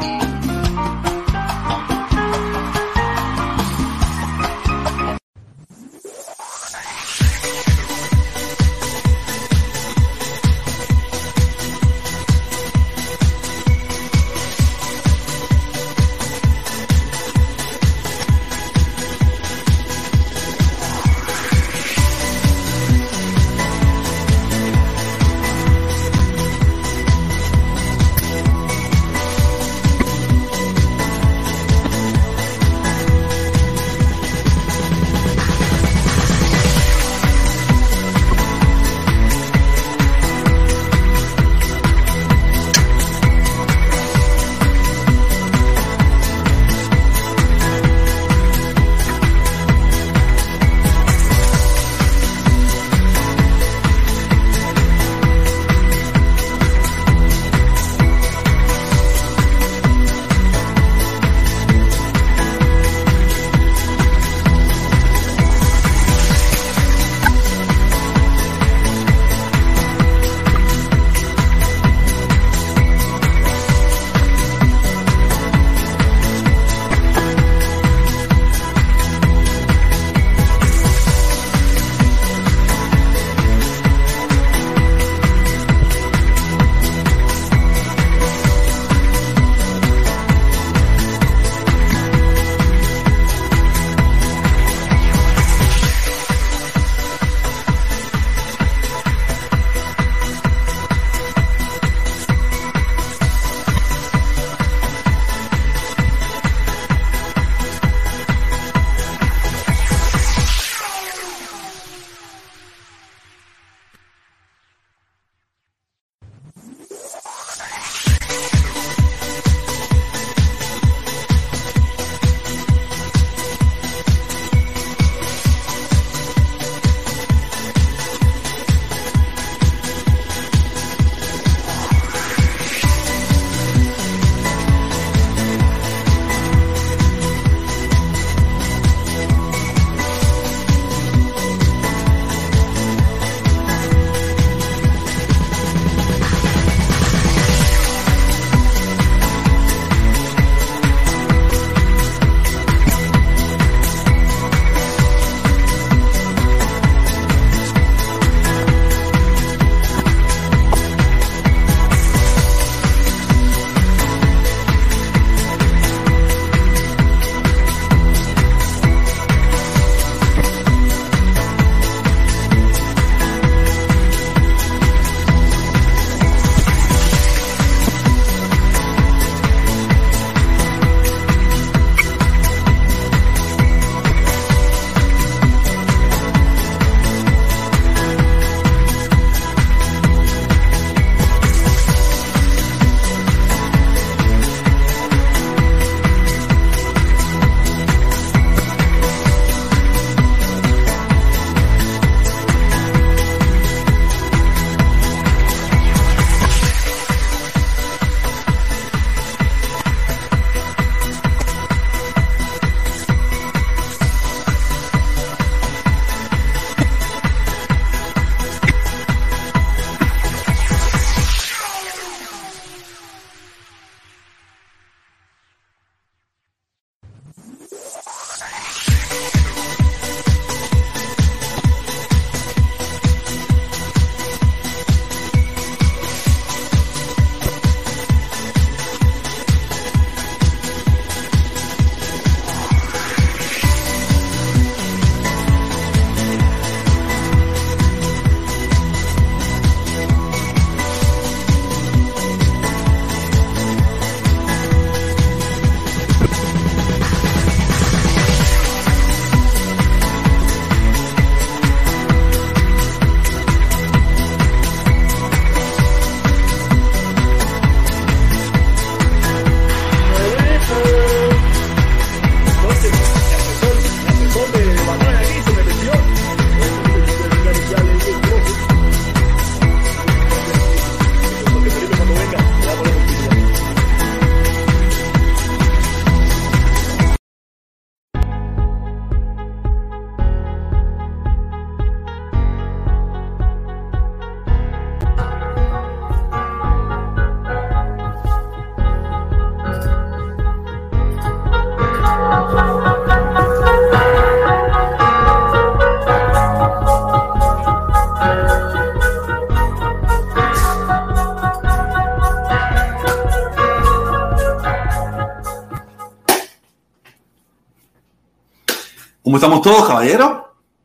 [0.00, 0.35] Bye.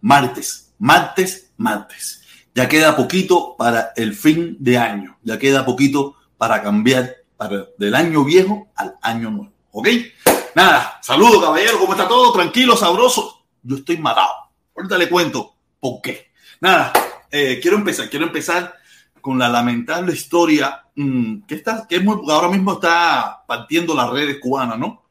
[0.02, 2.22] Martes, martes, martes.
[2.56, 5.20] Ya queda poquito para el fin de año.
[5.22, 7.18] Ya queda poquito para cambiar
[7.78, 9.54] del año viejo al año nuevo.
[9.72, 9.90] ¿Ok?
[10.56, 11.78] Nada, saludos, caballero.
[11.80, 12.34] ¿Cómo está todo?
[12.34, 13.46] Tranquilo, sabroso.
[13.62, 14.34] Yo estoy matado.
[14.76, 16.32] Ahorita le cuento por qué.
[16.60, 16.92] Nada,
[17.30, 18.10] eh, quiero empezar.
[18.10, 18.74] Quiero empezar
[19.22, 24.10] con la lamentable historia mmm, que, está, que es muy, ahora mismo está partiendo las
[24.10, 25.04] redes cubanas, ¿no?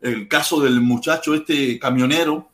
[0.00, 2.52] El caso del muchacho, este camionero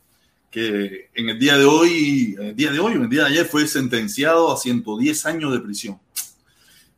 [0.53, 3.29] que en el día de hoy, en el día de hoy, en el día de
[3.29, 5.99] ayer fue sentenciado a 110 años de prisión.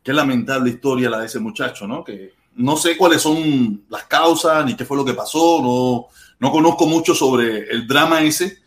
[0.02, 2.04] Qué lamentable historia la de ese muchacho, ¿no?
[2.04, 6.06] Que no sé cuáles son las causas ni qué fue lo que pasó, no,
[6.38, 8.58] no conozco mucho sobre el drama ese,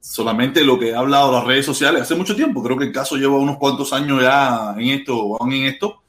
[0.00, 2.62] solamente lo que ha hablado las redes sociales hace mucho tiempo.
[2.62, 6.02] Creo que el caso lleva unos cuantos años ya en esto, aún en esto,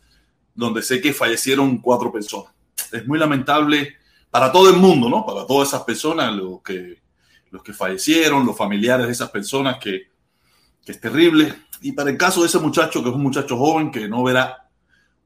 [0.56, 2.54] donde sé que fallecieron cuatro personas.
[2.90, 3.96] Es muy lamentable
[4.32, 5.26] para todo el mundo, ¿no?
[5.26, 7.09] Para todas esas personas, lo que
[7.52, 10.10] los que fallecieron, los familiares de esas personas, que,
[10.86, 11.54] que, es terrible.
[11.82, 14.70] Y para el caso de ese muchacho, que es un muchacho joven que no verá,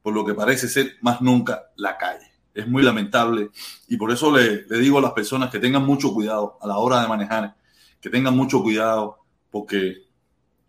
[0.02, 2.30] por lo que parece ser, más nunca la calle.
[2.54, 3.50] Es muy lamentable
[3.88, 7.00] y por eso le, digo a las personas que tengan mucho cuidado a la hora
[7.00, 7.56] de manejar,
[8.00, 9.18] que tengan mucho cuidado
[9.50, 10.04] porque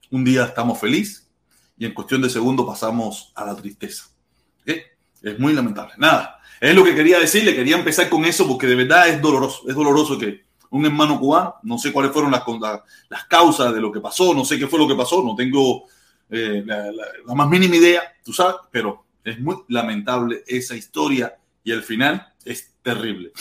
[0.10, 1.30] un día estamos felices
[1.78, 4.06] y en cuestión de segundos pasamos a la tristeza.
[4.66, 5.94] Es muy lamentable.
[5.98, 9.64] Nada, es lo que quería decirle, quería empezar con eso porque de verdad es doloroso,
[9.68, 11.56] es doloroso que un hermano cubano.
[11.64, 12.44] No sé cuáles fueron las,
[13.10, 15.86] las causas de lo que pasó, no sé qué fue lo que pasó, no tengo
[16.30, 21.82] eh, la, más mínima idea, tú sabes, pero es muy lamentable esa historia y el
[21.82, 23.32] final es terrible.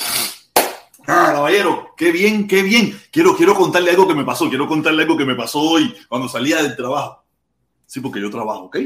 [1.07, 2.99] Ah, caballero, qué bien, qué bien.
[3.11, 6.29] Quiero, quiero contarle algo que me pasó, quiero contarle algo que me pasó hoy cuando
[6.29, 7.25] salía del trabajo.
[7.85, 8.79] Sí, porque yo trabajo, ¿ok?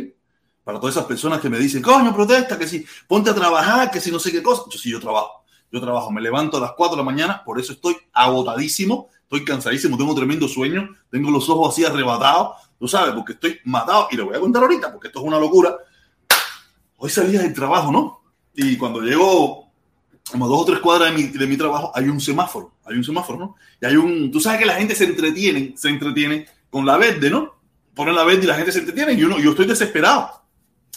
[0.64, 4.00] Para todas esas personas que me dicen, coño, protesta, que si ponte a trabajar, que
[4.00, 4.64] si no sé qué cosa.
[4.68, 5.44] Yo sí, yo trabajo.
[5.70, 9.44] Yo trabajo, me levanto a las 4 de la mañana, por eso estoy agotadísimo, estoy
[9.44, 14.16] cansadísimo, tengo tremendo sueño, tengo los ojos así arrebatados, tú sabes, porque estoy matado y
[14.16, 15.76] le voy a contar ahorita, porque esto es una locura.
[16.96, 18.22] Hoy salía del trabajo, ¿no?
[18.54, 19.68] Y cuando llego
[20.30, 23.04] como dos o tres cuadras de mi, de mi, trabajo, hay un semáforo, hay un
[23.04, 23.56] semáforo, ¿no?
[23.80, 27.30] Y hay un, tú sabes que la gente se entretiene, se entretiene con la verde,
[27.30, 27.56] ¿no?
[27.94, 30.42] Ponen la verde y la gente se entretiene y yo, yo estoy desesperado,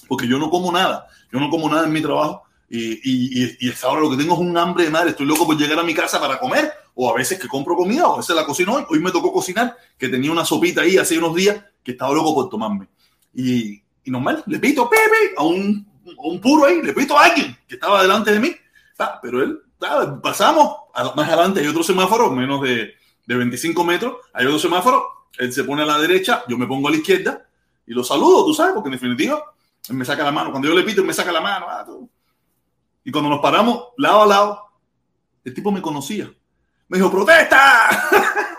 [0.07, 3.73] porque yo no como nada, yo no como nada en mi trabajo y, y, y,
[3.83, 5.09] ahora lo que tengo es un hambre de madre.
[5.09, 8.07] Estoy loco por llegar a mi casa para comer, o a veces que compro comida,
[8.07, 8.85] o a veces la cocino hoy.
[8.89, 12.33] Hoy me tocó cocinar, que tenía una sopita ahí hace unos días que estaba loco
[12.33, 12.87] por tomarme.
[13.33, 17.25] Y, y normal, le pito Pepe a un, a un puro ahí, le pito a
[17.25, 18.55] alguien que estaba delante de mí.
[19.21, 19.59] Pero él,
[20.23, 20.73] pasamos,
[21.15, 22.93] más adelante hay otro semáforo, menos de,
[23.25, 26.87] de 25 metros, hay otro semáforo, él se pone a la derecha, yo me pongo
[26.87, 27.45] a la izquierda
[27.85, 29.43] y lo saludo, tú sabes, porque en definitiva
[29.89, 30.51] él me saca la mano.
[30.51, 31.65] Cuando yo le pito, él me saca la mano.
[31.67, 32.09] Ah, tú.
[33.03, 34.61] Y cuando nos paramos lado a lado,
[35.43, 36.31] el tipo me conocía.
[36.87, 37.89] Me dijo, protesta.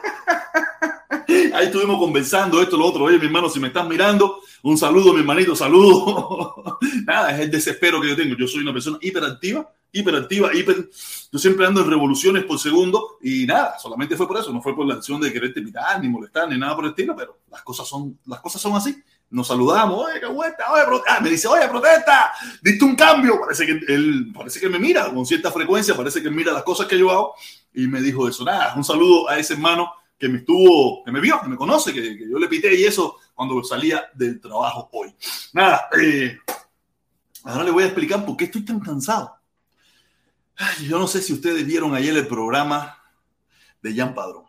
[1.54, 3.04] Ahí estuvimos conversando esto, lo otro.
[3.04, 6.78] Oye, mi hermano, si me estás mirando, un saludo, mi hermanito, saludo.
[7.06, 8.34] Nada, es el desespero que yo tengo.
[8.36, 10.88] Yo soy una persona hiperactiva, hiperactiva, hiper...
[11.30, 14.52] Yo siempre ando en revoluciones por segundo y nada, solamente fue por eso.
[14.52, 17.14] No fue por la acción de quererte pitar, ni molestar, ni nada por el estilo,
[17.16, 19.02] pero las cosas son, las cosas son así
[19.32, 21.20] nos saludamos, oye, qué vuelta, oye, protesta.
[21.20, 25.24] me dice, oye, protesta, diste un cambio, parece que él, parece que me mira con
[25.24, 27.34] cierta frecuencia, parece que mira las cosas que yo hago,
[27.72, 31.20] y me dijo eso, nada, un saludo a ese hermano que me estuvo, que me
[31.20, 34.90] vio, que me conoce, que, que yo le pité y eso cuando salía del trabajo
[34.92, 35.14] hoy.
[35.54, 36.38] Nada, eh,
[37.44, 39.34] ahora le voy a explicar por qué estoy tan cansado.
[40.86, 43.02] Yo no sé si ustedes vieron ayer el programa
[43.80, 44.44] de Jan Padrón.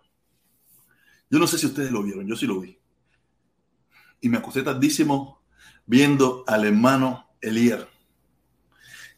[1.29, 2.77] Yo no sé si ustedes lo vieron, yo sí lo vi
[4.23, 5.43] y me acosté tardísimo
[5.85, 7.87] viendo al hermano Elier.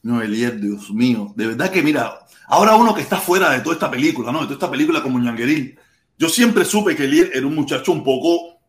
[0.01, 1.31] No, Elier, Dios mío.
[1.35, 4.39] De verdad que, mira, ahora uno que está fuera de toda esta película, ¿no?
[4.39, 5.77] De toda esta película como Ñangueril.
[6.17, 8.59] Yo siempre supe que Elier era un muchacho un poco,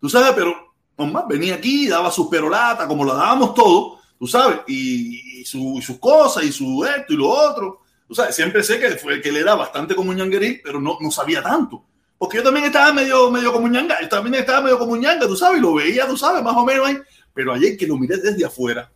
[0.00, 4.60] tú sabes, pero nomás venía aquí, daba sus perolatas, como la dábamos todos, tú sabes,
[4.66, 7.82] y, y, su, y, sus cosas, y su esto y lo otro.
[8.08, 11.10] Tú sabes, siempre sé que, fue, que él era bastante como Ñangueril, pero no, no
[11.12, 11.84] sabía tanto.
[12.18, 15.36] Porque yo también estaba medio, medio como ñanga, yo también estaba medio como ñanga, tú
[15.36, 16.98] sabes, y lo veía, tú sabes, más o menos ahí.
[17.32, 18.90] Pero ayer que lo miré desde afuera,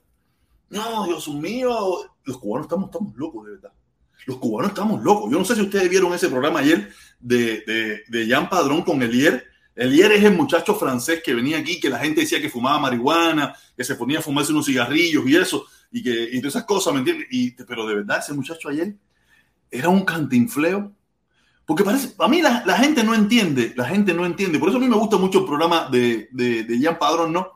[0.71, 3.73] no, Dios mío, los cubanos estamos, estamos locos, de verdad.
[4.27, 5.31] Los cubanos estamos locos.
[5.31, 9.03] Yo no sé si ustedes vieron ese programa ayer de, de, de Jean Padrón con
[9.03, 9.47] Elier.
[9.75, 13.55] Elier es el muchacho francés que venía aquí, que la gente decía que fumaba marihuana,
[13.77, 16.93] que se ponía a fumarse unos cigarrillos y eso, y que y todas esas cosas,
[16.93, 17.29] ¿me entiendes?
[17.31, 18.95] Y, pero de verdad, ese muchacho ayer
[19.71, 20.93] era un cantinfleo
[21.69, 24.59] porque parece, a mí la, la, gente no entiende, la gente no entiende.
[24.59, 27.53] Por eso a mí me gusta mucho el programa de, de, de Jean Padrón, ¿no?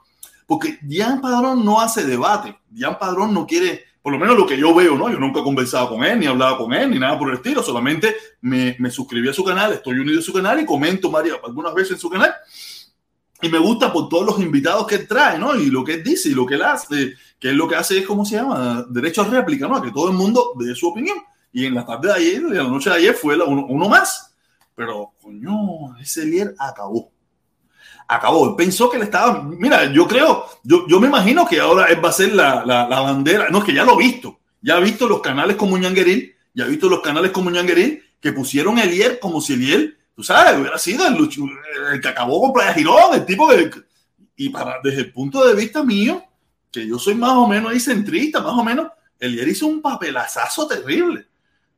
[0.47, 2.55] Porque Jean Padrón no hace debate.
[2.71, 5.11] Jean Padrón no quiere por lo menos lo que yo veo, ¿no?
[5.11, 7.63] Yo nunca he conversado con él, ni hablado con él, ni nada por el estilo,
[7.63, 11.37] solamente me, me suscribí a su canal, estoy unido a su canal y comento María
[11.43, 12.35] algunas veces en su canal.
[13.41, 15.55] Y me gusta por todos los invitados que él trae, ¿no?
[15.55, 18.01] Y lo que él dice y lo que él hace, que él lo que hace
[18.01, 18.85] es, ¿cómo se llama?
[18.91, 19.77] Derecho a réplica, ¿no?
[19.77, 21.17] A que todo el mundo dé su opinión.
[21.53, 24.35] Y en la tarde de ayer, en la noche de ayer, fue uno, uno más.
[24.75, 27.13] Pero, coño, ese líder acabó
[28.09, 28.49] acabó.
[28.49, 29.43] Él pensó que le estaba.
[29.43, 33.01] Mira, yo creo, yo, yo me imagino que ahora él va a ser la, la,
[33.01, 33.49] bandera.
[33.51, 34.41] No, es que ya lo he visto.
[34.61, 38.33] Ya he visto los canales como Ñangueril, ya he visto los canales como Ñangueril que
[38.33, 41.17] pusieron a Elier como si Elier, tú sabes, hubiera sido el,
[41.93, 43.71] el que acabó con Playa Girón, el tipo que.
[44.37, 46.23] Y para, desde el punto de vista mío,
[46.71, 50.67] que yo soy más o menos ahí centrista, más o menos, Elier hizo un papelazazo
[50.67, 51.27] terrible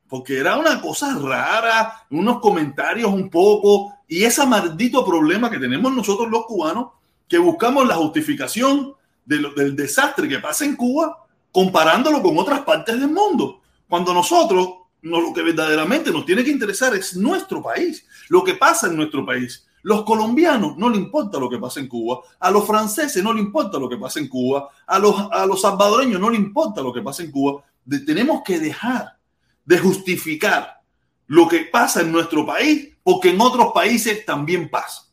[0.07, 5.93] porque era una cosa rara, unos comentarios un poco, y ese maldito problema que tenemos
[5.93, 6.89] nosotros los cubanos,
[7.27, 8.93] que buscamos la justificación
[9.25, 14.69] del desastre que pasa en Cuba comparándolo con otras partes del mundo, cuando nosotros
[15.01, 18.97] no, lo que verdaderamente nos tiene que interesar es nuestro país, lo que pasa en
[18.97, 19.65] nuestro país.
[19.83, 23.39] Los colombianos no le importa lo que pasa en Cuba, a los franceses no le
[23.39, 26.91] importa lo que pasa en Cuba, a los, a los salvadoreños no le importa lo
[26.91, 27.63] que pasa en Cuba.
[28.05, 29.14] tenemos que dejar
[29.65, 30.81] de justificar
[31.27, 35.03] lo que pasa en nuestro país porque en otros países también pasa.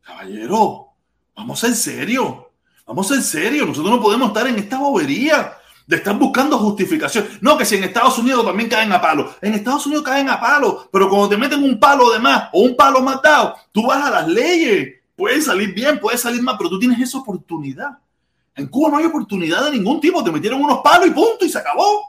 [0.00, 0.88] Caballero,
[1.36, 2.50] vamos en serio,
[2.86, 7.26] vamos en serio, nosotros no podemos estar en esta bobería de estar buscando justificación.
[7.40, 9.34] No, que si en Estados Unidos también caen a palo.
[9.42, 12.60] En Estados Unidos caen a palo, pero cuando te meten un palo de más o
[12.60, 15.00] un palo matado, tú vas a las leyes.
[15.16, 17.98] Puede salir bien, puede salir mal, pero tú tienes esa oportunidad.
[18.54, 20.22] En Cuba no hay oportunidad de ningún tipo.
[20.22, 22.06] Te metieron unos palos y punto, y se acabó.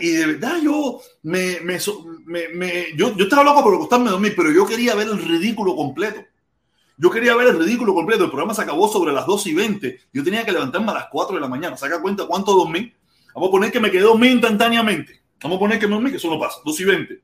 [0.00, 1.78] Y de verdad yo me, me,
[2.96, 6.24] yo, yo, estaba loco por acostarme a dormir, pero yo quería ver el ridículo completo.
[6.96, 8.24] Yo quería ver el ridículo completo.
[8.24, 10.00] El programa se acabó sobre las 2 y 20.
[10.12, 11.76] Yo tenía que levantarme a las 4 de la mañana.
[11.76, 12.92] Saca cuenta cuánto dormí.
[13.34, 15.20] Vamos a poner que me quedé dormido instantáneamente.
[15.42, 16.60] Vamos a poner que me dormí, que eso no pasa.
[16.64, 17.22] 2 y 20.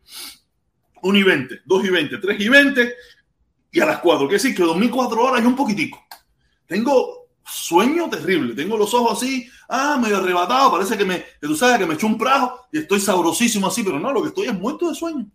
[1.02, 2.94] 1 y 20, 2 y 20, 3 y 20
[3.72, 4.28] y a las 4.
[4.28, 6.04] Quiere decir que dormí 4 horas y un poquitico.
[6.66, 8.54] Tengo sueño terrible.
[8.54, 11.94] Tengo los ojos así, ah, medio arrebatado, parece que me, que tú sabes que me
[11.94, 14.94] echó un prajo y estoy sabrosísimo así, pero no, lo que estoy es muerto de
[14.94, 15.26] sueño.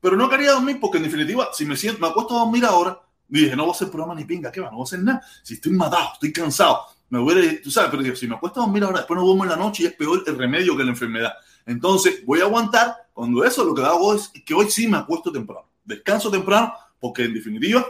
[0.00, 3.00] Pero no quería dormir porque en definitiva, si me siento, me acuesto a dormir ahora,
[3.26, 4.70] dije, no voy a hacer programa ni pinga, ¿qué va?
[4.70, 5.22] No voy a hacer nada.
[5.42, 8.60] Si estoy matado, estoy cansado, me voy a, tú sabes, pero digo, si me acuesto
[8.60, 10.84] a dormir ahora, después no duermo en la noche y es peor el remedio que
[10.84, 11.32] la enfermedad.
[11.66, 13.08] Entonces, voy a aguantar.
[13.12, 15.68] Cuando eso, lo que hago es que hoy sí me acuesto temprano.
[15.84, 17.86] Descanso temprano, porque en definitiva,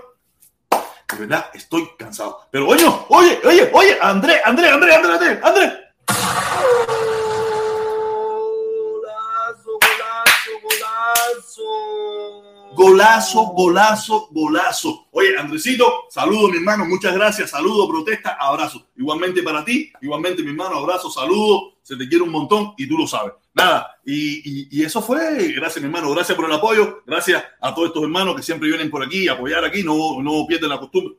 [1.12, 2.40] de verdad, estoy cansado.
[2.50, 5.84] Pero oye, oye, oye, oye, André, André, André, André, André, André,
[12.74, 15.06] Golazo, golazo, golazo.
[15.12, 17.50] Oye, Andresito, saludo, mi hermano, muchas gracias.
[17.50, 18.88] Saludo, protesta, abrazo.
[18.96, 21.73] Igualmente para ti, igualmente, mi hermano, abrazo, saludo.
[21.84, 23.34] Se te quiere un montón y tú lo sabes.
[23.52, 25.52] Nada, y, eso fue.
[25.52, 27.02] Gracias, mi hermano, gracias por el apoyo.
[27.06, 29.82] Gracias a todos estos hermanos que siempre vienen por aquí a apoyar aquí.
[29.82, 31.14] No, no pierden la costumbre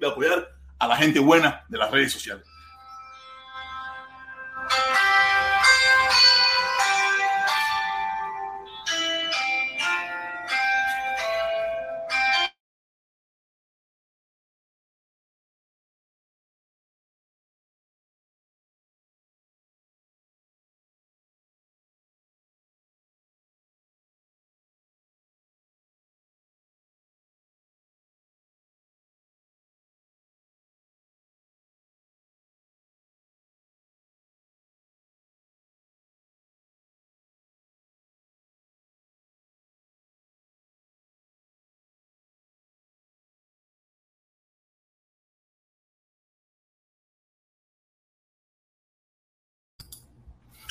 [0.00, 0.48] de apoyar
[0.80, 2.44] a la gente buena de las redes sociales.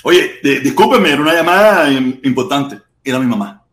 [0.04, 2.80] Oye, discúlpeme, era una llamada importante.
[3.04, 3.66] Era mi mamá.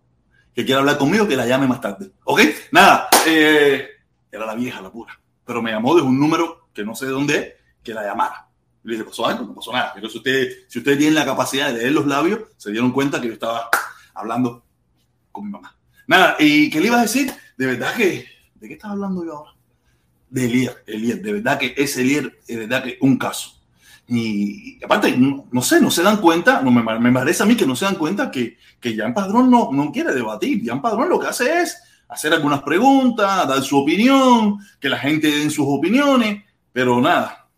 [0.55, 2.11] Que quiere hablar conmigo, que la llame más tarde.
[2.25, 2.41] ¿Ok?
[2.73, 3.09] Nada.
[3.27, 3.87] Eh,
[4.33, 5.19] era la vieja, la pura.
[5.45, 8.49] Pero me llamó de un número que no sé de dónde es, que la llamara.
[8.83, 9.45] Y le dije, ¿pasó algo?
[9.45, 9.93] No pasó nada.
[9.95, 13.21] Pero si ustedes si usted tienen la capacidad de leer los labios, se dieron cuenta
[13.21, 13.69] que yo estaba
[14.15, 14.65] hablando
[15.31, 15.77] con mi mamá.
[16.07, 17.33] Nada, ¿y qué le iba a decir?
[17.57, 18.27] De verdad que...
[18.55, 19.55] ¿De qué estaba hablando yo ahora?
[20.31, 21.23] De Elier, Elier.
[21.23, 23.56] De verdad que ese Elier, de verdad que un caso
[24.09, 27.67] y aparte, no, sé, no se dan cuenta, no, me, me, parece a mí que
[27.67, 30.63] no se dan cuenta que, que Jan Padrón no, no quiere debatir.
[30.65, 31.77] Jan Padrón lo que hace es
[32.09, 37.49] hacer algunas preguntas, dar su opinión, que la gente den sus opiniones, pero nada.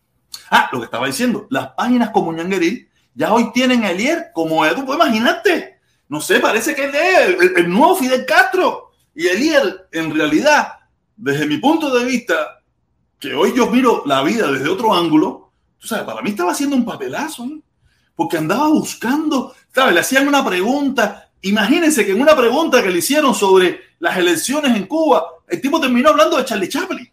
[0.50, 4.66] Ah, lo que estaba diciendo, las páginas como Ñangueril ya hoy tienen a Elier como
[4.68, 5.80] tú puedes imaginarte.
[6.08, 8.92] No sé, parece que es el, el nuevo Fidel Castro.
[9.14, 10.68] Y Elier, en realidad,
[11.16, 12.62] desde mi punto de vista,
[13.18, 15.47] que hoy yo miro la vida desde otro ángulo,
[15.78, 17.48] tú sabes, para mí estaba haciendo un papelazo,
[18.14, 19.94] porque andaba buscando, ¿sabes?
[19.94, 21.30] Le hacían una pregunta.
[21.42, 25.80] Imagínense que en una pregunta que le hicieron sobre las elecciones en Cuba, el tipo
[25.80, 27.08] terminó hablando de Charlie Chaplin.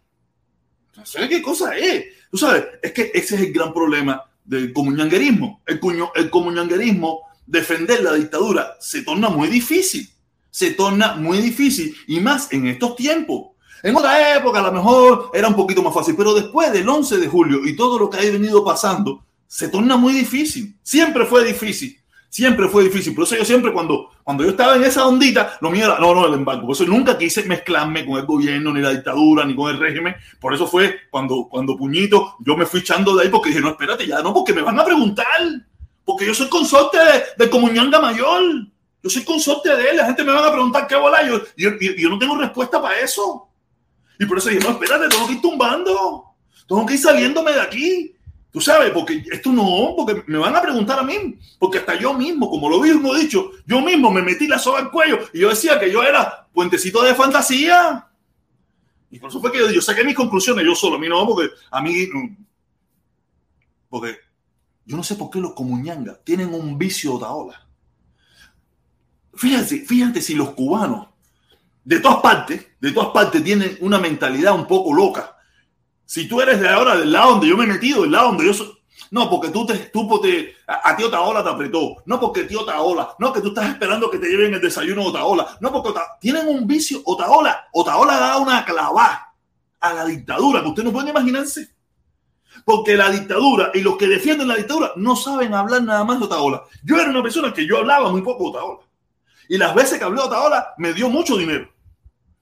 [1.04, 2.06] ¿Sabes qué cosa es?
[2.30, 5.62] Tú sabes, es que ese es el gran problema del comunanguerismo.
[5.66, 10.08] El, cuño, el comunanguerismo, defender la dictadura, se torna muy difícil.
[10.50, 11.94] Se torna muy difícil.
[12.08, 13.55] Y más en estos tiempos.
[13.86, 17.18] En otra época a lo mejor era un poquito más fácil, pero después del 11
[17.18, 20.76] de julio y todo lo que ha venido pasando, se torna muy difícil.
[20.82, 21.96] Siempre fue difícil.
[22.28, 23.14] Siempre fue difícil.
[23.14, 26.16] Por eso yo siempre cuando, cuando yo estaba en esa ondita, lo mío era, no,
[26.16, 26.66] no, el embargo.
[26.66, 30.16] Por eso nunca quise mezclarme con el gobierno, ni la dictadura, ni con el régimen.
[30.40, 33.68] Por eso fue cuando, cuando Puñito, yo me fui echando de ahí porque dije, no,
[33.68, 35.26] espérate ya, no, porque me van a preguntar.
[36.04, 38.66] Porque yo soy consorte de, de Comuñanga Mayor.
[39.00, 39.96] Yo soy consorte de él.
[39.98, 41.24] La gente me va a preguntar qué bola.
[41.24, 43.46] Yo, yo, yo no tengo respuesta para eso.
[44.18, 46.24] Y por eso dije, no, espérate, tengo que ir tumbando.
[46.68, 48.16] Tengo que ir saliéndome de aquí.
[48.50, 51.38] Tú sabes, porque esto no, porque me van a preguntar a mí.
[51.58, 54.78] Porque hasta yo mismo, como lo mismo he dicho, yo mismo me metí la soga
[54.78, 58.08] al cuello y yo decía que yo era puentecito de fantasía.
[59.10, 60.96] Y por eso fue que yo, saqué mis conclusiones yo solo.
[60.96, 62.08] A mí no, porque a mí.
[63.88, 64.16] Porque
[64.86, 67.66] yo no sé por qué los comuñangas tienen un vicio otaola.
[69.34, 71.08] Fíjate, fíjate si los cubanos
[71.86, 75.36] de todas partes, de todas partes tienen una mentalidad un poco loca.
[76.04, 78.44] Si tú eres de ahora del lado donde yo me he metido, del lado donde
[78.44, 78.76] yo soy,
[79.12, 80.20] no, porque tú te, tú
[80.66, 82.02] a, a ti Otaola te apretó.
[82.06, 83.14] No porque tío Otaola.
[83.20, 85.56] No, que tú estás esperando que te lleven el desayuno Otaola.
[85.60, 87.02] No, porque tienen un vicio.
[87.04, 89.32] Otaola, Otaola da una clavada
[89.78, 91.68] a la dictadura que usted no puede imaginarse.
[92.64, 96.24] Porque la dictadura y los que defienden la dictadura no saben hablar nada más de
[96.24, 96.64] Otaola.
[96.82, 98.80] Yo era una persona que yo hablaba muy poco de Otaola.
[99.48, 101.75] Y las veces que hablé de Otaola me dio mucho dinero.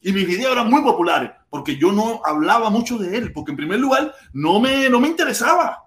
[0.05, 3.57] Y mis videos eran muy populares porque yo no hablaba mucho de él, porque en
[3.57, 5.85] primer lugar no me, no me interesaba.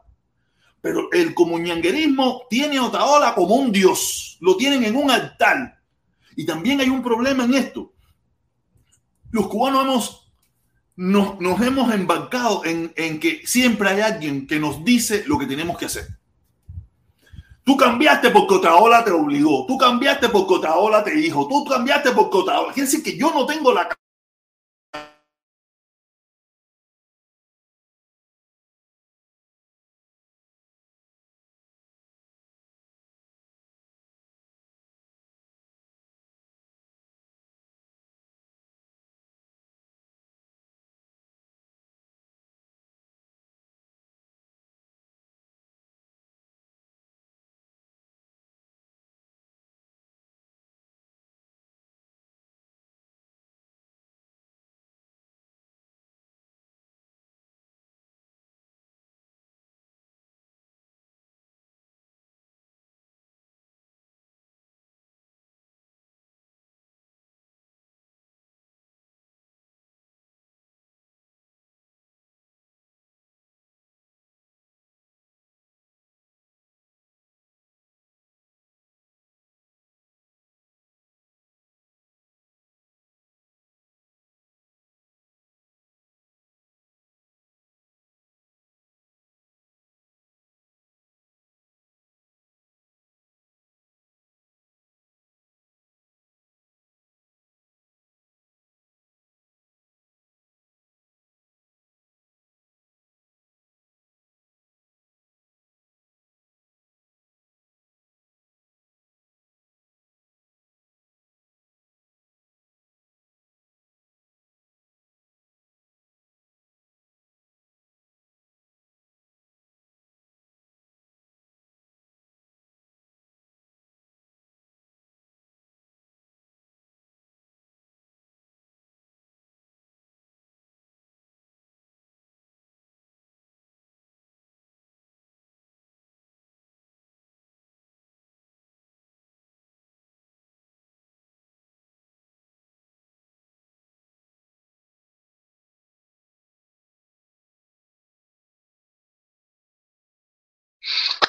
[0.81, 5.79] Pero el comunianguerismo tiene a Otaola como un dios, lo tienen en un altar.
[6.35, 7.93] Y también hay un problema en esto.
[9.29, 10.31] Los cubanos
[10.95, 15.45] nos, nos hemos embarcado en, en que siempre hay alguien que nos dice lo que
[15.45, 16.07] tenemos que hacer.
[17.63, 19.65] Tú cambiaste porque Otaola te obligó.
[19.67, 21.45] Tú cambiaste porque Otaola te dijo.
[21.47, 22.73] Tú cambiaste porque Otaola.
[22.73, 23.89] Quiere decir que yo no tengo la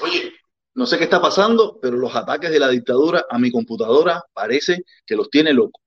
[0.03, 0.33] Oye,
[0.75, 4.85] no sé qué está pasando, pero los ataques de la dictadura a mi computadora parece
[5.07, 5.81] que los tiene loco.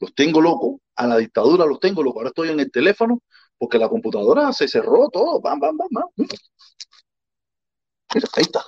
[0.00, 2.20] Los tengo loco, a la dictadura los tengo loco.
[2.20, 3.22] Ahora estoy en el teléfono
[3.58, 5.40] porque la computadora se cerró todo.
[5.40, 6.08] Bam, bam, bam, bam.
[8.14, 8.64] Mira, ahí está.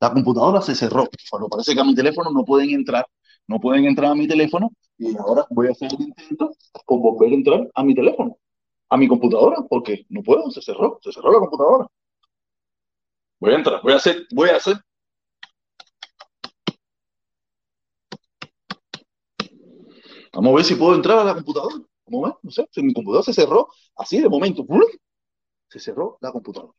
[0.00, 1.08] La computadora se cerró.
[1.30, 3.06] Bueno, parece que a mi teléfono no pueden entrar.
[3.46, 6.52] No pueden entrar a mi teléfono y ahora voy a hacer el intento
[6.84, 8.36] con volver a entrar a mi teléfono,
[8.90, 11.86] a mi computadora, porque no puedo, se cerró, se cerró la computadora.
[13.40, 14.76] Voy a entrar, voy a hacer, voy a hacer.
[20.32, 21.76] Vamos a ver si puedo entrar a la computadora.
[22.06, 24.64] Vamos a ver, no sé, mi computadora se cerró así de momento.
[25.68, 26.74] Se cerró la computadora.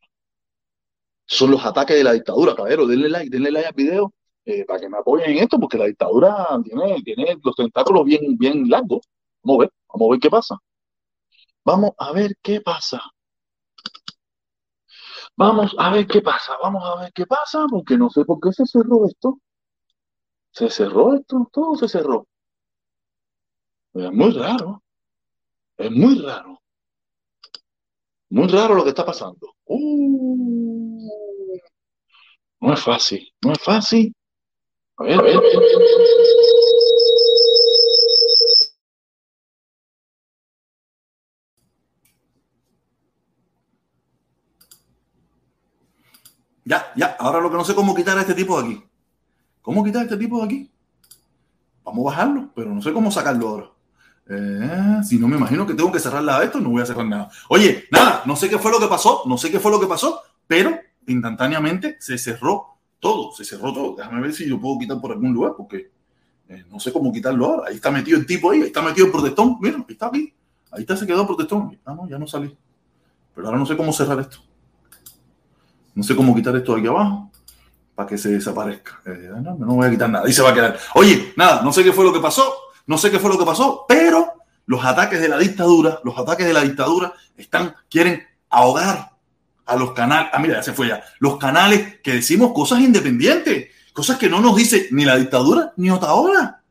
[1.25, 2.85] Son los ataques de la dictadura, caballero.
[2.85, 4.13] Denle like, denle like al video
[4.45, 8.37] eh, para que me apoyen en esto, porque la dictadura tiene, tiene los tentáculos bien,
[8.37, 9.01] bien largos.
[9.43, 10.57] Vamos a ver, vamos a ver qué pasa.
[11.65, 13.01] Vamos a ver qué pasa.
[15.41, 18.53] Vamos a ver qué pasa, vamos a ver qué pasa, porque no sé por qué
[18.53, 19.39] se cerró esto.
[20.51, 22.27] Se cerró esto, todo se cerró.
[23.95, 24.83] Es muy raro.
[25.77, 26.61] Es muy raro.
[28.29, 29.55] Muy raro lo que está pasando.
[29.65, 31.09] Uh,
[32.59, 34.13] no es fácil, no es fácil.
[34.97, 35.41] A ver, a ver.
[46.71, 48.83] Ya, ya, ahora lo que no sé cómo quitar a este tipo de aquí.
[49.61, 50.71] ¿Cómo quitar a este tipo de aquí?
[51.83, 53.69] Vamos a bajarlo, pero no sé cómo sacarlo ahora.
[54.29, 57.05] Eh, si no me imagino que tengo que cerrarla a esto, no voy a cerrar
[57.05, 57.29] nada.
[57.49, 59.87] Oye, nada, no sé qué fue lo que pasó, no sé qué fue lo que
[59.87, 63.95] pasó, pero instantáneamente se cerró todo, se cerró todo.
[63.97, 65.91] Déjame ver si lo puedo quitar por algún lugar, porque
[66.47, 67.63] eh, no sé cómo quitarlo ahora.
[67.67, 69.57] Ahí está metido el tipo ahí, ahí está metido el protestón.
[69.59, 70.33] Mira, ahí está aquí.
[70.71, 71.77] Ahí está, se quedó el protestón.
[71.83, 72.57] Ah, no, ya no salí.
[73.35, 74.37] Pero ahora no sé cómo cerrar esto.
[75.93, 77.31] No sé cómo quitar esto aquí abajo
[77.95, 79.01] para que se desaparezca.
[79.05, 80.25] Eh, no, no voy a quitar nada.
[80.25, 80.79] Ahí se va a quedar.
[80.95, 82.53] Oye, nada, no sé qué fue lo que pasó.
[82.87, 84.33] No sé qué fue lo que pasó, pero
[84.65, 89.11] los ataques de la dictadura, los ataques de la dictadura están, quieren ahogar
[89.65, 90.29] a los canales.
[90.33, 91.03] Ah, mira, ya se fue ya.
[91.19, 95.89] Los canales que decimos cosas independientes, cosas que no nos dice ni la dictadura ni
[95.89, 96.61] Otaola.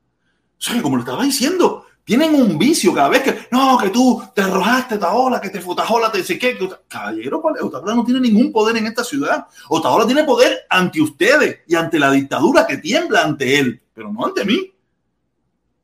[0.59, 4.23] O sea, como lo estaba diciendo, tienen un vicio cada vez que, no, que tú
[4.35, 6.59] te arrojaste Otaola, que te Otaola, te dice que,
[6.89, 9.47] caballero, Otaola no tiene ningún poder en esta ciudad.
[9.69, 14.27] Otaola tiene poder ante ustedes y ante la dictadura que tiembla ante él, pero no
[14.27, 14.73] ante mí.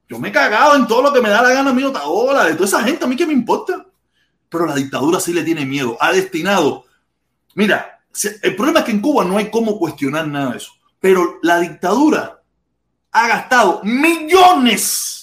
[0.09, 2.44] Yo me he cagado en todo lo que me da la gana a mí Otaola,
[2.44, 3.87] de toda esa gente, a mí qué me importa.
[4.48, 5.96] Pero la dictadura sí le tiene miedo.
[6.00, 6.85] Ha destinado.
[7.55, 8.00] Mira,
[8.42, 10.72] el problema es que en Cuba no hay cómo cuestionar nada de eso.
[11.00, 12.42] Pero la dictadura
[13.12, 15.15] ha gastado millones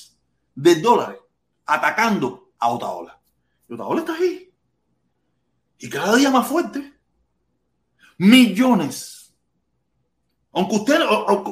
[0.55, 1.19] de dólares
[1.65, 3.19] atacando a Otaola.
[3.67, 4.51] Y Otaola está ahí.
[5.79, 6.93] Y cada día más fuerte.
[8.17, 9.33] Millones.
[10.53, 10.99] Aunque usted,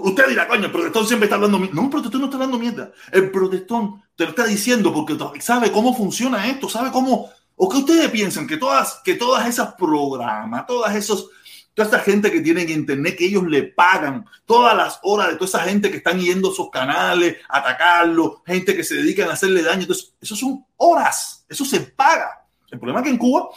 [0.03, 1.75] usted dirá, coño, el protestón siempre está hablando mierda.
[1.75, 2.91] No, el protestón no está hablando mierda.
[3.11, 7.29] El protestón te lo está diciendo porque sabe cómo funciona esto, sabe cómo.
[7.55, 11.29] ¿O que ustedes piensan que todas, que todas esas programas, todas esos
[11.73, 15.45] toda esta gente que tiene internet, que ellos le pagan todas las horas de toda
[15.45, 19.33] esa gente que están yendo a esos canales, a atacarlo, gente que se dedican a
[19.33, 19.81] hacerle daño.
[19.81, 22.45] Entonces, eso son horas, eso se paga.
[22.69, 23.49] El problema es que en Cuba,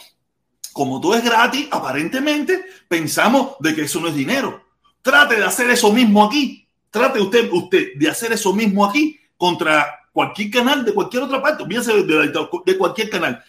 [0.72, 4.64] como todo es gratis, aparentemente pensamos de que eso no es dinero.
[5.03, 6.66] Trate de hacer eso mismo aquí.
[6.90, 11.64] Trate usted, usted de hacer eso mismo aquí contra cualquier canal de cualquier otra parte,
[11.64, 12.33] de,
[12.64, 13.44] de, cualquier canal.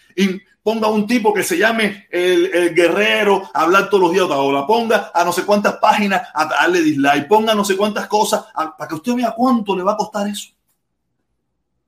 [0.66, 4.66] Ponga un tipo que se llame el, guerrero a hablar todos los días o la
[4.66, 8.88] ponga a no sé cuántas páginas a darle dislike, ponga no sé cuántas cosas para
[8.88, 10.50] que usted vea cuánto le va a costar eso.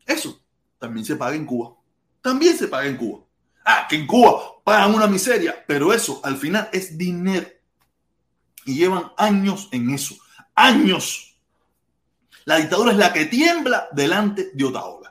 [0.06, 0.40] Eso
[0.78, 1.74] también se paga en Cuba.
[2.22, 3.24] También se paga en Cuba.
[3.66, 7.48] Ah, que en Cuba pagan una miseria, pero eso al final es dinero.
[8.64, 10.18] Y llevan años en eso.
[10.54, 11.36] Años.
[12.46, 15.07] La dictadura es la que tiembla delante de Otaola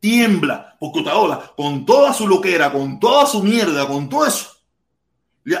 [0.00, 4.50] tiembla, porque Otaola, con toda su loquera, con toda su mierda, con todo eso,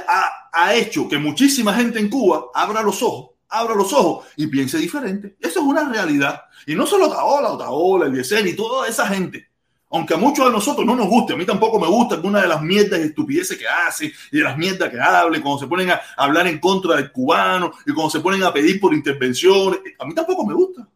[0.08, 4.46] ha, ha, hecho que muchísima gente en Cuba abra los ojos, abra los ojos y
[4.46, 5.36] piense diferente.
[5.40, 6.42] Eso es una realidad.
[6.66, 9.48] Y no solo Otaola, Otaola, el Yesen y toda esa gente.
[9.92, 12.46] Aunque a muchos de nosotros no nos guste, a mí tampoco me gusta alguna de
[12.46, 15.90] las mierdas y estupideces que hace y de las mierdas que hable, cuando se ponen
[15.90, 20.04] a hablar en contra del cubano y cuando se ponen a pedir por intervenciones, a
[20.04, 20.86] mí tampoco me gusta.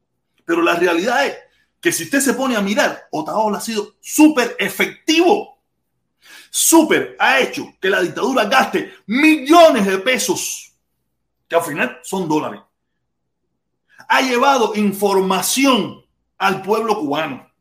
[0.45, 1.35] Pero la realidad es
[1.85, 5.59] que si usted se pone a mirar, Otaola ha sido súper efectivo.
[6.51, 10.73] Súper ha hecho que la dictadura gaste millones de pesos,
[11.47, 12.63] que al final son dólares.
[14.09, 16.03] Ha llevado información
[16.39, 17.53] al pueblo cubano.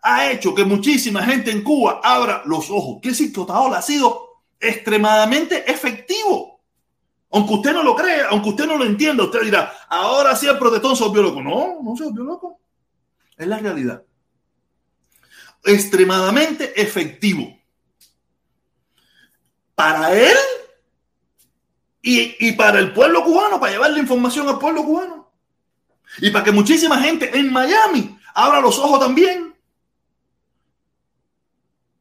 [0.00, 3.00] Ha hecho que muchísima gente en Cuba abra los ojos.
[3.02, 6.62] Quiere decir que Otaola ha sido extremadamente efectivo.
[7.30, 10.58] Aunque usted no lo crea, aunque usted no lo entienda, usted dirá, ahora sí el
[10.58, 11.42] protestón se volvió loco.
[11.42, 12.60] No, no se volvió loco.
[13.36, 14.02] Es la realidad.
[15.64, 17.58] Extremadamente efectivo.
[19.74, 20.36] Para él
[22.00, 25.32] y, para el pueblo cubano, para llevar la información al pueblo cubano.
[26.18, 29.54] Y para que muchísima gente en Miami abra los ojos también.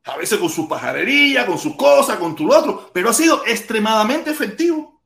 [0.04, 4.30] A veces con su pajarería, con sus cosas, con tu otro, pero ha sido extremadamente
[4.30, 5.02] efectivo.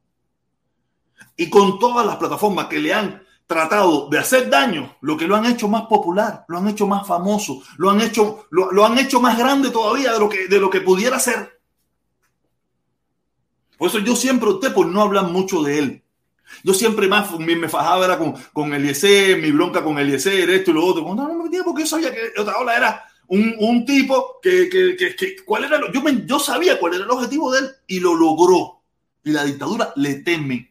[1.38, 5.36] Y con todas las plataformas que le han tratado de hacer daño, lo que lo
[5.36, 9.20] han hecho más popular, lo han hecho más famoso, lo han hecho, lo, han hecho
[9.20, 11.60] más grande todavía de lo que, de lo que pudiera ser.
[13.76, 16.04] Por eso yo siempre opté por no hablar mucho de él.
[16.64, 20.74] Yo siempre más me fajaba era con, con Eliezer, mi bronca con Eliezer, esto y
[20.76, 21.02] lo otro.
[21.02, 24.96] No, no me metía porque yo sabía que otra era un, un tipo que, que,
[24.96, 28.14] que, cuál era yo, me, yo sabía cuál era el objetivo de él y lo
[28.14, 28.84] logró.
[29.24, 30.69] Y la dictadura le teme.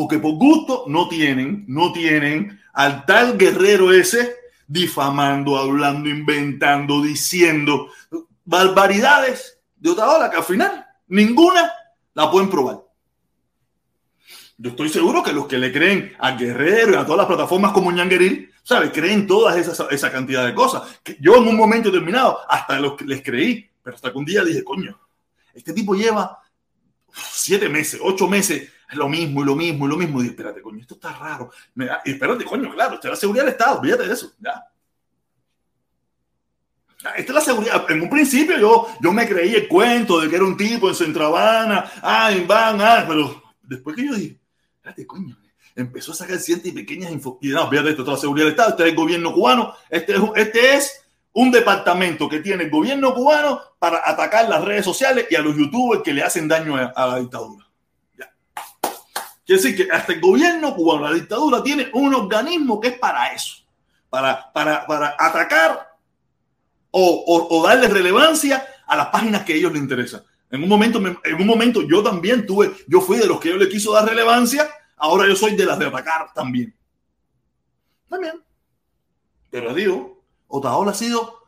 [0.00, 4.34] Porque por gusto no tienen, no tienen al tal guerrero ese
[4.66, 7.88] difamando, hablando, inventando, diciendo
[8.42, 11.70] barbaridades de otra hora que al final ninguna
[12.14, 12.80] la pueden probar.
[14.56, 17.72] Yo estoy seguro que los que le creen a Guerrero y a todas las plataformas
[17.72, 18.92] como Ñangueril, ¿sabes?
[18.94, 20.98] Creen todas esas, esa cantidad de cosas.
[21.02, 24.24] Que yo en un momento determinado hasta los que les creí, pero hasta que un
[24.24, 24.98] día dije, coño,
[25.52, 26.38] este tipo lleva
[27.12, 30.18] siete meses, ocho meses, es lo mismo y lo mismo y lo mismo.
[30.18, 31.50] Y dije, espérate, coño, esto está raro.
[32.04, 34.64] y espérate, coño, claro, esta es la seguridad del Estado, olvídate de eso, ya.
[37.16, 37.90] Esta es la seguridad.
[37.90, 40.94] En un principio yo, yo me creí el cuento de que era un tipo en
[40.94, 44.38] Centro Habana, ah, en van, ah, pero después que yo dije,
[44.76, 45.36] espérate, coño,
[45.74, 47.38] empezó a sacar ciertas y pequeñas info.
[47.40, 50.14] Y no, fíjate esto, toda la seguridad del Estado, este es el gobierno cubano, este
[50.14, 55.26] es, este es un departamento que tiene el gobierno cubano para atacar las redes sociales
[55.30, 57.66] y a los youtubers que le hacen daño a, la dictadura.
[59.50, 63.32] Quiere decir que hasta el gobierno cubano, la dictadura, tiene un organismo que es para
[63.34, 63.56] eso,
[64.08, 65.98] para, para, para atacar
[66.92, 70.22] o, darle relevancia a las páginas que a ellos les interesan.
[70.52, 73.56] En un momento, en un momento yo también tuve, yo fui de los que yo
[73.56, 76.72] le quiso dar relevancia, ahora yo soy de las de atacar también.
[78.08, 78.40] También.
[79.50, 81.40] Pero digo, Otaola ha sido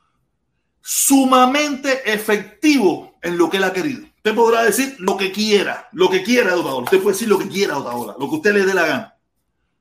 [0.81, 4.12] sumamente efectivo en lo que él ha querido.
[4.25, 6.85] Usted podrá decir lo que quiera, lo que quiera Otaola.
[6.85, 9.19] Usted puede decir lo que quiera Otaola, lo que usted le dé la gana.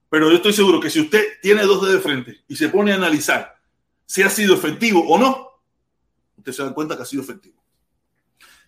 [0.10, 2.92] Pero yo estoy seguro que si usted tiene dos dedos de frente y se pone
[2.92, 3.56] a analizar
[4.04, 5.48] si ha sido efectivo o no,
[6.38, 7.64] usted se da cuenta que ha sido efectivo.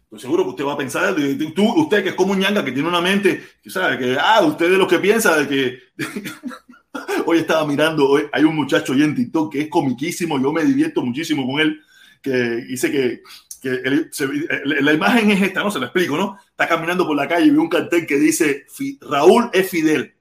[0.03, 1.15] Estoy seguro que usted va a pensar,
[1.55, 4.41] tú, usted que es como un ñanga, que tiene una mente, que sabe que, ah,
[4.45, 5.79] usted de los que piensa de que...
[7.25, 10.63] hoy estaba mirando, hoy hay un muchacho ahí en TikTok que es comiquísimo, yo me
[10.63, 11.81] divierto muchísimo con él,
[12.21, 13.23] que dice que,
[13.63, 16.37] la imagen es esta, no se la explico, ¿no?
[16.49, 18.65] Está caminando por la calle y ve un cartel que dice
[19.01, 20.13] Raúl es Fidel.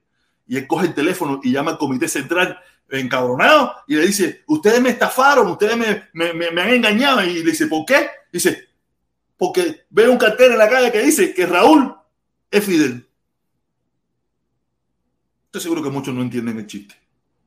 [0.46, 4.80] Y él coge el teléfono y llama al comité central encabronado y le dice, ustedes
[4.80, 7.22] me estafaron, ustedes me, han engañado.
[7.24, 8.08] Y le dice, ¿por qué?
[8.32, 8.68] Dice,
[9.36, 11.94] porque ve un cartel en la calle que dice que Raúl
[12.50, 13.06] es Fidel.
[15.46, 16.94] Estoy seguro que muchos no entienden el chiste.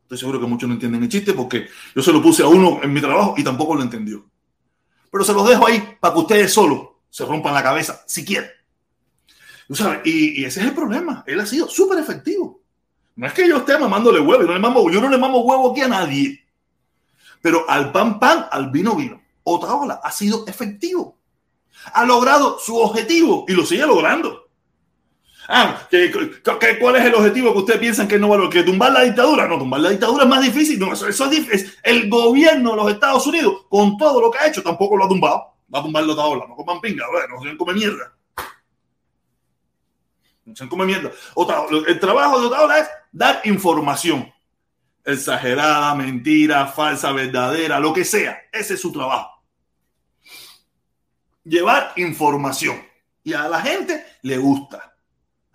[0.03, 2.79] Estoy seguro que muchos no entienden el chiste porque yo se lo puse a uno
[2.83, 4.25] en mi trabajo y tampoco lo entendió.
[5.15, 8.49] Pero se los dejo ahí para que ustedes solo se rompan la cabeza, si quieren.
[10.03, 11.23] Y, y ese es el problema.
[11.25, 12.59] Él ha sido súper efectivo.
[13.15, 15.39] No es que yo esté mamándole huevo, yo no le mamo, yo no le mamo
[15.39, 16.45] huevo aquí a nadie.
[17.41, 19.21] Pero al pan pan, al vino vino.
[19.43, 21.17] Otaola ha sido efectivo.
[21.93, 24.44] Ha logrado su objetivo y lo sigue logrando.
[25.47, 26.11] Ah, ¿qué,
[26.79, 29.47] cuál es el objetivo que ustedes piensan que no va a ¿Que tumbar la dictadura?
[29.47, 30.81] No, tumbar la dictadura es más difícil.
[30.91, 34.63] Eso, eso es, el gobierno de los Estados Unidos, con todo lo que ha hecho,
[34.63, 35.55] tampoco lo ha tumbado.
[35.73, 38.13] Va a tumbar la Otaola, no coman pinga, no se come mierda.
[40.45, 41.11] No se come mierda.
[41.87, 44.31] el trabajo de Otaola es dar información.
[45.03, 48.39] Exagerada, mentira, falsa, verdadera, lo que sea.
[48.51, 49.43] Ese es su trabajo.
[51.43, 52.83] Llevar información.
[53.23, 54.94] Y a la gente le gusta.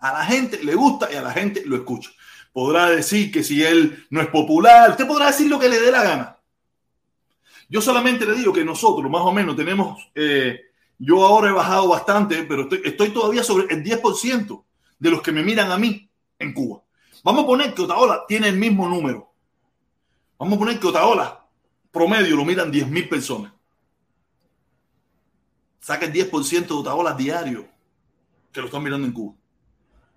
[0.00, 2.10] A la gente le gusta y a la gente lo escucha.
[2.52, 5.92] Podrá decir que si él no es popular, usted podrá decir lo que le dé
[5.92, 6.36] la gana.
[7.68, 10.60] Yo solamente le digo que nosotros más o menos tenemos, eh,
[10.98, 14.64] yo ahora he bajado bastante, pero estoy, todavía sobre el 10%
[14.98, 16.82] de los que me miran a mí en Cuba.
[17.22, 19.32] Vamos a poner que Otaola tiene el mismo número.
[20.38, 21.46] Vamos a poner que Otaola
[21.92, 23.52] promedio lo miran 10.000 personas.
[25.80, 27.68] Saca el 10% de Otaola diario
[28.52, 29.39] que lo están mirando en Cuba.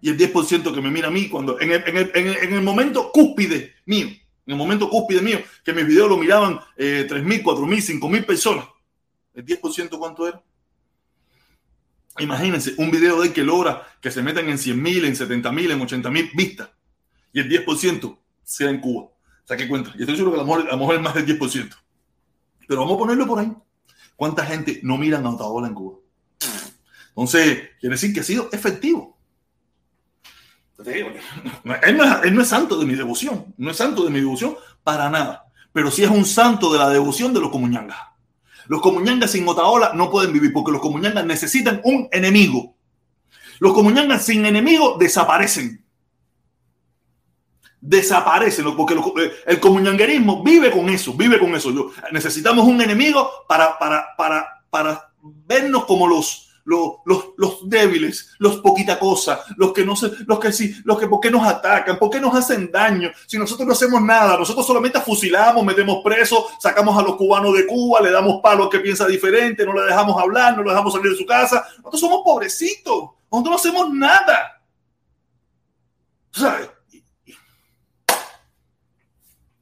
[0.04, 3.76] Y el 10% que me mira a mí cuando en el, en el, momento cúspide
[3.86, 8.26] mío, en el momento cúspide mío, que mis videos lo miraban eh, 3.000, 4.000, 5.000
[8.26, 8.66] personas.
[9.34, 10.44] ¿El 10% cuánto era?
[12.20, 16.32] Imagínense un video de que logra que se metan en 100.000, en 70.000, en 80.000
[16.36, 16.70] vistas
[17.32, 19.08] y el 10% sea en Cuba.
[19.46, 19.94] Saque cuenta.
[19.98, 21.74] Y estoy seguro que a lo mejor, es más del 10%.
[22.68, 23.54] Pero vamos a ponerlo por ahí.
[24.18, 26.00] ¿Cuánta gente no mira a Otaola en Cuba?
[27.08, 29.13] Entonces, quiere decir que ha sido efectivo.
[30.80, 33.54] Él no, es, santo de mi devoción.
[33.58, 35.46] No es santo de mi devoción para nada.
[35.72, 37.98] Pero sí es un santo de la devoción de los comuñangas.
[38.68, 42.76] Los comuñangas sin Otaola no pueden vivir porque los comuñangas necesitan un enemigo.
[43.60, 45.84] Los comuñangas sin enemigo desaparecen.
[47.80, 51.92] Desaparecen porque eh, el comuñanguerismo vive con eso, vive con eso.
[52.12, 56.96] necesitamos un enemigo para, para, para, para vernos como los, los,
[57.38, 61.20] los, débiles, los poquita cosa, los que no sé, los que sí, los que por
[61.20, 65.00] qué nos atacan, por qué nos hacen daño, si nosotros no hacemos nada, nosotros solamente
[65.02, 69.06] fusilamos, metemos presos, sacamos a los cubanos de Cuba, le damos palo al que piensa
[69.08, 73.10] diferente, no le dejamos hablar, no le dejamos salir de su casa, nosotros somos pobrecitos,
[73.32, 74.62] nosotros no hacemos nada.
[76.32, 76.70] ¿Sabes?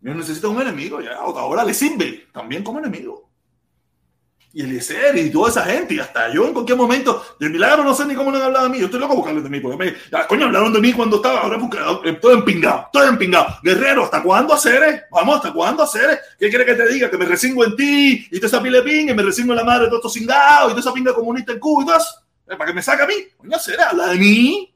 [0.03, 3.30] Yo necesito un enemigo, ya, ahora le sirve también como enemigo
[4.53, 7.93] y Eliezer y toda esa gente, y hasta yo en cualquier momento, de milagro no
[7.93, 9.77] sé ni cómo no han hablado de mí, yo estoy loco buscando de mí, porque
[9.77, 11.57] me, ya, coño, hablaron de mí cuando estaba, ahora
[12.03, 13.59] estoy empingado, estoy empingado.
[13.63, 15.05] Guerrero, ¿hasta cuándo hacer?
[15.09, 16.19] Vamos, ¿hasta cuándo hacer?
[16.37, 17.09] ¿Qué quiere que te diga?
[17.09, 19.85] Que me resingo en ti, y toda esa pile y me resingo en la madre
[19.85, 22.09] de todos cingados, y toda esa pinga comunista en Cuba, y todo eso,
[22.49, 24.73] eh, para que me saque a mí, coño, hacer, habla de mí.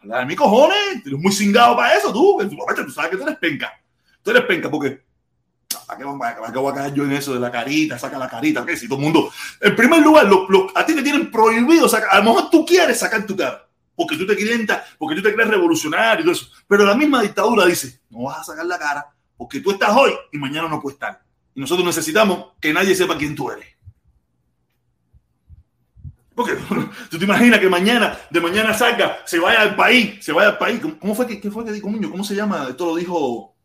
[0.00, 3.38] Habla de mí, cojones, eres muy cingado para eso, tú, tú sabes que tú eres
[3.38, 3.72] penca.
[4.22, 5.02] Tú eres penca porque
[5.86, 7.98] ¿Para qué, voy a caer yo en eso de la carita?
[7.98, 8.76] Saca la carita, ¿qué?
[8.76, 9.30] Si todo el mundo.
[9.60, 10.28] En primer lugar,
[10.74, 12.10] a ti te tienen prohibido sacar.
[12.12, 15.34] A lo mejor tú quieres sacar tu cara, porque tú te clientas, porque tú te
[15.34, 16.46] crees revolucionario y todo eso.
[16.66, 19.06] Pero la misma dictadura dice: no vas a sacar la cara
[19.42, 21.20] porque tú estás hoy y mañana no puedes estar.
[21.54, 23.66] Y nosotros necesitamos que nadie sepa quién tú eres.
[26.32, 26.52] Porque
[27.10, 30.58] tú te imaginas que mañana, de mañana salga, se vaya al país, se vaya al
[30.58, 30.80] país.
[31.00, 32.12] ¿Cómo fue que, qué fue que dijo Muñoz?
[32.12, 32.68] ¿Cómo se llama?
[32.70, 33.56] Esto lo dijo,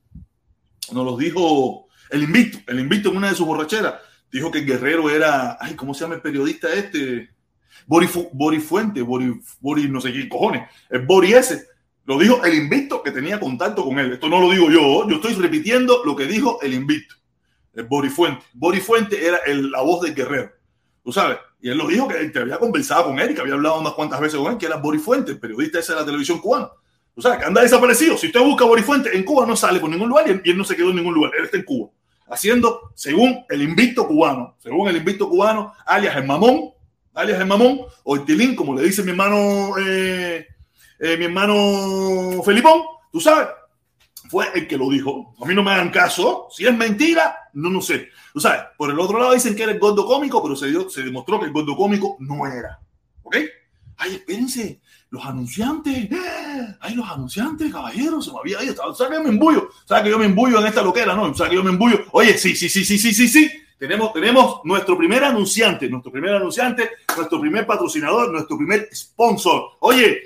[0.91, 3.95] nos lo dijo el invicto, el invicto en una de sus borracheras,
[4.31, 7.29] dijo que guerrero era, ay, ¿cómo se llama el periodista este?
[7.85, 11.65] Boris, Fuente, Boris, no sé qué cojones, el Boris ese.
[12.05, 14.13] Lo dijo el invicto que tenía contacto con él.
[14.13, 17.15] Esto no lo digo yo, yo estoy repitiendo lo que dijo el invicto,
[17.73, 18.43] el Boris Fuente.
[18.53, 20.51] Boris Fuente era la voz del guerrero,
[21.03, 21.37] tú sabes.
[21.59, 24.19] Y él lo dijo que, que había conversado con él, que había hablado unas cuantas
[24.21, 26.69] veces con él, que era Boris Fuente, el periodista ese de la televisión cubana.
[27.15, 28.15] O sea, que anda desaparecido.
[28.15, 30.63] Si usted busca Boris Fuente, en Cuba no sale por ningún lugar y él no
[30.63, 31.31] se quedó en ningún lugar.
[31.37, 31.89] Él está en Cuba
[32.29, 36.71] haciendo, según el invicto cubano, según el invicto cubano, alias el mamón,
[37.13, 40.47] alias el mamón, o el tilín, como le dice mi hermano, eh,
[40.99, 43.47] eh, mi hermano Felipón, tú sabes,
[44.29, 45.33] fue el que lo dijo.
[45.41, 46.47] A mí no me hagan caso.
[46.51, 48.09] Si es mentira, no, no sé.
[48.33, 51.03] Tú sabes, por el otro lado dicen que era el gordo cómico, pero se, se
[51.03, 52.79] demostró que el gordo cómico no era.
[53.23, 53.37] ¿Ok?
[53.97, 56.09] Ay, espérense, los anunciantes,
[56.79, 59.87] ay, los anunciantes, caballeros, se me había ido, o sea que yo me embullo, o
[59.87, 61.23] sea que yo me embullo en esta loquera, ¿no?
[61.23, 64.13] O sea que yo me embullo, oye, sí, sí, sí, sí, sí, sí, sí, tenemos,
[64.13, 70.21] tenemos nuestro primer anunciante, nuestro primer anunciante, nuestro primer patrocinador, nuestro primer sponsor, oye,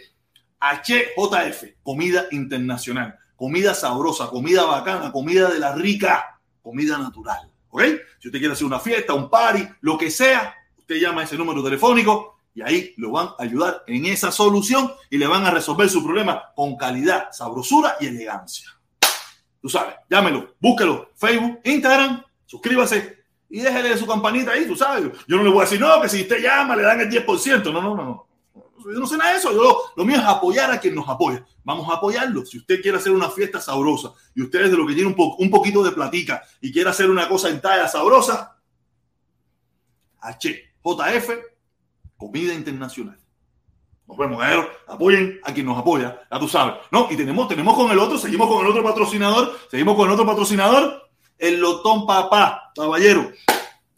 [0.60, 7.82] HJF, comida internacional, comida sabrosa, comida bacana, comida de la rica, comida natural, ¿ok?
[8.20, 11.38] Si usted quiere hacer una fiesta, un party, lo que sea, usted llama a ese
[11.38, 15.52] número telefónico y ahí lo van a ayudar en esa solución y le van a
[15.52, 18.70] resolver su problema con calidad, sabrosura y elegancia.
[19.62, 25.12] Tú sabes, llámelo, búsquelo, Facebook, Instagram, suscríbase y déjele su campanita ahí, tú sabes.
[25.28, 27.64] Yo no le voy a decir, no, que si usted llama le dan el 10%.
[27.66, 28.28] No, no, no, no.
[28.86, 29.52] Yo no sé nada de eso.
[29.52, 31.46] Yo, lo mío es apoyar a quien nos apoya.
[31.64, 32.46] Vamos a apoyarlo.
[32.46, 35.16] Si usted quiere hacer una fiesta sabrosa y usted es de lo que tiene un,
[35.16, 38.58] po un poquito de platica y quiere hacer una cosa en talla sabrosa,
[40.22, 41.30] HJF
[42.22, 43.18] comida internacional.
[44.08, 44.44] Nos vemos,
[44.88, 46.76] apoyen a quien nos apoya, ya tú sabes.
[46.92, 50.14] No, y tenemos, tenemos con el otro, seguimos con el otro patrocinador, seguimos con el
[50.14, 53.32] otro patrocinador, el Lotón Papá, caballero,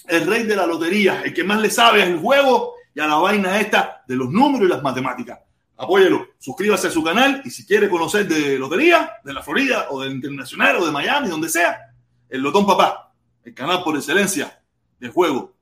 [0.07, 3.15] el rey de la lotería, el que más le sabe al juego y a la
[3.15, 5.39] vaina esta de los números y las matemáticas.
[5.75, 9.99] Apóyelo, suscríbase a su canal y si quiere conocer de lotería, de la Florida o
[9.99, 11.93] del Internacional o de Miami, donde sea,
[12.29, 13.11] el Lotón Papá,
[13.43, 14.63] el canal por excelencia
[14.97, 15.53] del juego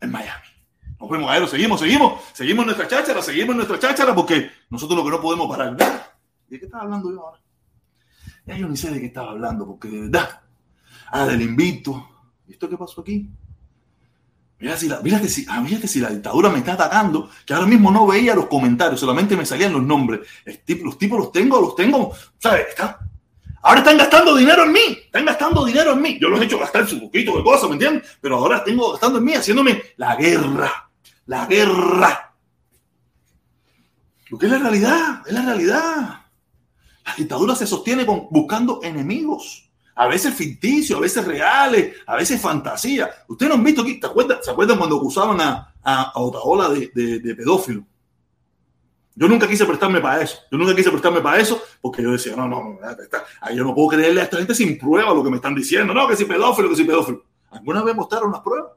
[0.00, 0.45] en Miami.
[1.06, 5.10] Nos vemos, a seguimos, seguimos, seguimos nuestra cháchara, seguimos nuestra cháchara, porque nosotros lo que
[5.10, 5.76] no podemos parar.
[5.76, 7.40] ¿De qué estaba hablando yo ahora?
[8.44, 10.40] Ya yo ni sé de qué estaba hablando, porque de verdad.
[11.12, 12.08] Ah, del invito.
[12.48, 13.30] ¿Esto qué pasó aquí?
[14.58, 18.04] Mira si, la, si, ah, si la dictadura me está atacando, que ahora mismo no
[18.04, 20.20] veía los comentarios, solamente me salían los nombres.
[20.82, 22.66] los tipos los tengo, los tengo, ¿sabes?
[22.70, 22.98] Está,
[23.62, 26.18] ahora están gastando dinero en mí, están gastando dinero en mí.
[26.20, 28.18] Yo los he hecho gastar su poquito de cosas, ¿me entiendes?
[28.20, 30.85] Pero ahora tengo gastando en mí, haciéndome la guerra
[31.26, 32.34] la guerra.
[34.28, 36.26] Lo que es la realidad, es la realidad.
[37.04, 42.40] La dictadura se sostiene con, buscando enemigos, a veces ficticios, a veces reales, a veces
[42.40, 43.08] fantasía.
[43.28, 46.90] Ustedes no han visto aquí, ¿se acuerdan, ¿se acuerdan cuando acusaban a, a, Otaola de,
[47.20, 47.84] de, pedófilo?
[49.14, 50.38] Yo nunca quise prestarme para eso.
[50.50, 53.88] Yo nunca quise prestarme para eso porque yo decía, no, no, no yo no puedo
[53.88, 55.94] creerle a esta gente sin prueba lo que me están diciendo.
[55.94, 57.24] No, que si pedófilo, que si pedófilo.
[57.50, 58.72] ¿Alguna vez mostraron las pruebas?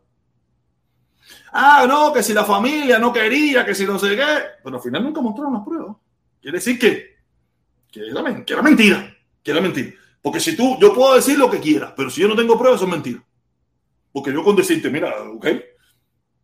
[1.51, 4.37] Ah, no, que si la familia no quería, que si no sé qué.
[4.63, 5.95] Pero al final nunca mostraron las pruebas.
[6.41, 7.17] Quiere decir que,
[7.91, 8.21] que, era,
[8.61, 9.17] mentira.
[9.43, 9.91] Que era mentira.
[10.21, 12.79] Porque si tú, yo puedo decir lo que quiera, pero si yo no tengo pruebas,
[12.79, 13.23] eso es mentira.
[14.11, 15.47] Porque yo con decirte, mira, ok,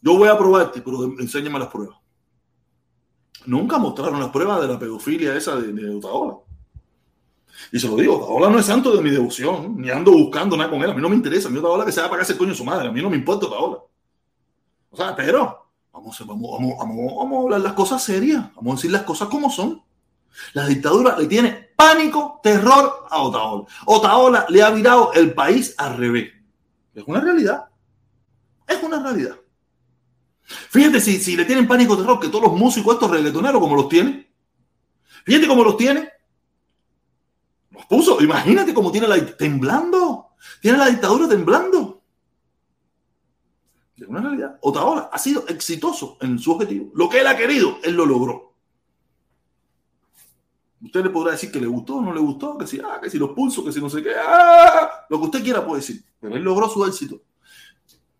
[0.01, 1.97] yo voy a probarte, pero enséñame las pruebas.
[3.45, 6.37] Nunca mostraron las pruebas de la pedofilia esa de, de Otaola.
[7.71, 10.69] Y se lo digo, Otaola no es santo de mi devoción, ni ando buscando nada
[10.69, 10.91] con él.
[10.91, 11.47] A mí no me interesa.
[11.47, 12.87] A mí Otaola que se va a pagar ese coño su madre.
[12.87, 13.79] A mí no me importa Otaola.
[14.95, 18.45] O sea, pero vamos, vamos, vamos, vamos, a hablar las cosas serias.
[18.55, 19.83] Vamos a decir las cosas como son.
[20.53, 23.65] La dictadura le tiene pánico, terror a Otaola.
[23.87, 26.31] Otaola le ha virado el país al revés.
[26.93, 27.65] Es una realidad.
[28.65, 29.35] Es una realidad.
[30.43, 33.89] Fíjate si, si le tienen pánico, terror, que todos los músicos estos reggaetoneros como los
[33.89, 34.31] tiene.
[35.25, 36.09] Fíjate cómo los tiene.
[37.71, 38.21] Los puso.
[38.21, 40.29] Imagínate cómo tiene la temblando.
[40.61, 41.94] Tiene la dictadura temblando.
[44.07, 44.57] Una realidad.
[44.61, 46.91] Otaola ha sido exitoso en su objetivo.
[46.93, 48.53] Lo que él ha querido, él lo logró.
[50.81, 53.17] Usted le podrá decir que le gustó no le gustó, que si, ah, que si
[53.17, 56.03] los pulsos, que si no sé qué, ah, lo que usted quiera puede decir.
[56.19, 57.21] Pero él logró su éxito.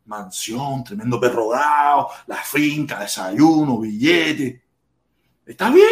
[0.06, 4.64] Mansión, tremendo perrogado, la finca, desayuno, billete.
[5.46, 5.90] Está bien.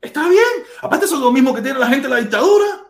[0.00, 0.44] Está bien.
[0.80, 2.87] Aparte, eso es lo mismo que tiene la gente en la dictadura.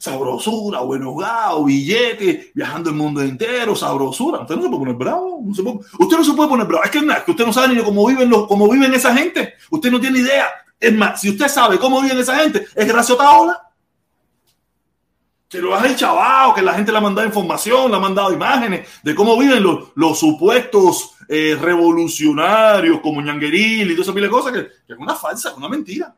[0.00, 4.40] Sabrosura, buenos gatos, billetes, viajando el mundo entero, sabrosura.
[4.40, 5.36] Usted no se puede poner bravo.
[5.46, 6.82] usted no se puede poner bravo.
[6.84, 9.54] Es que, es que usted no sabe ni cómo viven, los, cómo viven esa gente.
[9.70, 10.48] Usted no tiene idea
[10.80, 13.66] es más, si usted sabe cómo viven esa gente, es gracias a Otaola.
[15.46, 18.88] Que lo has chavado, que la gente le ha mandado información, le ha mandado imágenes
[19.02, 24.30] de cómo viven los, los supuestos eh, revolucionarios como Ñangueril y toda esa pila de
[24.30, 26.14] cosas, que, es una falsa, es una mentira.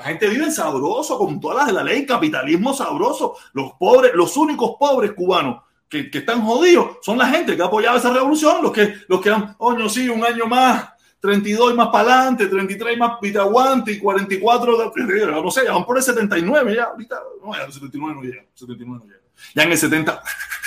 [0.00, 3.36] La gente vive sabroso, con todas las de la ley, capitalismo sabroso.
[3.52, 7.66] Los pobres, los únicos pobres cubanos que, que, están jodidos son la gente que ha
[7.66, 10.88] apoyado esa revolución, los que, los que han, oño, sí, un año más,
[11.20, 14.94] 32 más para adelante, 33 más pitaguante y 44,
[15.42, 18.42] no sé, ya van por el 79 ya, ahorita, no, ya el 79 no llega,
[18.54, 19.20] 79 no llega.
[19.54, 20.22] Ya en el 70,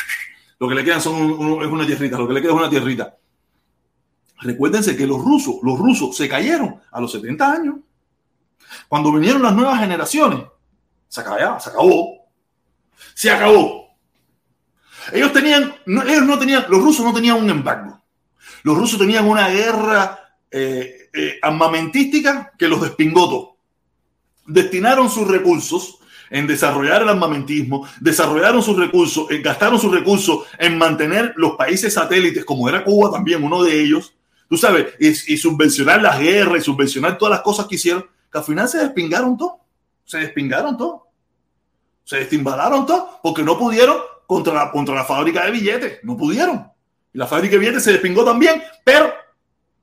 [0.59, 3.17] lo que le quedan son es una tierrita, lo que le queda es una tierrita.
[4.41, 7.75] Recuérdense que los rusos, los rusos se cayeron a los 70 años.
[8.93, 10.41] Cuando vinieron las nuevas generaciones,
[11.07, 12.27] se acabó, se acabó.
[13.15, 13.87] Se acabó.
[15.11, 17.99] Ellos tenían, ellos no tenían, los rusos no tenían un embargo.
[18.61, 23.57] Los rusos tenían una guerra eh, eh, armamentística que los despingó
[24.45, 25.97] Destinaron sus recursos
[26.29, 31.95] en desarrollar el armamentismo, desarrollaron sus recursos, eh, gastaron sus recursos en mantener los países
[31.95, 34.13] satélites, como era Cuba también, uno de ellos,
[34.47, 38.43] tú sabes, y, subvencionar las guerras y subvencionar todas las cosas que hicieron, que al
[38.43, 39.61] final se despingaron todo,
[40.03, 41.07] se despingaron todo,
[42.03, 43.95] se destimbalaron todo, porque no pudieron
[44.27, 46.69] contra la, contra la fábrica de billetes, no pudieron.
[47.13, 49.13] Y la fábrica de billetes se despingó también, pero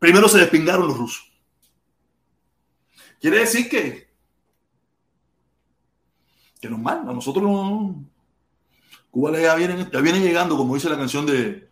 [0.01, 1.31] Primero se despingaron los rusos.
[3.21, 4.09] Quiere decir que,
[6.59, 7.13] que nos manda.
[7.13, 8.03] Nosotros no.
[9.11, 11.70] Cuba ya viene, ya viene llegando, como dice la canción de,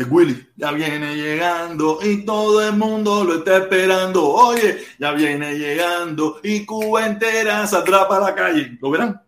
[0.00, 0.48] de Willy.
[0.56, 4.26] Ya viene llegando y todo el mundo lo está esperando.
[4.26, 8.78] Oye, ya viene llegando y Cuba entera se atrapa a la calle.
[8.80, 9.20] ¿Lo verán?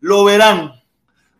[0.00, 0.74] Lo verán.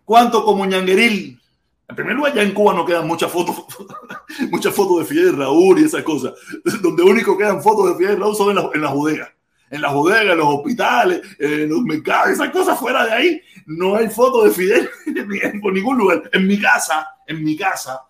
[0.06, 1.38] ¿Cuánto como ñangueril
[1.86, 3.64] en primer lugar, ya en Cuba no quedan muchas fotos,
[4.50, 6.34] muchas fotos de Fidel Raúl y esas cosas.
[6.82, 9.28] Donde único quedan fotos de Fidel Raúl son en, la, en las bodegas.
[9.70, 13.42] En las bodegas, en los hospitales, en los mercados, esas cosas fuera de ahí.
[13.66, 14.88] No hay fotos de Fidel
[15.60, 16.30] por ningún lugar.
[16.32, 18.00] En mi casa, en mi casa,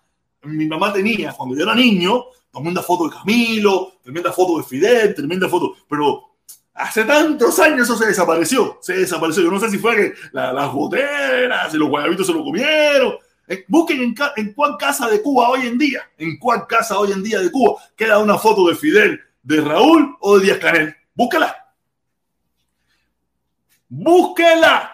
[0.43, 5.15] mi mamá tenía, cuando yo era niño, tremenda foto de Camilo, tremenda foto de Fidel,
[5.15, 5.75] tremenda foto.
[5.89, 6.35] Pero
[6.73, 8.77] hace tantos años eso se desapareció.
[8.81, 9.43] Se desapareció.
[9.43, 13.13] Yo no sé si fue que las boteras, si los guayabitos se lo comieron
[13.47, 17.21] eh, busquen en, cuál casa de Cuba hoy en día, en cuál casa hoy en
[17.21, 20.95] día de Cuba queda una foto de Fidel, de Raúl o de Díaz Canel.
[21.13, 21.73] Búsquela.
[23.89, 24.91] Búsquela.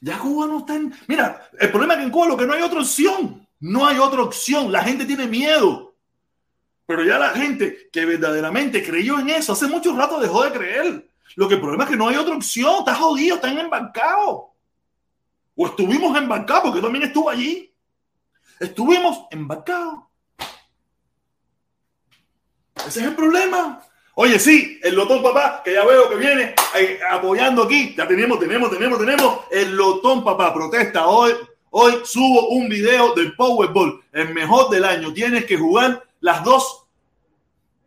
[0.00, 0.92] Ya Cuba no está en...
[1.06, 3.46] Mira, el problema es que en Cuba lo que no hay otra opción.
[3.60, 4.72] No hay otra opción.
[4.72, 5.94] La gente tiene miedo.
[6.86, 11.08] Pero ya la gente que verdaderamente creyó en eso hace mucho rato dejó de creer.
[11.36, 12.80] Lo que el problema es que no hay otra opción.
[12.80, 14.46] Está jodido, están embarcados.
[15.54, 17.72] O estuvimos embarcados, porque también estuvo allí.
[18.58, 20.00] Estuvimos embarcados.
[22.86, 23.82] Ese es el problema.
[24.14, 27.94] Oye, sí, el Lotón Papá, que ya veo que viene eh, apoyando aquí.
[27.96, 29.40] Ya tenemos, tenemos, tenemos, tenemos.
[29.50, 31.32] El Lotón Papá protesta hoy.
[31.72, 35.12] Hoy subo un video del Powerball, el mejor del año.
[35.12, 36.86] Tienes que jugar las dos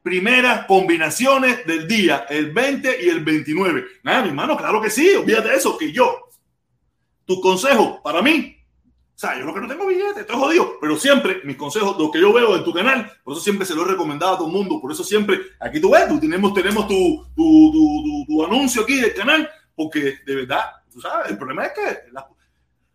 [0.01, 3.85] primeras combinaciones del día, el 20 y el 29.
[4.03, 6.29] Nada, mi hermano, claro que sí, olvídate eso, que yo
[7.25, 8.57] tu consejo para mí,
[9.15, 10.77] O sea, yo lo que no tengo billete, estoy jodido.
[10.81, 13.75] Pero siempre, mis consejos, lo que yo veo en tu canal, por eso siempre se
[13.75, 14.79] lo he recomendado a todo el mundo.
[14.81, 18.99] Por eso siempre, aquí tú ves, tú tenemos, tenemos tu, tu, tu, tu anuncio aquí
[18.99, 22.11] del canal, porque de verdad, tú sabes, el problema es que.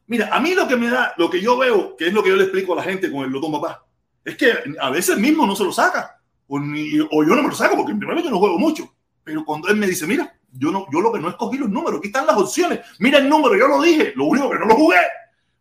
[0.08, 2.30] Mira, a mí lo que me da, lo que yo veo, que es lo que
[2.30, 3.84] yo le explico a la gente con el Lotón Papá,
[4.24, 6.20] es que a veces mismo no se lo saca.
[6.48, 8.92] O, yo no me lo saco, porque primero yo no juego mucho.
[9.22, 11.98] Pero cuando él me dice, mira, yo, no, yo lo que no escogí los números,
[11.98, 12.80] aquí están las opciones.
[12.98, 15.00] Mira el número, yo lo dije, lo único que no lo jugué,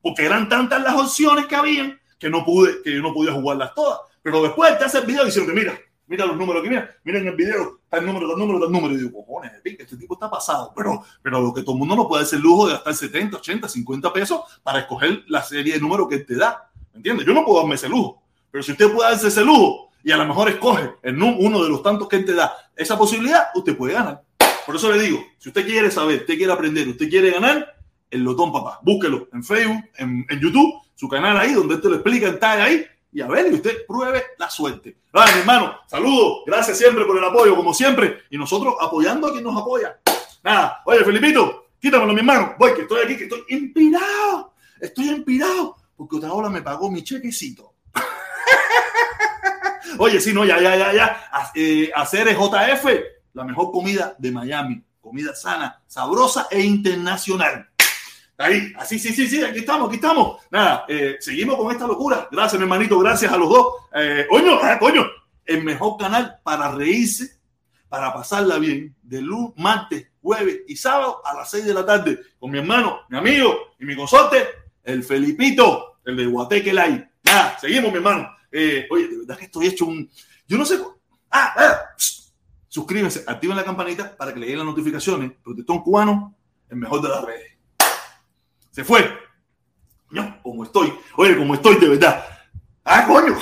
[0.02, 3.74] porque eran tantas las opciones que habían que no pude, que yo no podía jugarlas
[3.76, 4.00] todas.
[4.22, 5.78] Pero después te hace el video diciendo, mira,
[6.08, 8.93] mira los números que mira, mira en el video, tal número, tal número, tal número.
[8.93, 10.74] Y digo, cojones, este tipo está pasado.
[10.76, 13.70] Pero, pero lo que todo el mundo no puede hacer lujo de gastar 70, 80,
[13.70, 16.70] 50 pesos para escoger la serie de números que te da.
[16.93, 17.26] ¿Me entiendes?
[17.26, 18.24] Yo no puedo darme ese lujo.
[18.49, 21.70] Pero si usted puede darse ese lujo y a lo mejor escoge el, uno de
[21.70, 24.24] los tantos que te da esa posibilidad, usted puede ganar.
[24.66, 27.76] Por eso le digo, si usted quiere saber, usted quiere aprender, usted quiere ganar,
[28.10, 31.95] el Lotón Papá, búsquelo en Facebook, en, en YouTube, su canal ahí, donde te lo
[31.95, 32.86] explica, está ahí,
[33.18, 34.95] y a ver, y usted pruebe la suerte.
[35.11, 39.32] Vale, mi hermano, saludos, gracias siempre por el apoyo, como siempre, y nosotros apoyando a
[39.32, 39.97] quien nos apoya.
[40.43, 45.78] Nada, oye, Felipito, quítamelo, mi hermano, voy, que estoy aquí, que estoy inspirado, estoy inspirado,
[45.95, 47.74] porque otra hora me pagó mi chequecito.
[49.97, 52.86] oye, sí, no, ya, ya, ya, ya, eh, hacer JF
[53.34, 54.84] la mejor comida de Miami.
[55.01, 57.68] Comida sana, sabrosa e internacional.
[58.39, 60.41] Ahí, así, sí, sí, sí, aquí estamos, aquí estamos.
[60.51, 62.27] Nada, eh, seguimos con esta locura.
[62.31, 63.67] Gracias, mi hermanito, gracias a los dos.
[63.95, 65.07] Eh, coño, ah, coño,
[65.43, 67.39] el mejor canal para reírse,
[67.89, 72.19] para pasarla bien, de luz, martes, jueves y sábado a las 6 de la tarde,
[72.38, 74.45] con mi hermano, mi amigo y mi consorte,
[74.83, 77.09] el Felipito, el de Guateque Live.
[77.23, 78.29] Nada, seguimos, mi hermano.
[78.51, 80.09] Eh, oye, de verdad que estoy hecho un.
[80.47, 80.79] Yo no sé.
[81.31, 81.79] Ah, ah,
[82.67, 85.31] suscríbanse, activen la campanita para que le lleguen las notificaciones.
[85.43, 86.35] Protestón cubano,
[86.69, 87.57] el mejor de las redes.
[88.78, 89.09] Se fue.
[90.11, 90.93] No, como estoy.
[91.15, 92.23] Oye, como estoy de verdad.
[92.86, 93.36] Ah, coño.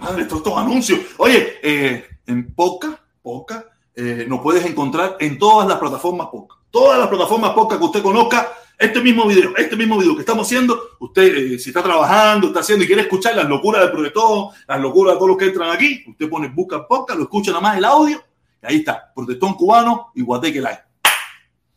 [0.00, 1.00] Madre, estos, estos anuncios.
[1.18, 6.56] Oye, eh, en Poca, Poca, eh, nos puedes encontrar en todas las plataformas Poca.
[6.70, 8.50] Todas las plataformas Poca que usted conozca.
[8.78, 12.60] Este mismo video, este mismo video que estamos haciendo, usted eh, si está trabajando, está
[12.60, 15.70] haciendo y quiere escuchar las locuras del proyecto, las locuras de todos los que entran
[15.70, 18.24] aquí, usted pone busca podcast, lo escucha nada más el audio
[18.62, 20.80] Ahí está, protestón cubano y guateque live.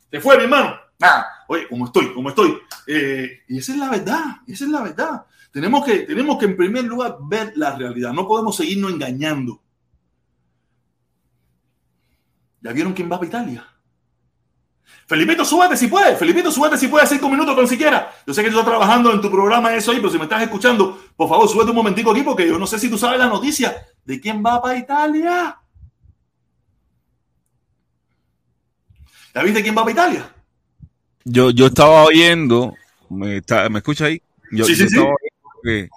[0.09, 0.80] Se fue, mi hermano.
[1.01, 2.57] Nada, oye, como estoy, como estoy.
[2.87, 5.25] Eh, y esa es la verdad, esa es la verdad.
[5.51, 8.13] Tenemos que, tenemos que en primer lugar ver la realidad.
[8.13, 9.61] No podemos seguirnos engañando.
[12.61, 13.67] ¿Ya vieron quién va a Italia?
[15.07, 16.17] Felipito, súbete si puedes.
[16.17, 18.13] Felipito, súbete si puedes cinco minutos con siquiera.
[18.25, 20.43] Yo sé que tú estás trabajando en tu programa eso ahí, pero si me estás
[20.43, 23.27] escuchando, por favor, súbete un momentico aquí porque yo no sé si tú sabes la
[23.27, 23.75] noticia
[24.05, 25.57] de quién va para Italia.
[29.33, 30.35] ¿Ya viste quién va para Italia?
[31.23, 32.75] Yo, yo estaba oyendo,
[33.09, 34.21] ¿me, está, ¿me escucha ahí?
[34.51, 34.99] Yo, sí, sí, sí.
[35.63, 35.89] Que,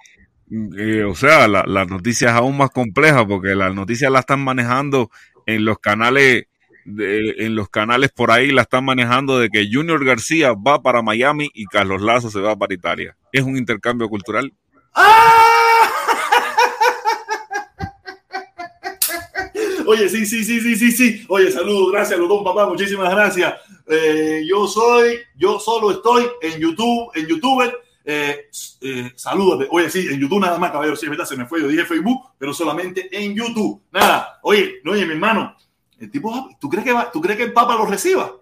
[0.79, 4.41] eh, o sea, la, la, noticia es aún más compleja porque las noticias la están
[4.41, 5.11] manejando
[5.47, 6.45] en los canales,
[6.85, 11.03] de, en los canales por ahí la están manejando de que Junior García va para
[11.03, 13.17] Miami y Carlos Lazo se va para Italia.
[13.33, 14.53] Es un intercambio cultural.
[14.95, 15.54] ¡Ah!
[19.87, 21.25] Oye, sí, sí, sí, sí, sí, sí.
[21.29, 23.55] Oye, saludos, gracias, Lutón, papá, muchísimas gracias.
[23.87, 27.73] Eh, yo soy, yo solo estoy en YouTube, en YouTube.
[28.05, 28.49] Eh,
[28.81, 29.69] eh, salúdate.
[29.71, 30.97] Oye, sí, en YouTube nada más, caballero.
[30.97, 31.61] Sí, es verdad, se me fue.
[31.61, 33.83] Yo dije Facebook, pero solamente en YouTube.
[33.93, 34.39] Nada.
[34.43, 35.57] Oye, no, oye, mi hermano,
[35.99, 38.33] el tipo, ¿tú crees que, va, ¿tú crees que el Papa lo reciba?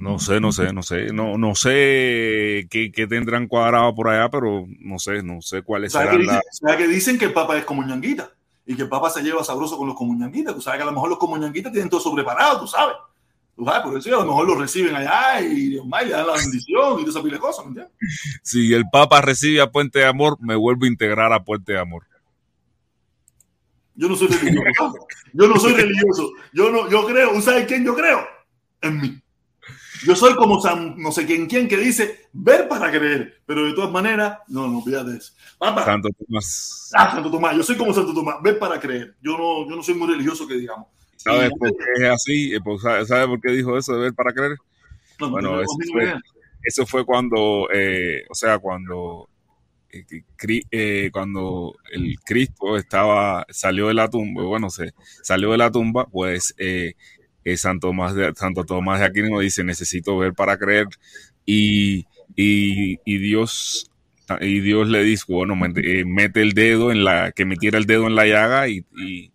[0.00, 4.30] No sé, no sé, no sé, no, no sé qué, qué tendrán cuadrado por allá,
[4.30, 6.76] pero no sé, no sé cuáles serán que dicen, la...
[6.78, 8.30] que dicen que el Papa es como ñanguita?
[8.70, 10.54] Y que el Papa se lleva sabroso con los comuñanguitas.
[10.54, 12.94] Tú sabes que a lo mejor los comuñanguitas tienen todo sobreparado, tú sabes.
[13.56, 16.26] Tú sabes, por eso a lo mejor lo reciben allá y Dios mío, le dan
[16.28, 17.96] la bendición y toda esa pila de cosas, ¿me entiendes?
[18.44, 21.80] Si el Papa recibe a Puente de Amor, me vuelvo a integrar a Puente de
[21.80, 22.06] Amor.
[23.96, 25.06] Yo no soy religioso.
[25.32, 26.30] yo no soy religioso.
[26.52, 28.24] Yo no, yo creo, ¿sabes quién yo creo?
[28.82, 29.20] En mí.
[30.04, 33.74] Yo soy como San, no sé quién, quién que dice ver para creer, pero de
[33.74, 35.32] todas maneras, no, no, olvídate eso.
[35.58, 35.84] Papá.
[35.84, 36.90] Santo Tomás.
[36.94, 37.56] Ah, Santo Tomás.
[37.56, 39.14] Yo soy como Santo Tomás, ver para creer.
[39.20, 40.86] Yo no, yo no soy muy religioso que digamos.
[41.16, 42.54] ¿Sabes por qué es así?
[42.54, 44.56] Eh, pues, ¿Sabes por qué dijo eso de ver para creer?
[45.18, 46.14] No, bueno, no, eso fue,
[46.62, 49.28] eso fue cuando, eh, o sea, cuando
[49.92, 50.22] eh,
[50.70, 56.06] eh, cuando el Cristo estaba salió de la tumba, bueno, se salió de la tumba,
[56.06, 56.54] pues
[57.44, 60.86] eh, Santo, Tomás de, Santo Tomás de Aquino dice, necesito ver para creer.
[61.46, 63.90] Y, y, y Dios
[64.40, 67.86] y Dios le dice, bueno, mete, eh, mete, el dedo en la, que metiera el
[67.86, 69.32] dedo en la llaga y, y,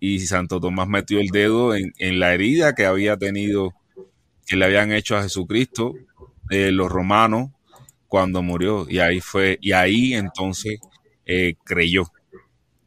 [0.00, 3.72] y Santo Tomás metió el dedo en, en, la herida que había tenido,
[4.46, 5.94] que le habían hecho a Jesucristo,
[6.50, 7.50] eh, los romanos,
[8.06, 8.86] cuando murió.
[8.88, 10.78] Y ahí fue, y ahí entonces
[11.26, 12.04] eh, creyó.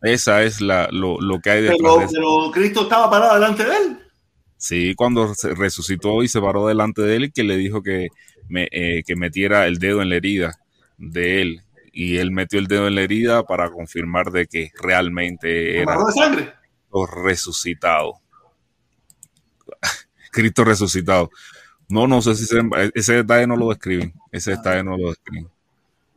[0.02, 3.78] Esa es la, lo, que hay detrás pero, de Pero Cristo estaba parado delante de
[3.78, 4.00] él.
[4.62, 8.10] Sí, cuando se resucitó y se paró delante de él que le dijo que,
[8.48, 10.60] me, eh, que metiera el dedo en la herida
[11.00, 11.64] de él.
[11.92, 16.12] Y él metió el dedo en la herida para confirmar de que realmente era de
[16.12, 16.54] sangre?
[17.26, 18.22] resucitado.
[20.32, 21.32] Cristo resucitado.
[21.90, 22.46] No, no sé si
[22.94, 24.14] ese detalle no lo describen.
[24.32, 25.50] Ese detalle no lo describen.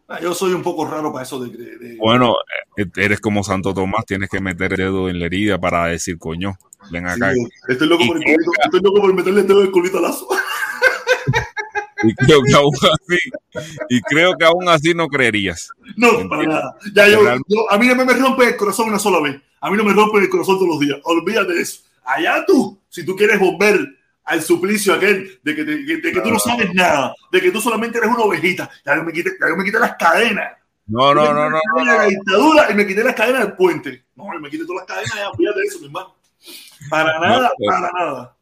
[0.07, 2.35] Ah, yo soy un poco raro para eso de, Bueno,
[2.77, 6.19] eh, eres como Santo Tomás, tienes que meter el dedo en la herida para decir
[6.19, 6.59] coño.
[6.91, 7.33] Ven acá.
[7.69, 10.03] estoy, loco por el culito, estoy loco por meterle el dedo en el culito al
[10.05, 10.29] lazo.
[12.07, 15.71] Y creo que aún así, y creo que aún así no creerías.
[15.97, 16.77] No, para nada.
[16.95, 17.21] Ya, yo,
[17.71, 19.41] a mí no me rompe el corazón una sola vez.
[19.61, 20.99] A mí no me rompe el corazón todos los días.
[21.05, 21.81] Olvídate de eso.
[22.05, 23.89] Allá tú, si tú quieres volver
[24.25, 27.99] al suplicio aquel de que, de, que tú no sabes nada, de que tú solamente
[27.99, 28.71] eres una ovejita.
[28.85, 30.53] Ya yo me quité, ya yo me quité las cadenas.
[30.87, 31.61] No, no, no, no.
[31.77, 34.05] no, La dictadura y me quité las cadenas del puente.
[34.17, 36.15] No, me quité todas las cadenas, ya, de eso, mi hermano.
[36.91, 38.37] Para nada, para nada.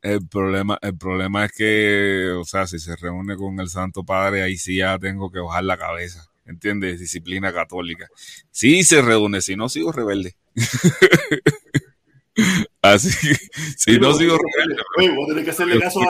[0.00, 4.42] El problema, el problema es que, o sea, si se reúne con el Santo Padre,
[4.42, 6.28] ahí sí ya tengo que bajar la cabeza.
[6.44, 6.98] ¿Entiendes?
[6.98, 8.08] Disciplina católica.
[8.50, 10.34] Sí se reúne, si no sigo rebelde.
[12.82, 13.36] Así que,
[13.76, 14.82] si no sigo rebelde.
[14.98, 16.00] Oye, vos tenés que hacerle caso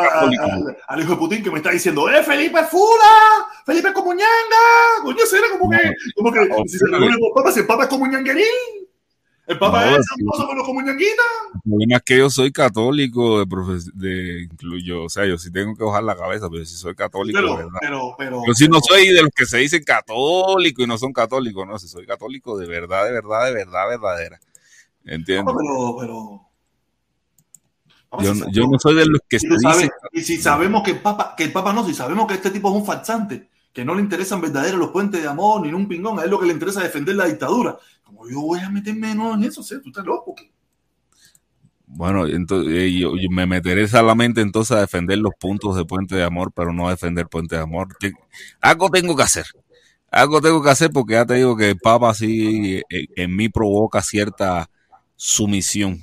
[0.89, 3.47] al hijo de Putin que me está diciendo, ¡eh, Felipe Fula!
[3.67, 4.27] ¡Felipe Comuñanga!
[5.03, 7.89] Coño, será como que, como que, si se reúne con papas, si el papa es
[7.91, 8.83] comuñanguerín.
[9.45, 11.27] El Papa es famoso por los comunianguitas.
[11.55, 15.75] El problema es que yo soy católico de, de incluyo, o sea, yo sí tengo
[15.75, 17.79] que bajar la cabeza, pero si soy católico, pero, ¿verdad?
[17.81, 21.13] Pero, pero, yo sí no soy de los que se dicen católico y no son
[21.13, 24.41] católicos, no, si soy católico de verdad, de verdad, de verdad, verdadera.
[25.05, 25.53] ¿Entiendes?
[25.59, 26.52] pero, pero,
[28.21, 29.91] yo, yo, no soy de los que se dicen.
[30.13, 32.69] Y si sabemos que el Papa, que el Papa no, si sabemos que este tipo
[32.69, 36.19] es un farsante, que no le interesan verdaderos los puentes de amor ni un pingón,
[36.19, 37.79] a él lo que le interesa es defender la dictadura
[38.31, 39.63] yo voy a meterme en eso?
[39.63, 39.77] ¿sí?
[39.83, 40.35] ¿Tú estás loco?
[41.87, 46.25] Bueno, entonces eh, yo, me meteré solamente entonces a defender los puntos de Puente de
[46.25, 47.89] Amor, pero no a defender Puente de Amor.
[48.61, 49.47] Algo tengo que hacer.
[50.11, 53.49] Algo tengo que hacer porque ya te digo que el Papa sí eh, en, mí
[53.49, 54.71] provoca cierta
[55.17, 56.01] sumisión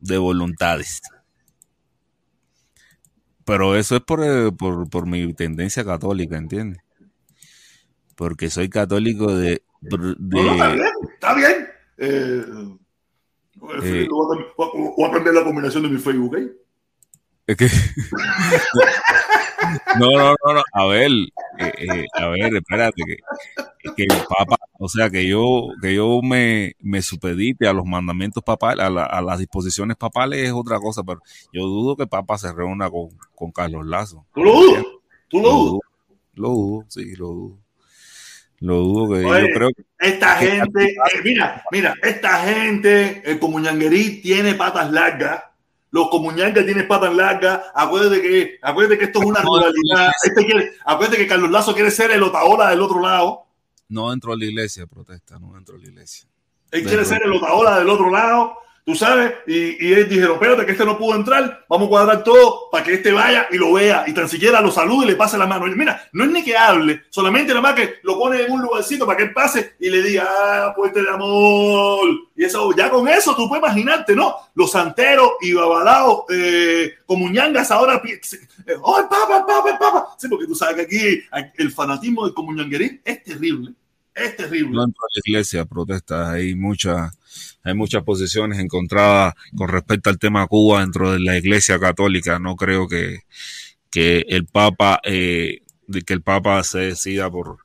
[0.00, 1.00] de voluntades.
[3.44, 6.80] Pero eso es por, eh, por, por mi tendencia católica, ¿entiendes?
[8.16, 9.62] Porque soy católico de,
[11.14, 11.68] está bien.
[11.98, 12.44] Eh,
[13.82, 16.52] eh, voy, a, cambiar la combinación de mi Facebook, ¿eh?
[17.46, 17.66] Es que...
[19.98, 21.10] no, no, no, no, a ver,
[21.58, 23.16] eh, a ver, espérate, que,
[23.94, 28.42] que el Papa, o sea, que yo, que yo me, me supedite a los mandamientos
[28.42, 31.22] papales, a, a, las disposiciones papales es otra cosa, pero
[31.52, 34.26] yo dudo que Papa se reúna con, con Carlos Lazo.
[34.34, 34.84] ¿Tú lo dudas?
[35.28, 35.80] ¿Tú lo dudas?
[36.34, 37.58] Lo dudo, sí, lo dudo.
[38.60, 44.22] Lo dudo que yo creo que, esta gente, eh, mira, mira, esta gente, el comuñanguerí
[44.22, 45.42] tiene patas largas.
[45.90, 47.60] Los comuñangas tienen patas largas.
[47.74, 50.12] Acuérdate que, acuérdate que esto es una rivalidad.
[50.24, 53.43] Este acuérdate que Carlos Lazo quiere ser el Otaola del otro lado.
[53.88, 56.28] No dentro de la iglesia, protesta, no dentro de la iglesia.
[56.70, 60.72] Él quiere ser el Otaola del otro lado tú sabes, y, y dijeron, espérate que
[60.72, 64.04] este no pudo entrar, vamos a cuadrar todo para que este vaya y lo vea
[64.06, 65.66] y tan siquiera lo salude y le pase la mano.
[65.66, 68.60] Y mira, no es ni que hable, solamente nada más que lo pone en un
[68.60, 72.08] lugarcito para que él pase y le diga, ah, puente de amor.
[72.36, 74.36] Y eso, ya con eso tú puedes imaginarte, ¿no?
[74.54, 80.08] Los santeros y babalaos, eh, como ñangas ahora, eh, oh, papa, el papa, el papa.
[80.18, 83.72] Sí, porque tú sabes que aquí el fanatismo del comuñanguerín es terrible.
[84.14, 84.78] Es terrible.
[84.80, 87.10] Dentro de la iglesia protesta, hay mucha
[87.64, 92.38] hay muchas posiciones encontradas con respecto al tema Cuba dentro de la Iglesia Católica.
[92.38, 93.20] No creo que,
[93.90, 95.62] que el Papa eh,
[96.06, 97.58] que el Papa se decida por,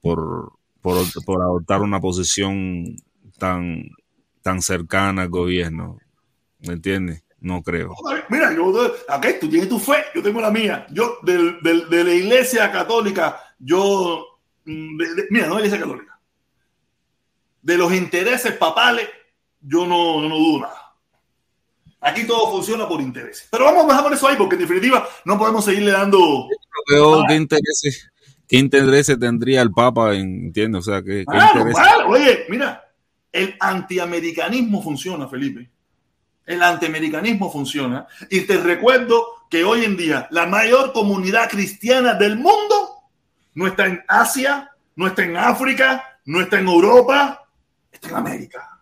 [0.00, 2.96] por, por, adoptar una posición
[3.38, 3.90] tan,
[4.42, 5.98] tan cercana al gobierno.
[6.60, 7.24] ¿Me entiendes?
[7.40, 7.94] No creo.
[8.28, 8.72] Mira, yo,
[9.40, 10.86] tú tienes tu fe, yo tengo la mía.
[10.90, 14.98] Yo, de, de la iglesia católica, yo, mm,
[15.30, 16.18] mira, no iglesia católica.
[17.62, 19.08] De los intereses papales,
[19.66, 20.94] yo no, no, dudo nada.
[22.00, 23.48] Aquí todo funciona por intereses.
[23.50, 26.48] Pero vamos a dejar eso ahí, porque en definitiva no podemos seguirle dando.
[27.26, 28.10] ¿Qué intereses,
[28.46, 30.14] qué intereses tendría el Papa?
[30.14, 30.86] ¿Entiendes?
[30.86, 31.24] O sea, ¿qué,
[32.06, 32.88] Oye, mira,
[33.32, 35.68] el antiamericanismo funciona, Felipe.
[36.44, 38.06] El antiamericanismo funciona.
[38.30, 43.02] Y te recuerdo que hoy en día la mayor comunidad cristiana del mundo
[43.54, 47.48] no está en Asia, no está en África, no está en Europa,
[47.90, 48.75] está en América.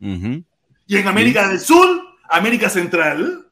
[0.00, 3.48] Y en América del Sur, América Central,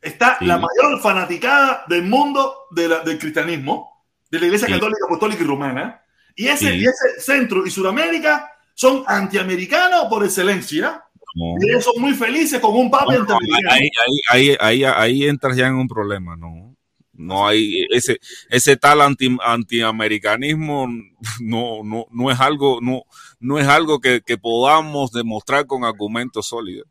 [0.00, 4.04] está la mayor fanaticada del mundo del cristianismo.
[4.30, 6.02] de la Iglesia Católica, Apostólica y Romana.
[6.36, 11.04] Y ese, y ese Centro y Sudamérica son antiamericanos por excelencia.
[11.34, 13.38] Y ellos son muy felices con un papa no,
[13.70, 13.88] ahí,
[14.30, 16.74] ahí, ahí, ahí, entras ya en un problema, ¿no?
[17.12, 20.88] No hay ese, ese tal anti, antiamericanismo
[21.40, 23.04] no, no, no es algo, no,
[23.40, 26.86] no es algo que, que podamos demostrar con argumentos sólidos.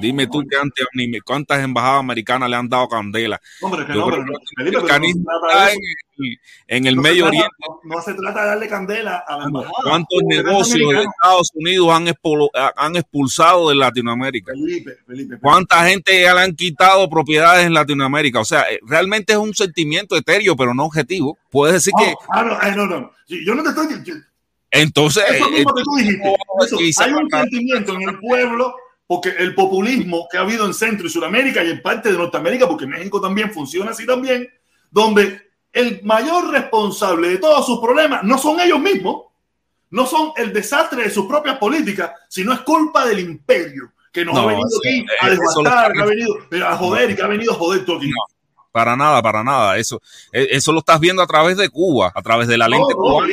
[0.00, 0.86] Dime tú que antes,
[1.24, 3.40] cuántas embajadas americanas le han dado candela.
[3.62, 4.10] Hombre, que no,
[6.66, 7.48] en, el Medio Oriente.
[7.84, 9.72] No, se trata de darle candela a la embajada.
[9.82, 12.08] ¿Cuántos negocios de Estados Unidos han,
[12.76, 14.52] han expulsado de Latinoamérica?
[14.52, 18.40] Felipe, Felipe, ¿Cuánta gente ya le han quitado propiedades en Latinoamérica?
[18.40, 21.38] O sea, eh, realmente es un sentimiento etéreo, pero no objetivo.
[21.50, 22.14] Puedes decir que.
[22.30, 23.12] Ah, no, no, no.
[23.28, 24.24] Yo no te estoy.
[24.70, 25.24] Entonces.
[25.30, 27.02] Eso mismo que tú dijiste.
[27.02, 28.74] hay un sentimiento en el pueblo
[29.06, 32.68] porque el populismo que ha habido en Centro y Sudamérica y en parte de Norteamérica,
[32.68, 34.46] porque México también funciona así también,
[34.90, 35.40] donde
[35.72, 39.24] el mayor responsable de todos sus problemas no son ellos mismos,
[39.90, 44.36] no son el desastre de sus propias políticas, sino es culpa del imperio que nos
[44.36, 46.34] ha venido aquí a devastar, que ha venido
[46.66, 48.10] a joder y que ha venido a joder todo aquí.
[48.78, 49.76] Para nada, para nada.
[49.76, 50.00] Eso,
[50.32, 52.96] e, eso lo estás viendo a través de Cuba, a través de la lente no,
[52.96, 53.26] cubana.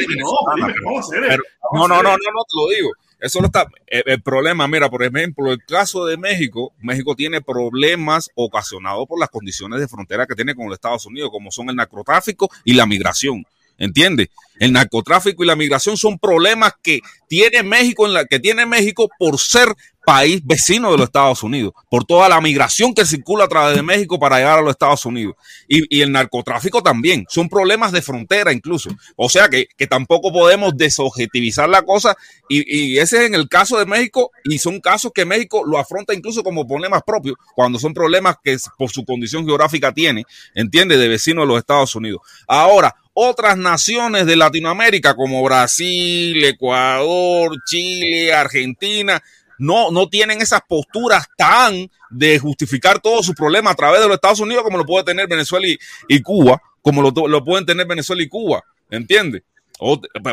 [1.72, 2.90] No, no, no, no, no, no, te lo digo.
[3.20, 3.68] Eso no está.
[3.86, 9.20] Eh, el, problema, mira, por ejemplo, el caso de México, México tiene problemas ocasionados por
[9.20, 12.74] las condiciones de frontera que tiene con los Estados Unidos, como son el narcotráfico y
[12.74, 13.46] la migración.
[13.78, 14.30] ¿Entiendes?
[14.60, 19.10] El narcotráfico y la migración son problemas que tiene México en la que tiene México
[19.20, 23.48] por ser país vecino de los Estados Unidos, por toda la migración que circula a
[23.48, 25.36] través de México para llegar a los Estados Unidos.
[25.68, 28.92] Y, el narcotráfico también, son problemas de frontera incluso.
[29.16, 32.16] O sea que, tampoco podemos desobjetivizar la cosa
[32.48, 36.14] y, ese es en el caso de México y son casos que México lo afronta
[36.14, 40.24] incluso como problemas propios, cuando son problemas que por su condición geográfica tiene,
[40.54, 42.22] entiende, de vecino de los Estados Unidos.
[42.48, 49.24] Ahora, otras naciones de Latinoamérica como Brasil, Ecuador, Chile, Argentina,
[49.58, 54.16] no, no tienen esas posturas tan de justificar todos sus problemas a través de los
[54.16, 55.66] Estados Unidos como lo puede tener Venezuela
[56.10, 59.44] y, Cuba, como lo, lo, pueden tener Venezuela y Cuba, ¿entiendes?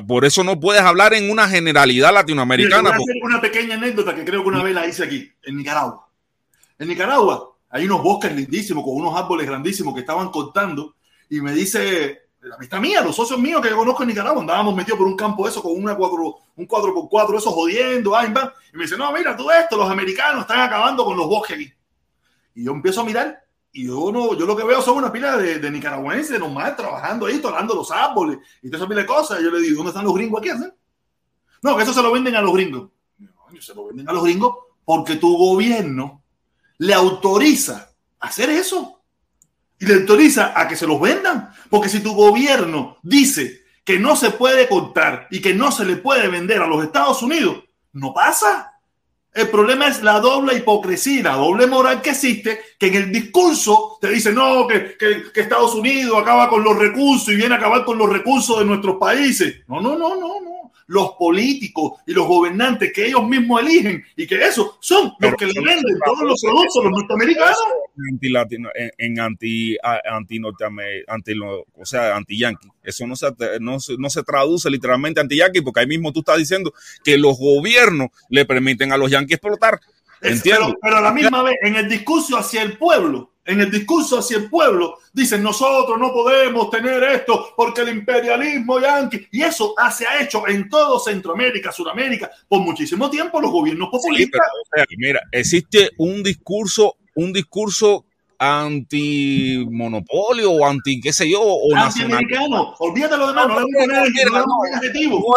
[0.06, 2.90] por eso no puedes hablar en una generalidad latinoamericana.
[2.90, 5.56] voy a hacer una pequeña anécdota que creo que una vez la hice aquí, en
[5.56, 6.08] Nicaragua.
[6.78, 10.94] En Nicaragua hay unos bosques lindísimos con unos árboles grandísimos que estaban cortando
[11.28, 14.98] y me dice la amistad mía, los socios míos que conozco en Nicaragua, andábamos metidos
[14.98, 18.34] por un campo eso con una cuatro, un 4x4, eso jodiendo, ay,
[18.72, 21.72] y me dice, no, mira, todo esto, los americanos están acabando con los bosques aquí.
[22.54, 25.36] Y yo empiezo a mirar y yo no, yo lo que veo son una pila
[25.36, 29.40] de, de nicaragüenses nomás trabajando ahí, talando los árboles y toda esa pila de cosas.
[29.40, 30.50] Y yo le digo, ¿dónde están los gringos aquí?
[31.62, 32.90] No, que eso se lo venden a los gringos.
[33.18, 33.30] No,
[33.60, 36.22] se lo venden a los gringos porque tu gobierno
[36.78, 39.01] le autoriza hacer eso
[39.82, 41.50] y le autoriza a que se los vendan.
[41.68, 45.96] Porque si tu gobierno dice que no se puede contar y que no se le
[45.96, 48.78] puede vender a los Estados Unidos, no pasa.
[49.34, 53.98] El problema es la doble hipocresía, la doble moral que existe, que en el discurso
[54.00, 57.84] te dice, no, que, que, Estados Unidos acaba con los recursos y viene a acabar
[57.84, 59.64] con los recursos de nuestros países.
[59.66, 60.51] No, no, no, no
[60.86, 65.46] los políticos y los gobernantes que ellos mismos eligen y que eso son los que
[65.46, 67.56] le venden todos los productos los norteamericanos.
[68.98, 70.42] en, anti anti
[71.06, 73.26] anti o sea anti yankee eso no se,
[73.60, 76.72] no, no se traduce literalmente anti yankee porque ahí mismo tú estás diciendo
[77.04, 79.80] que los gobiernos le permiten a los yankees explotar.
[80.20, 84.18] Pero, pero a la misma vez en el discurso hacia el pueblo en el discurso
[84.18, 89.74] hacia el pueblo, dicen nosotros no podemos tener esto porque el imperialismo yanqui, y eso
[89.96, 94.40] se ha hecho en todo Centroamérica, Sudamérica, por muchísimo tiempo los gobiernos populistas.
[94.96, 98.06] mira, existe un discurso, un discurso
[98.42, 102.74] antimonopolio o anti qué sé yo o antiamericano.
[102.80, 104.12] olvídate lo demás no, no, no, es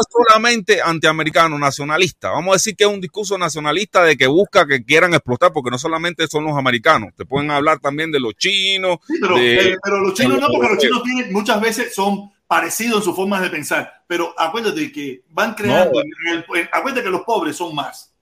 [0.10, 2.32] solamente antiamericano nacionalista.
[2.32, 5.70] Vamos a decir que es un discurso nacionalista de que busca que quieran explotar porque
[5.70, 7.12] no solamente son los americanos.
[7.16, 10.80] Te pueden hablar también de los chinos pero, eh, pero, los chinos no porque los
[10.80, 14.02] chinos tienen, muchas veces son parecidos en su forma de pensar.
[14.08, 16.02] Pero acuérdate que van creando
[16.72, 18.15] acuérdate que los pobres son más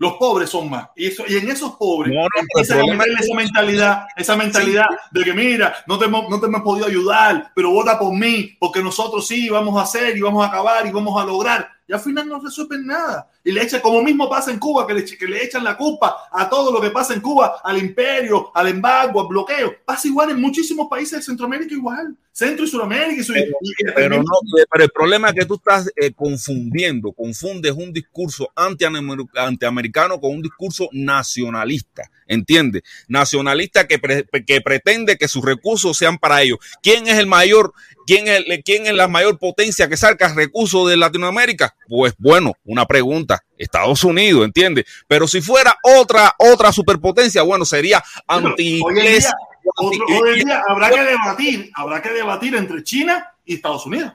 [0.00, 0.88] los pobres son más.
[0.96, 5.22] Y, eso, y en esos pobres no, empiezan a meterle esa mentalidad, esa mentalidad de
[5.22, 9.26] que mira, no te, no te hemos podido ayudar, pero vota por mí, porque nosotros
[9.26, 12.28] sí vamos a hacer y vamos a acabar y vamos a lograr y al final
[12.28, 13.28] no resuelven nada.
[13.42, 16.28] Y le echan, como mismo pasa en Cuba, que le, que le echan la culpa
[16.30, 19.74] a todo lo que pasa en Cuba, al imperio, al embargo, al bloqueo.
[19.84, 22.16] Pasa igual en muchísimos países de Centroamérica, igual.
[22.30, 23.20] Centro y Sudamérica.
[23.20, 24.32] Y pero, no,
[24.70, 30.42] pero el problema es que tú estás eh, confundiendo, confundes un discurso antiamericano con un
[30.42, 32.08] discurso nacionalista.
[32.28, 32.82] ¿Entiendes?
[33.08, 34.00] Nacionalista que,
[34.46, 36.58] que pretende que sus recursos sean para ellos.
[36.80, 37.74] ¿Quién es el mayor
[38.10, 41.76] ¿quién es, ¿quién es la mayor potencia que saca recursos de Latinoamérica?
[41.88, 44.84] Pues bueno, una pregunta, Estados Unidos, ¿entiendes?
[45.06, 49.30] Pero si fuera otra, otra superpotencia, bueno, sería anti Hoy en día,
[49.76, 54.12] hoy en día habrá que debatir, habrá que debatir entre China y Estados Unidos.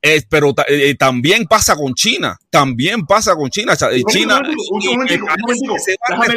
[0.00, 3.74] Eh, pero eh, eh, también pasa con China, también pasa con China.
[4.10, 6.34] China déjame,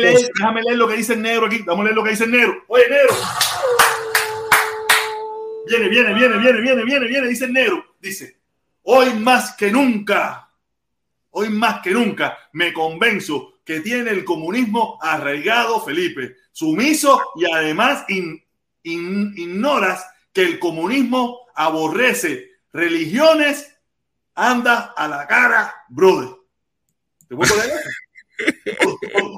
[0.64, 2.64] leer, lo que dice el negro aquí, déjame leer lo que dice el negro.
[2.68, 3.14] Oye, negro.
[5.68, 7.96] Viene, viene, viene, viene, viene, viene, viene, dice el negro.
[8.00, 8.40] Dice,
[8.84, 10.50] hoy más que nunca,
[11.32, 18.06] hoy más que nunca me convenzo que tiene el comunismo arraigado, Felipe, sumiso y además
[18.84, 23.76] ignoras que el comunismo aborrece religiones,
[24.36, 26.30] anda a la cara, brother.
[27.28, 27.72] ¿Te puedo leer?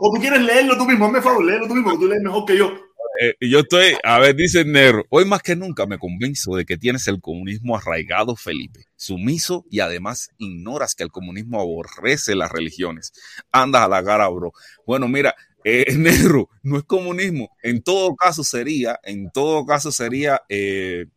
[0.02, 2.46] o, tú quieres leerlo tú mismo, hazme favor, léelo tú mismo, que tú lees mejor
[2.46, 2.89] que yo.
[3.22, 6.78] Eh, yo estoy, a ver, dice Nero, hoy más que nunca me convenzo de que
[6.78, 13.12] tienes el comunismo arraigado, Felipe, sumiso y además ignoras que el comunismo aborrece las religiones.
[13.52, 14.54] Andas a la cara, bro.
[14.86, 17.50] Bueno, mira, eh, Nero, no es comunismo.
[17.62, 21.08] En todo caso sería, en todo caso sería eh,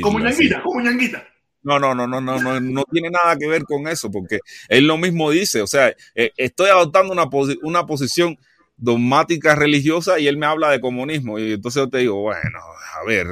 [0.00, 1.28] como ñanguita, como ñanguita.
[1.62, 4.38] No, no, no, no, no, no, no tiene nada que ver con eso, porque
[4.68, 7.28] él lo mismo dice, o sea, eh, estoy adoptando una,
[7.62, 8.38] una posición
[8.76, 12.58] dogmática religiosa y él me habla de comunismo, y entonces yo te digo, bueno,
[12.94, 13.26] a ver,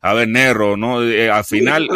[0.00, 1.02] a ver, Nero, ¿no?
[1.02, 1.88] Eh, al, final,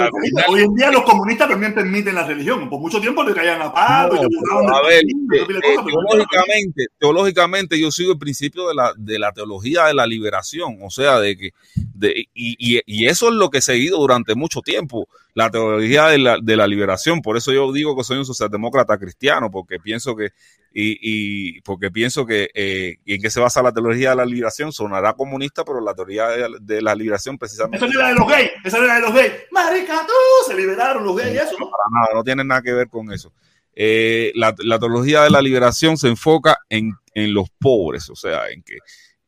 [0.48, 2.68] Hoy en día los comunistas también permiten la religión.
[2.68, 4.20] Por mucho tiempo le caían a palo.
[4.20, 5.46] a ver, eh,
[5.86, 10.78] teológicamente, teológicamente yo sigo el principio de la, de la teología de la liberación.
[10.82, 14.34] O sea, de que, de, y, y, y, eso es lo que he seguido durante
[14.34, 17.20] mucho tiempo, la teología de la, de la liberación.
[17.20, 20.30] Por eso yo digo que soy un socialdemócrata cristiano, porque pienso que
[20.72, 24.72] y, y, porque pienso que eh, en qué se basa la teología de la liberación
[24.72, 26.28] sonará comunista, pero la teoría
[26.60, 27.84] de, la liberación precisamente.
[27.90, 29.32] Esa es la de los gays, esa es la de los gays.
[29.50, 30.06] Marica,
[30.46, 31.70] se liberaron los gays, eso, ¿no?
[31.70, 33.32] Para nada, no tiene nada que ver con eso.
[33.74, 38.48] Eh, la, la, teología de la liberación se enfoca en, en, los pobres, o sea,
[38.50, 38.78] en que,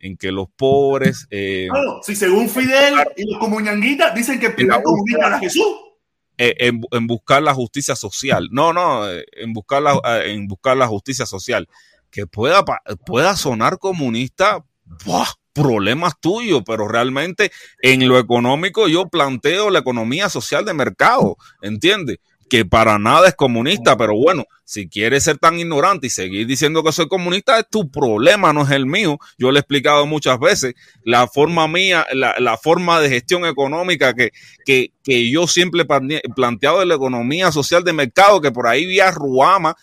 [0.00, 1.26] en que los pobres.
[1.30, 1.68] Eh,
[2.02, 5.92] si según Fidel y los comuñanguitas dicen que el primer comunista era Jesús.
[6.38, 8.48] Eh, en, buscar la justicia social.
[8.50, 11.68] No, no, eh, en buscar la, eh, en buscar la justicia social.
[12.10, 12.64] Que pueda,
[13.06, 14.64] pueda sonar comunista,
[15.52, 22.18] problemas tuyos, pero realmente en lo económico yo planteo la economía social de mercado, ¿entiendes?
[22.52, 26.84] que para nada es comunista, pero bueno, si quieres ser tan ignorante y seguir diciendo
[26.84, 29.18] que soy comunista, es tu problema, no es el mío.
[29.38, 34.32] Yo le he explicado muchas veces la forma mía, la, forma de gestión económica que,
[34.66, 38.84] que, que yo siempre he planteado de la economía social de mercado, que por ahí
[38.84, 39.74] vía Ruama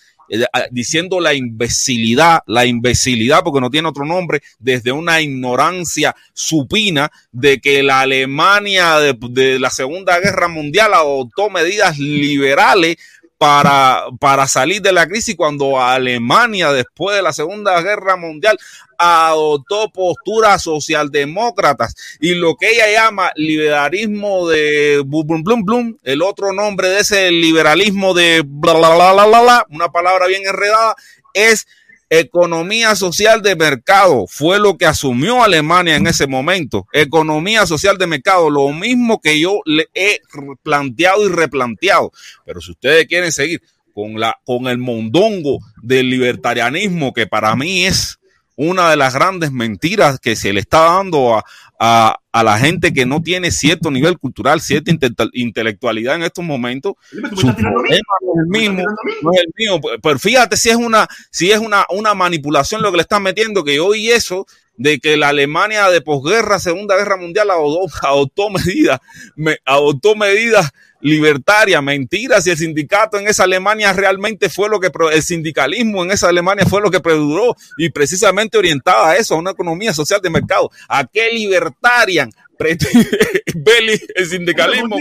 [0.71, 7.59] diciendo la imbecilidad, la imbecilidad, porque no tiene otro nombre, desde una ignorancia supina de
[7.59, 12.97] que la Alemania de, de la Segunda Guerra Mundial adoptó medidas liberales
[13.39, 18.59] para, para salir de la crisis cuando Alemania, después de la Segunda Guerra Mundial,
[18.97, 21.95] adoptó posturas socialdemócratas.
[22.19, 27.31] Y lo que ella llama liberalismo de blum, blum, blum, el otro nombre de ese
[27.31, 30.95] liberalismo de bla, bla, bla, bla, bla, una palabra bien enredada,
[31.33, 31.65] es
[32.09, 36.87] Economía social de mercado fue lo que asumió Alemania en ese momento.
[36.91, 40.19] Economía social de mercado, lo mismo que yo le he
[40.63, 42.11] planteado y replanteado.
[42.45, 43.61] Pero si ustedes quieren seguir
[43.93, 48.18] con, la, con el mondongo del libertarianismo, que para mí es
[48.61, 51.45] una de las grandes mentiras que se le está dando a,
[51.79, 54.91] a, a la gente que no tiene cierto nivel cultural, cierta
[55.31, 56.95] intelectualidad en estos momentos.
[57.37, 58.83] Su problema es el mismo,
[59.21, 59.79] no es el mío.
[60.03, 63.63] Pero fíjate si es una, si es una, una manipulación lo que le están metiendo,
[63.63, 64.45] que hoy eso
[64.79, 68.99] de que la Alemania de posguerra, Segunda Guerra Mundial, adoptó, medidas,
[69.35, 70.71] me, adoptó medidas
[71.01, 76.11] libertaria, mentira, si el sindicato en esa Alemania realmente fue lo que, el sindicalismo en
[76.11, 80.21] esa Alemania fue lo que preduró y precisamente orientada a eso, a una economía social
[80.21, 80.71] de mercado.
[80.87, 84.95] ¿A qué libertarian el sindicalismo?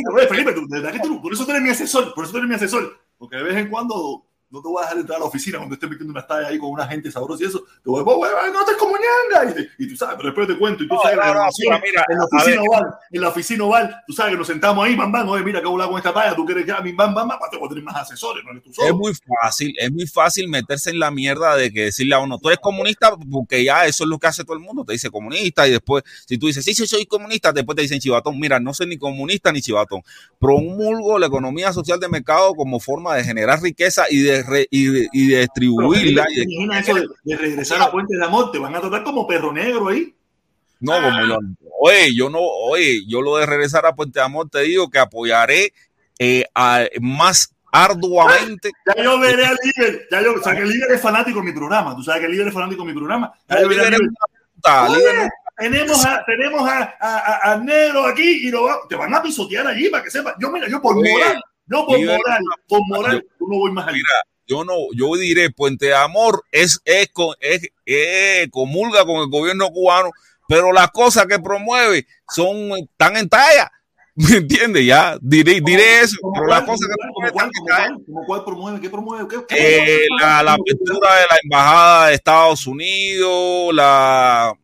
[1.23, 3.57] Por eso tú eres mi asesor, por eso tú eres mi asesor, porque de vez
[3.57, 6.21] en cuando no te voy a dejar entrar a la oficina cuando estés metiendo una
[6.21, 7.65] estalla ahí con una gente sabrosa y eso.
[7.83, 9.55] Te voy a decir, no te como ñanga.
[9.79, 10.85] Y, y, tú sabes, pero después te cuento.
[10.85, 14.47] Y tú sabes, en, la oficina oval, en la oficina oval, tú sabes que nos
[14.47, 16.81] sentamos ahí, bam, bam, oye, mira, acabo de con esta talla, tú quieres que a
[16.81, 18.89] mi bam, bam, bam, te voy a tener más asesores, no eres tú solo.
[18.89, 22.39] Es muy fácil, es muy fácil meterse en la mierda de que decirle a uno,
[22.39, 25.11] tú eres comunista, porque ya eso es lo que hace todo el mundo, te dice
[25.11, 28.59] comunista, y después, si tú dices, sí, sí, soy comunista, después te dicen chivatón, mira,
[28.59, 30.03] no soy ni comunista ni chivatón.
[30.39, 34.87] Promulgo la economía social de mercado como forma de generar riqueza y de, re, y
[34.87, 36.25] de y de distribuirla.
[36.29, 39.53] y de, eso de, regresar a Puente de Amor, te van a tratar como perro
[39.53, 40.15] negro ahí.
[40.81, 41.39] No, como yo.
[41.81, 45.73] Oye, yo no, oye, yo lo de regresar a Puente Amor te digo que apoyaré
[46.19, 48.71] eh, a, más arduamente.
[48.97, 50.09] Ya yo veré al líder.
[50.11, 51.95] Ya yo, o sea, que el líder es fanático de mi programa.
[51.95, 53.33] Tú sabes que el líder es fanático de mi programa.
[53.49, 55.29] Ya yo veré al líder.
[55.57, 59.67] tenemos a, tenemos a, a, a, Negro aquí y lo va, te van a pisotear
[59.67, 60.35] allí para que sepas.
[60.41, 63.95] Yo, mira, yo por moral, yo por moral, por moral, yo no voy más allá.
[63.95, 67.11] Mira, yo no, yo diré Puente de Amor es, es,
[67.41, 70.11] es, es, comulga con el gobierno cubano,
[70.49, 73.71] pero las cosas que promueve son tan en talla.
[74.15, 74.85] ¿Me entiendes?
[74.85, 78.05] Ya diré, diré eso, pero las cosas que promueve.
[78.07, 78.81] ¿Cómo cuál promueve?
[78.81, 79.29] ¿Qué promueve?
[79.29, 84.55] ¿Qué, qué eh, la, la apertura de la embajada de Estados Unidos, la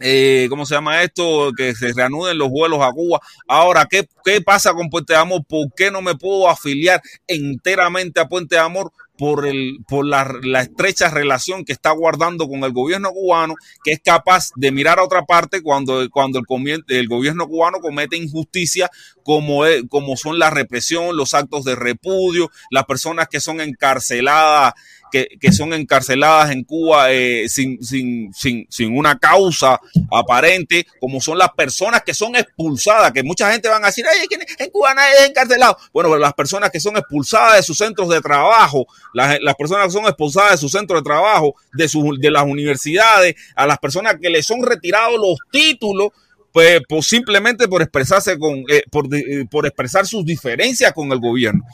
[0.00, 1.52] eh, ¿cómo se llama esto?
[1.54, 3.20] Que se reanuden los vuelos a Cuba.
[3.46, 5.44] Ahora, ¿qué, ¿qué pasa con Puente de Amor?
[5.46, 8.92] ¿Por qué no me puedo afiliar enteramente a Puente de Amor?
[9.18, 14.00] Por, el, por la, estrecha relación que está guardando con el gobierno cubano, que es
[14.02, 18.88] capaz de mirar a otra parte cuando, cuando el, el gobierno cubano comete injusticia
[19.22, 24.72] como, es, como son la represión, los actos de repudio, las personas que son encarceladas
[25.10, 29.80] que, son encarceladas en Cuba eh, sin, sin, sin, sin, una causa
[30.10, 34.26] aparente, como son las personas que son expulsadas, que mucha gente van a decir, Ay,
[34.58, 35.76] en Cuba nadie es encarcelado.
[35.92, 39.92] Bueno, las personas que son expulsadas de sus centros de trabajo, las, las personas que
[39.92, 44.16] son expulsadas de sus centros de trabajo, de, su, de las universidades, a las personas
[44.20, 46.10] que les son retirados los títulos,
[46.52, 51.20] pues, pues, simplemente por expresarse con, eh, por, eh, por expresar sus diferencias con el
[51.20, 51.64] gobierno.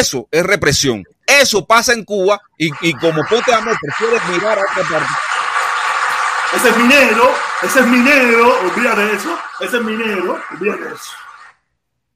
[0.00, 1.04] Eso es represión.
[1.26, 5.12] Eso pasa en Cuba y, y como Ponte Amor prefieres mirar a otra parte.
[6.54, 9.36] Ese es minero, ese es minero, olvídate eso.
[9.60, 11.10] Ese es minero, olvídate eso.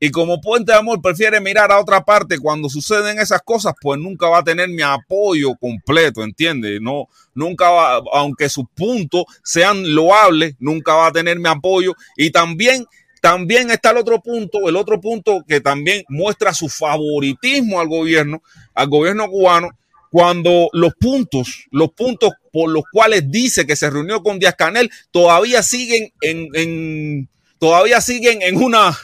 [0.01, 3.99] Y como Puente de Amor prefiere mirar a otra parte cuando suceden esas cosas, pues
[3.99, 6.81] nunca va a tener mi apoyo completo, ¿entiendes?
[6.81, 11.95] No, nunca va, aunque sus puntos sean loables, nunca va a tener mi apoyo.
[12.17, 12.87] Y también
[13.21, 18.43] también está el otro punto, el otro punto que también muestra su favoritismo al gobierno,
[18.75, 19.71] al gobierno cubano,
[20.11, 24.91] cuando los puntos, los puntos por los cuales dice que se reunió con Díaz Canel
[25.11, 28.97] todavía siguen en, en todavía siguen en una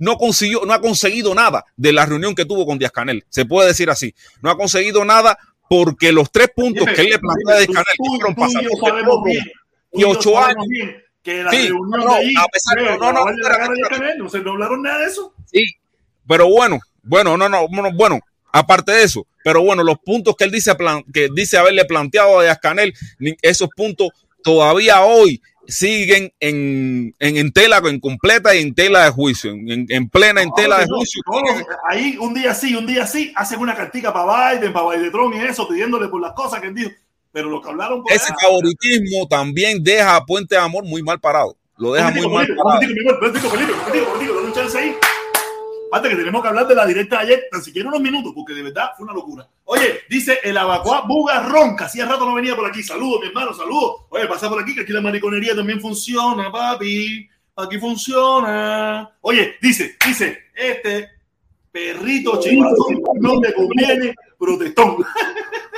[0.00, 3.24] no consiguió, no ha conseguido nada de la reunión que tuvo con Díaz Canel.
[3.28, 4.12] Se puede decir así.
[4.42, 5.38] No ha conseguido nada
[5.68, 8.72] porque los tres puntos que él le plantea a Díaz Canel fueron pasados
[9.92, 10.66] y ocho años
[11.28, 14.30] que la sí, reunión no, de allí, a pesar de, no, no, no, no, no,
[14.30, 15.34] se hablaron nada de eso.
[15.52, 15.62] Sí,
[16.26, 18.20] pero bueno, bueno, no, no, bueno,
[18.50, 20.74] aparte de eso, pero bueno, los puntos que él dice,
[21.12, 22.94] que dice haberle planteado a Canel,
[23.42, 24.08] esos puntos
[24.42, 29.84] todavía hoy siguen en, en, en, tela en completa y en tela de juicio, en,
[29.86, 31.20] en plena en tela de juicio.
[31.86, 35.46] ahí un día sí, un día sí, hacen una cartica para Biden, para Biden y
[35.46, 36.90] eso, pidiéndole por las cosas que él dijo.
[37.32, 41.56] Pero lo que hablaron Ese favoritismo también deja a Puente de Amor muy mal parado.
[41.76, 42.80] Lo deja muy mal parado.
[45.90, 48.52] Aparte que tenemos que hablar de la directa de ayer, tan siquiera unos minutos, porque
[48.52, 49.48] de verdad fue una locura.
[49.64, 52.82] Oye, dice el abacuá Bugarrón, que hacía rato no venía por aquí.
[52.82, 54.02] Saludos, mi hermano, saludos.
[54.10, 57.26] Oye, pasa por aquí, que aquí la mariconería también funciona, papi.
[57.56, 59.10] Aquí funciona.
[59.22, 61.08] Oye, dice, dice, este
[61.72, 64.96] perrito chivatón no me conviene protestón.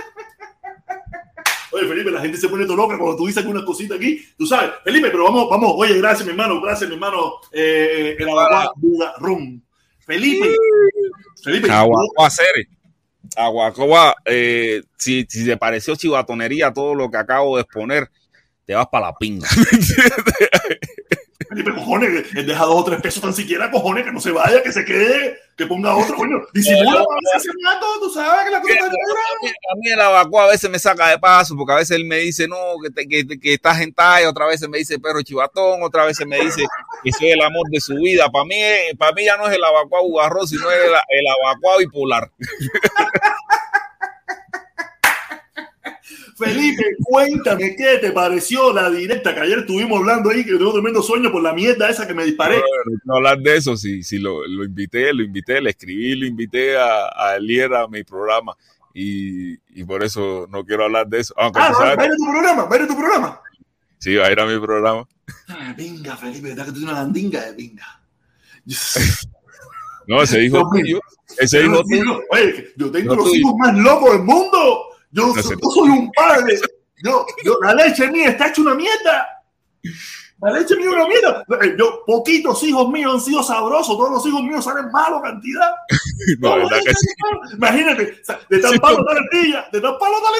[1.80, 4.22] Oye, Felipe, la gente se pone todo loca cuando tú dices algunas cositas aquí.
[4.36, 5.72] Tú sabes, Felipe, pero vamos, vamos.
[5.76, 6.60] Oye, gracias, mi hermano.
[6.60, 7.34] Gracias, mi hermano.
[7.52, 9.62] Eh, el Aguacuá Bugarrón.
[10.00, 10.54] Felipe.
[11.42, 11.70] Felipe.
[11.70, 12.68] Aguacuá Cere.
[13.36, 18.10] Aguacuá, eh, si, si te pareció chivatonería todo lo que acabo de exponer,
[18.66, 19.48] te vas para la pinga.
[21.50, 24.62] Felipe, cojones, él deja dos o tres pesos tan siquiera, cojones, que no se vaya,
[24.62, 26.36] que se quede, que ponga otro, coño.
[26.54, 30.78] Disimula para tú sabes que la cosa está A mí el abaco a veces me
[30.78, 32.56] saca de paso, porque a veces él me dice, no,
[32.94, 36.38] que, que, que estás en talla, otra vez me dice perro chivatón, otra vez me
[36.38, 36.64] dice
[37.02, 38.28] que soy el amor de su vida.
[38.30, 38.54] Para mí,
[38.96, 42.30] para mí ya no es el abacuá bugarrón, sino el, el abacuá bipolar.
[46.36, 51.02] Felipe, cuéntame qué te pareció la directa que ayer estuvimos hablando ahí, que tengo tremendo
[51.02, 52.56] sueño por la mierda esa que me disparé.
[52.56, 52.62] No,
[53.04, 56.76] no hablar de eso, sí, sí lo, lo, invité, lo invité, le escribí, lo invité
[56.76, 58.56] a, a Elier a mi programa
[58.94, 61.34] y, y, por eso no quiero hablar de eso.
[61.36, 63.40] Aunque ah, va a ir a tu programa, va a ir a tu programa.
[63.98, 65.06] Sí, va a ir a mi programa.
[65.48, 68.02] Ah, venga, Felipe, ¿verdad que tú tienes una landinga de pinga?
[70.08, 71.00] no, ese hijo tuyo.
[71.38, 72.22] Ese hijo tuyo.
[72.30, 74.89] Oye, yo tengo los hijos más locos del mundo.
[75.10, 76.58] Yo, yo soy un padre.
[77.02, 79.26] Yo, yo, la leche mía está hecha una mierda.
[80.42, 81.44] La leche mía es una mierda.
[81.78, 83.96] Yo, poquitos hijos míos han sido sabrosos.
[83.96, 85.70] Todos los hijos míos salen malos cantidad.
[86.38, 87.06] No, que sí.
[87.54, 89.02] Imagínate, de tan palo
[89.32, 90.30] sí, de tan palo de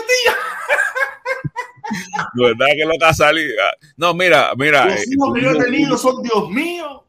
[2.34, 3.54] ¿Verdad que lo que ha salido?
[3.96, 4.84] No, mira, mira.
[4.84, 7.06] Los hijos que yo he tenido son, Dios mío.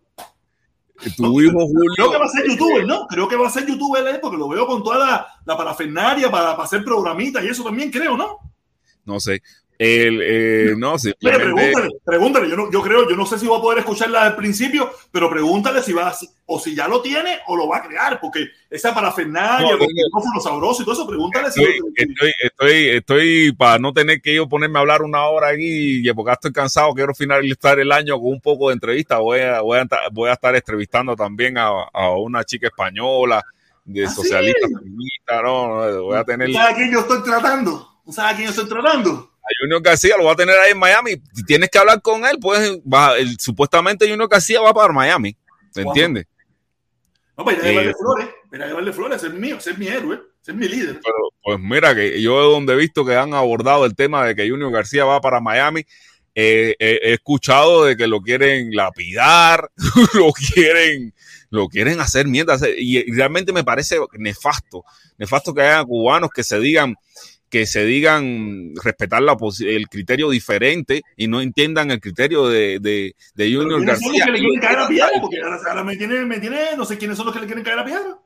[1.15, 1.93] Tu hijo Julio.
[1.95, 3.07] Creo que va a ser youtuber, ¿no?
[3.07, 6.29] Creo que va a ser youtuber él, porque lo veo con toda la, la parafernaria
[6.29, 8.37] para, para hacer programitas y eso también creo, ¿no?
[9.05, 9.41] No sé.
[9.83, 12.47] El, eh, no, Mire, pregúntale, pregúntale.
[12.47, 15.27] Yo, no, yo creo, yo no sé si va a poder escucharla al principio, pero
[15.27, 16.15] pregúntale si va a,
[16.45, 19.89] o si ya lo tiene o lo va a crear, porque esa parafernalia, no, el
[19.91, 24.35] micrófono sabroso y todo eso, pregúntale estoy, si estoy, estoy, estoy, para no tener que
[24.35, 28.33] yo ponerme a hablar una hora aquí, porque estoy cansado, quiero finalizar el año con
[28.33, 29.17] un poco de entrevista.
[29.17, 33.43] Voy a, voy a, voy a estar entrevistando también a, a una chica española
[33.83, 34.75] de ¿Ah, socialista, sí?
[34.75, 36.53] feminista, no, voy a tener.
[36.53, 37.87] ¿Sabes a quién yo estoy tratando?
[38.11, 39.30] ¿Sabes a quién yo estoy tratando?
[39.59, 41.21] Junior García lo va a tener ahí en Miami.
[41.45, 45.35] Tienes que hablar con él, pues va, el, supuestamente Junior García va para Miami.
[45.75, 46.25] ¿Me entiendes?
[47.37, 50.53] No, para a llevarle eh, flores, para llevarle flores, es mío, es mi héroe, es
[50.53, 50.99] mi líder.
[51.03, 54.49] Pero, pues mira, que yo donde he visto que han abordado el tema de que
[54.49, 55.85] Junior García va para Miami,
[56.33, 59.69] eh, eh, he escuchado de que lo quieren lapidar,
[60.13, 61.13] lo quieren,
[61.49, 62.57] lo quieren hacer mierda.
[62.77, 64.83] Y realmente me parece nefasto,
[65.17, 66.95] nefasto que haya cubanos que se digan,
[67.51, 69.37] que se digan respetar la,
[69.67, 74.25] el criterio diferente y no entiendan el criterio de, de, de Junior García.
[74.25, 75.11] Que le quieren caer a piedra?
[75.19, 75.37] Porque
[75.67, 77.85] ahora me tiene, me tiene, no sé quiénes son los que le quieren caer a
[77.85, 78.17] piedra.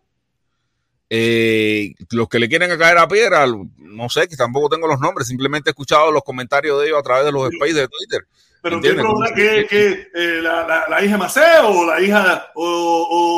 [1.10, 3.48] Eh, los que le quieren caer a piedra,
[3.78, 7.04] no sé, que tampoco tengo los nombres, simplemente he escuchado los comentarios de ellos a
[7.04, 8.28] través de los spaces de Twitter.
[8.66, 9.36] Pero ¿qué problema?
[9.36, 12.66] ¿Que, que eh, la, la, la, hija Maceo o la hija o,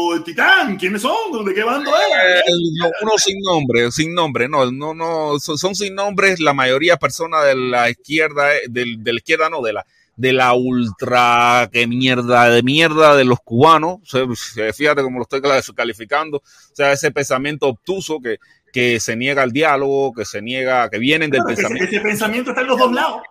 [0.07, 0.77] o, el Titán?
[0.77, 1.45] ¿Quiénes son?
[1.45, 2.39] ¿De qué bando es?
[2.39, 6.95] Eh, uno sin nombre, sin nombre, no, no, no, son, son sin nombres la mayoría
[6.95, 11.69] personas de la izquierda, eh, de, de la izquierda no, de la, de la ultra
[11.73, 13.97] que mierda de mierda de los cubanos.
[14.03, 15.41] O sea, fíjate cómo lo estoy
[15.75, 16.37] calificando.
[16.37, 18.37] O sea, ese pensamiento obtuso que,
[18.71, 21.95] que se niega al diálogo, que se niega, que vienen del Claro, ese, pensamiento.
[21.95, 23.21] ese pensamiento está en los dos lados.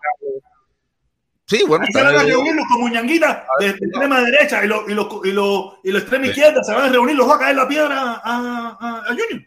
[1.48, 4.94] Sí, bueno, Ahí se van a reunir los comuñanguitas de extrema derecha y los y
[4.94, 7.56] los y los y los extrema izquierda se van a reunir, los va a caer
[7.56, 9.46] la piedra a, a, a Junior.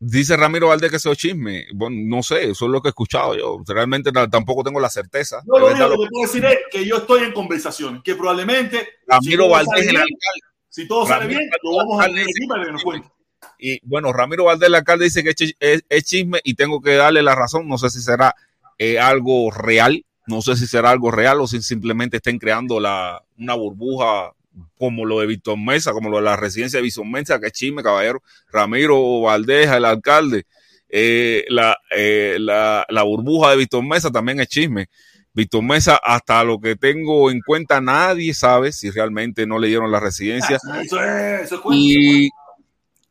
[0.00, 1.66] Dice Ramiro Valdés que eso es chisme.
[1.74, 3.60] Bueno, no sé, eso es lo que he escuchado yo.
[3.66, 5.42] Realmente tampoco tengo la certeza.
[5.46, 9.44] Yo lo único que puedo decir es que yo estoy en conversaciones, que probablemente Ramiro
[9.44, 10.40] si Valdés, sale el bien, alcalde.
[10.68, 12.08] Si todo sale bien, lo vamos a
[12.48, 13.08] para que nos cuente.
[13.58, 17.22] Y bueno, Ramiro Valdés, el alcalde, dice que es, es chisme y tengo que darle
[17.22, 17.68] la razón.
[17.68, 18.36] No sé si será
[18.78, 23.22] eh, algo real, no sé si será algo real o si simplemente estén creando la,
[23.38, 24.32] una burbuja
[24.76, 27.52] como lo de Víctor Mesa, como lo de la residencia de Víctor Mesa, que es
[27.52, 28.22] chisme, caballero.
[28.52, 30.46] Ramiro Valdés, el alcalde,
[30.88, 34.88] eh, la, eh, la, la, burbuja de Víctor Mesa también es chisme.
[35.32, 39.90] Víctor Mesa, hasta lo que tengo en cuenta, nadie sabe si realmente no le dieron
[39.92, 40.58] la residencia.
[40.68, 42.30] Ah, Eso es, eso es y,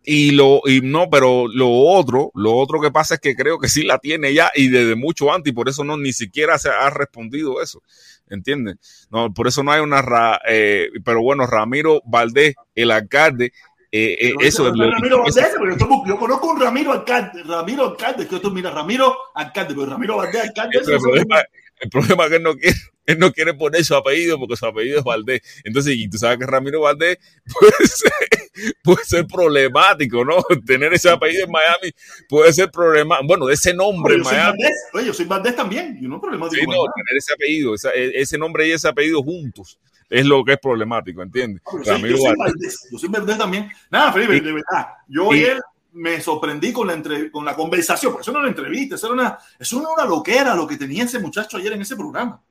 [0.09, 3.67] y lo, y no, pero lo otro, lo otro que pasa es que creo que
[3.67, 6.69] sí la tiene ya y desde mucho antes, y por eso no ni siquiera se
[6.69, 7.83] ha respondido eso.
[8.29, 9.07] ¿Entiendes?
[9.11, 13.51] No, por eso no hay una, ra, eh, pero bueno, Ramiro Valdés, el alcalde,
[13.91, 18.27] eh, eh, eso no Ramiro eso- pero yo, yo conozco un Ramiro Alcalde, Ramiro Alcalde,
[18.27, 20.79] que tú mira, Ramiro Alcalde, pero Ramiro Valdés Alcalde.
[20.79, 21.43] Ese es el problema,
[21.81, 22.77] el problema es que él no quiere,
[23.07, 25.41] él no quiere poner su apellido porque su apellido es Valdés.
[25.63, 27.17] Entonces, y tú sabes que Ramiro Valdés
[27.59, 30.35] puede ser, puede ser problemático, ¿no?
[30.65, 31.91] Tener ese apellido en Miami
[32.29, 33.27] puede ser problemático.
[33.27, 34.57] Bueno, de ese nombre Oye, en yo soy Miami.
[34.59, 37.93] Valdés, oye, yo soy Valdés también, yo no problema Sí, no, tener ese apellido, esa-
[37.93, 39.79] e, ese nombre y ese apellido juntos
[40.09, 41.61] es lo que es problemático, ¿entiendes?
[41.65, 42.87] Yo soy, Ramiro yo soy Valdés.
[42.91, 43.69] Yo soy Valdés también.
[43.89, 45.59] Nada, Felipe, Y- de verdad, yo y- ayer
[45.93, 49.07] me sorprendí con la, entre, con la conversación, porque eso no era una entrevista, eso
[49.07, 52.41] era una, eso era una loquera lo que tenía ese muchacho ayer en ese programa.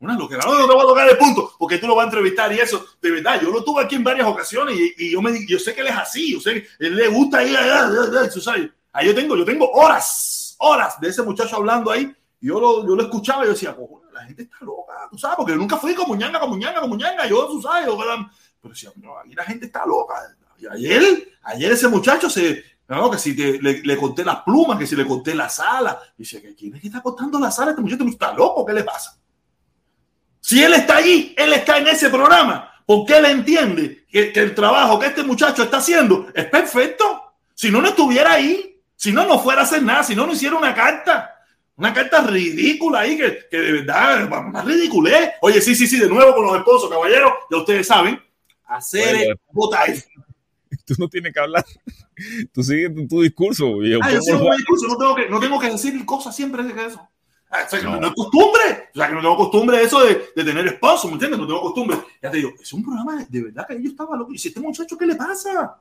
[0.00, 0.44] Una loquera.
[0.44, 2.58] No, no te voy a tocar el punto, porque tú lo vas a entrevistar y
[2.58, 5.58] eso, de verdad, yo lo tuve aquí en varias ocasiones y, y yo, me, yo
[5.58, 7.56] sé que él es así, yo sé que él le gusta ir
[8.40, 8.70] sabes.
[8.92, 12.94] Ahí yo tengo, yo tengo horas, horas de ese muchacho hablando ahí, yo lo, yo
[12.94, 13.74] lo escuchaba y yo decía,
[14.12, 16.96] la gente está loca, tú sabes, porque yo nunca fui como ñanga, como ñanga, como
[16.96, 20.14] ñanga, yo, tú sabes, yo, pero decía, no, aquí la gente está loca.
[20.72, 24.86] Ayer, ayer ese muchacho se, no, que si te- le, le conté las plumas, que
[24.86, 26.00] si le conté la sala.
[26.16, 27.70] Dice, ¿quién es que está contando la sala?
[27.72, 29.18] Este muchacho está loco, ¿qué le pasa?
[30.46, 34.54] Si él está allí, él está en ese programa, porque él entiende que, que el
[34.54, 37.34] trabajo que este muchacho está haciendo es perfecto.
[37.52, 40.34] Si no, no estuviera ahí, si no, no fuera a hacer nada, si no, no
[40.34, 41.34] hiciera una carta.
[41.74, 45.32] Una carta ridícula ahí, que, que de verdad, una ridiculez.
[45.40, 48.22] Oye, sí, sí, sí, de nuevo con los esposos, caballeros, ya ustedes saben,
[48.66, 49.88] hacer votar.
[50.86, 51.64] Tú no tienes que hablar.
[52.52, 53.82] Tú sigues tu, tu discurso.
[53.82, 56.62] Yo Ah, yo sigo mi discurso, no tengo que, no tengo que decir cosas siempre
[56.62, 57.08] de eso.
[57.50, 58.06] Ah, o sea, que no.
[58.06, 58.90] Es costumbre.
[58.94, 61.38] O sea, que no tengo costumbre de eso de, de tener esposo, ¿me entiendes?
[61.38, 61.98] No tengo costumbre.
[62.22, 64.32] Ya te digo, es un programa de, de verdad que yo estaba loco.
[64.32, 65.78] ¿Y si este muchacho qué le pasa?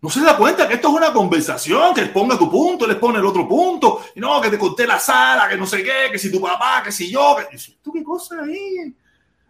[0.00, 3.00] No se da cuenta que esto es una conversación, que ponga tu punto, él les
[3.00, 6.10] pone el otro punto, y no, que te conté la sala, que no sé qué,
[6.12, 8.94] que si tu papá, que si yo, que ¿tú qué cosa ahí?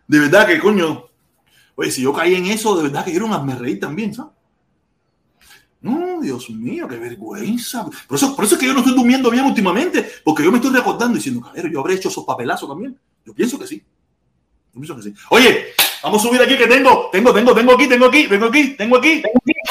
[0.06, 1.04] De verdad que coño,
[1.74, 4.32] oye, si yo caí en eso, de verdad que quiero un reír también, ¿sabes?
[5.86, 7.86] No, Dios mío, qué vergüenza.
[8.08, 10.58] Por eso, por eso es que yo no estoy durmiendo bien últimamente, porque yo me
[10.58, 12.98] estoy recordando diciendo, cabrero, yo habré hecho esos papelazos también.
[13.24, 13.76] Yo pienso que sí.
[14.74, 15.14] Yo pienso que sí.
[15.30, 15.66] Oye,
[16.02, 18.96] vamos a subir aquí que tengo, tengo, tengo, tengo aquí, tengo aquí, tengo aquí, tengo
[18.96, 19.22] aquí.
[19.22, 19.62] Tengo aquí.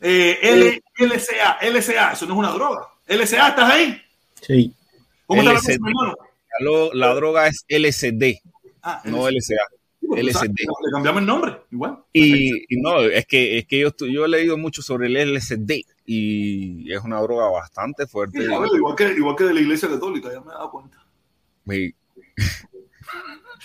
[0.00, 2.86] Eh, L, LCA, LCA, eso no es una droga.
[3.06, 4.00] LCA, ¿estás ahí?
[4.46, 4.74] Sí.
[5.26, 6.14] ¿Cómo está la, cosa, hermano?
[6.92, 8.40] La, droga es LCD,
[8.82, 9.77] ah, no LCA.
[10.16, 10.54] LCD.
[10.58, 11.98] Le cambiamos el nombre, igual.
[12.12, 16.92] Y, no, es que, es que yo, yo he leído mucho sobre el LCD y
[16.92, 18.42] es una droga bastante fuerte.
[18.42, 21.04] igual, que, igual que de la Iglesia Católica, ya me he dado cuenta.
[21.68, 21.94] Sí.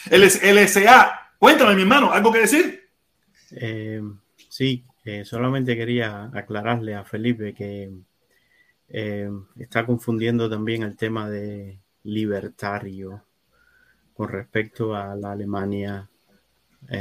[0.09, 2.89] LCA, cuéntame, mi hermano, ¿algo que decir?
[3.51, 4.01] Eh,
[4.49, 7.91] sí, eh, solamente quería aclararle a Felipe que
[8.89, 13.23] eh, está confundiendo también el tema de libertario
[14.13, 16.09] con respecto a la Alemania
[16.89, 16.99] eh,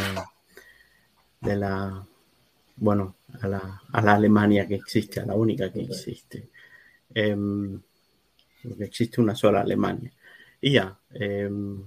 [1.40, 2.06] de la,
[2.76, 6.48] bueno, a la, a la, Alemania que existe, a la única que existe.
[7.14, 7.80] Em,
[8.62, 10.12] porque existe una sola Alemania.
[10.60, 11.82] Y ya, em,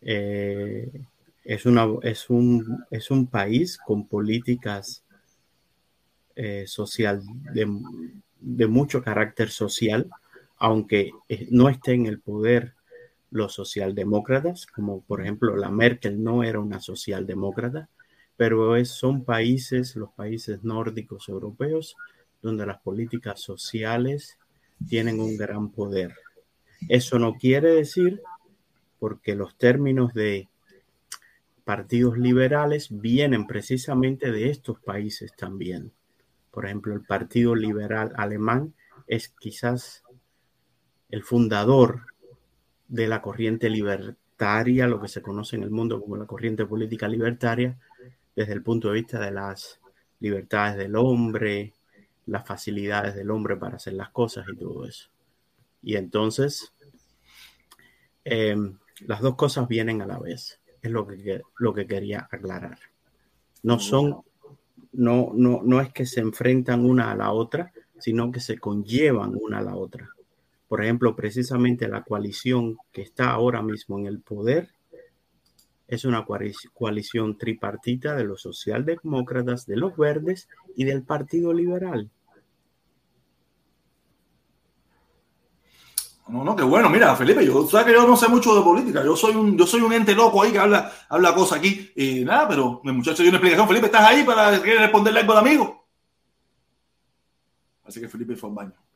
[0.00, 5.04] es, una, es, un, es un país con políticas
[6.34, 7.68] eh, social de,
[8.40, 10.08] de, mucho carácter social,
[10.56, 12.74] aunque eh, no esté en el poder
[13.32, 17.88] los socialdemócratas, como por ejemplo la Merkel no era una socialdemócrata,
[18.36, 21.96] pero es, son países, los países nórdicos europeos,
[22.40, 24.38] donde las políticas sociales
[24.88, 26.14] tienen un gran poder.
[26.88, 28.20] Eso no quiere decir,
[28.98, 30.48] porque los términos de
[31.64, 35.92] partidos liberales vienen precisamente de estos países también.
[36.50, 38.74] Por ejemplo, el Partido Liberal Alemán
[39.06, 40.02] es quizás
[41.08, 42.11] el fundador
[42.92, 47.08] de la corriente libertaria, lo que se conoce en el mundo como la corriente política
[47.08, 47.78] libertaria,
[48.36, 49.80] desde el punto de vista de las
[50.20, 51.72] libertades del hombre,
[52.26, 55.08] las facilidades del hombre para hacer las cosas y todo eso.
[55.82, 56.70] Y entonces,
[58.24, 62.78] em, las dos cosas vienen a la vez es lo que, lo que quería aclarar.
[63.62, 64.22] No son,
[64.92, 69.34] no, no, no es que se enfrentan una a la otra, sino que se conllevan
[69.40, 70.10] una a la otra.
[70.72, 74.70] Por ejemplo, precisamente la coalición que está ahora mismo en el poder
[75.86, 76.24] es una
[76.72, 82.10] coalición tripartita de los socialdemócratas, de los verdes y del Partido Liberal.
[86.28, 86.88] No, no, qué bueno.
[86.88, 89.04] Mira, Felipe, yo sabes que yo no sé mucho de política.
[89.04, 91.92] Yo soy un, yo soy un ente loco ahí que habla, habla cosas aquí.
[91.96, 93.68] Y nada, pero mi muchacho dio una explicación.
[93.68, 95.86] Felipe, ¿estás ahí para responderle algo al amigo?
[97.84, 98.91] Así que Felipe fue al baño.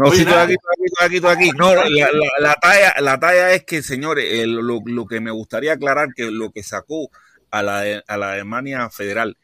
[0.00, 3.82] No, sí, estoy aquí, estoy aquí, estoy aquí, No, la, talla, la talla es que,
[3.82, 7.10] señores, lo, lo, que me gustaría aclarar que lo que sacó
[7.50, 9.36] a la, a la Alemania federal,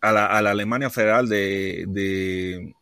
[0.00, 2.74] a la, a la Alemania federal de, de,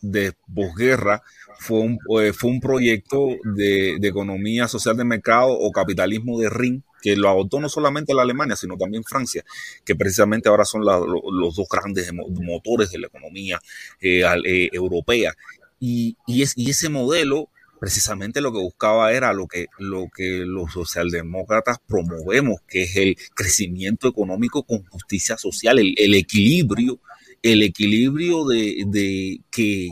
[0.00, 1.22] de posguerra,
[1.58, 6.82] fue un, eh, fue un proyecto de, economía social de mercado o capitalismo de ring
[7.06, 9.44] que lo adoptó no solamente la Alemania, sino también Francia,
[9.84, 13.60] que precisamente ahora son los dos grandes motores de la economía
[14.00, 15.32] eh, eh, europea.
[15.78, 20.72] Y, es, y ese modelo precisamente lo que buscaba era lo que, lo que los
[20.72, 26.98] socialdemócratas promovemos, que es el crecimiento económico con justicia social, el, equilibrio,
[27.40, 29.90] el equilibrio de, que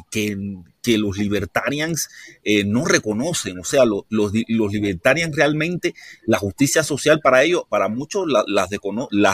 [0.84, 2.10] que los libertarians
[2.44, 3.58] eh, no reconocen.
[3.58, 4.32] O sea, los, los,
[4.72, 5.94] libertarians realmente,
[6.26, 8.70] la justicia social para ellos, para muchos las, las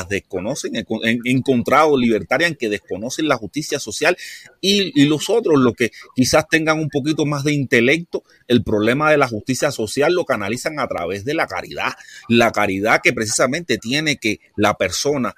[0.09, 0.77] desconocen.
[0.77, 4.17] He, encontrado libertarians que desconocen la justicia social
[4.61, 9.19] y, los otros, los que quizás tengan un poquito más de intelecto, el problema de
[9.19, 11.95] la justicia social lo canalizan a través de la caridad.
[12.29, 15.35] La caridad que precisamente tiene que la persona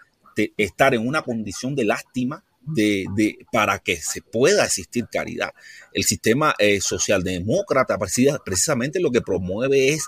[0.59, 5.53] estar en una condición de lástima de, de, para que se pueda existir caridad.
[5.93, 7.99] El sistema eh, socialdemócrata
[8.45, 10.07] precisamente lo que promueve es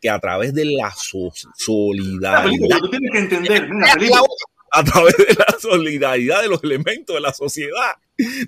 [0.00, 0.92] que a través de la
[1.56, 2.80] solidaridad.
[4.70, 7.94] a través de la solidaridad de los elementos de la sociedad,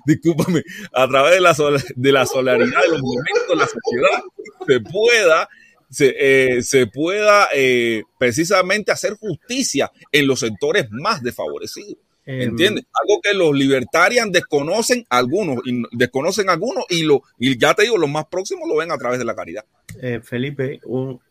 [0.05, 0.63] discúlpame,
[0.93, 1.55] a través de la,
[1.95, 4.23] de la solidaridad de los elementos de la sociedad,
[4.67, 5.49] se pueda
[5.89, 11.97] se, eh, se, pueda eh, precisamente hacer justicia en los sectores más desfavorecidos.
[12.31, 12.85] ¿Entiendes?
[12.93, 17.97] Algo que los libertarians desconocen algunos, y desconocen algunos, y, lo, y ya te digo,
[17.97, 19.65] los más próximos lo ven a través de la caridad.
[19.99, 20.79] Eh, Felipe,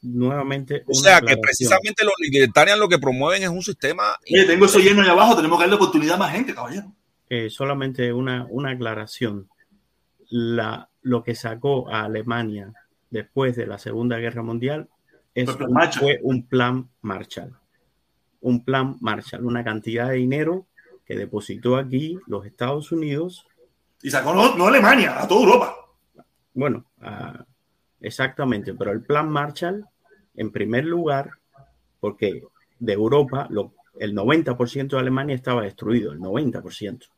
[0.02, 0.82] nuevamente.
[0.88, 4.16] O sea, que precisamente los libertarians lo que promueven es un sistema.
[4.28, 6.92] Oye, tengo eso lleno ahí abajo, tenemos que darle oportunidad a más gente, caballero.
[7.30, 9.48] Eh, solamente una, una aclaración.
[10.30, 12.72] La, lo que sacó a Alemania
[13.10, 14.88] después de la Segunda Guerra Mundial
[15.32, 15.48] es
[15.96, 17.56] fue un plan Marshall.
[18.40, 20.66] Un plan Marshall, una cantidad de dinero
[21.08, 23.46] que depositó aquí los Estados Unidos.
[24.02, 25.76] Y sacó no, Alemania, a toda Europa.
[26.52, 26.84] Bueno,
[28.00, 29.86] exactamente, pero el plan Marshall,
[30.34, 31.30] en primer lugar,
[31.98, 32.42] porque
[32.78, 37.08] de Europa lo, el 90% de Alemania estaba destruido, el 90%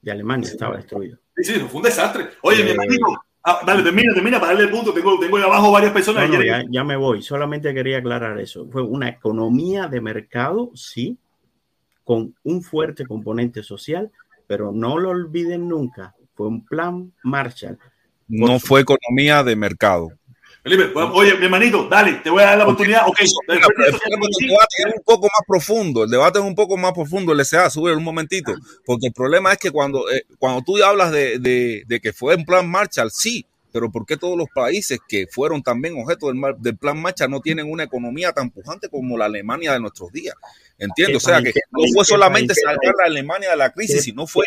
[0.00, 1.18] de Alemania estaba destruido.
[1.36, 2.28] Sí, sí, fue un desastre.
[2.40, 3.04] Oye, mi hermanito,
[3.44, 4.94] ah, dale, termina, termina para darle el punto.
[4.94, 6.30] Tengo, tengo ahí abajo varias personas.
[6.30, 8.66] ya, ya, me voy, solamente quería aclarar eso.
[8.70, 11.18] Fue una economía de mercado, sí,
[12.06, 14.12] con un fuerte componente social,
[14.46, 17.80] pero no lo olviden nunca, fue un plan Marshall.
[18.28, 20.10] No fue economía de mercado.
[20.62, 23.08] Felipe, oye, mi hermanito, dale, te voy a dar la oportunidad.
[23.08, 23.28] Ok, el
[23.58, 27.70] debate es un poco más profundo, el debate es un poco más profundo, el SA,
[27.70, 28.54] sube un momentito,
[28.84, 32.36] porque el problema es que cuando, eh, cuando tú hablas de, de, de, que fue
[32.36, 36.40] un plan Marshall, sí, pero ¿por qué todos los países que fueron también objeto del,
[36.58, 40.34] del plan Marshall no tienen una economía tan pujante como la Alemania de nuestros días?
[40.78, 44.44] Entiendo, o sea que no fue solamente salvar a Alemania de la crisis, sino fue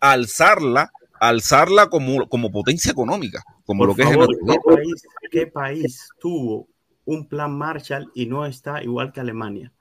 [0.00, 6.68] alzarla, alzarla como, como potencia económica, como lo que es ¿qué país, ¿Qué país tuvo
[7.04, 9.72] un plan Marshall y no está igual que Alemania?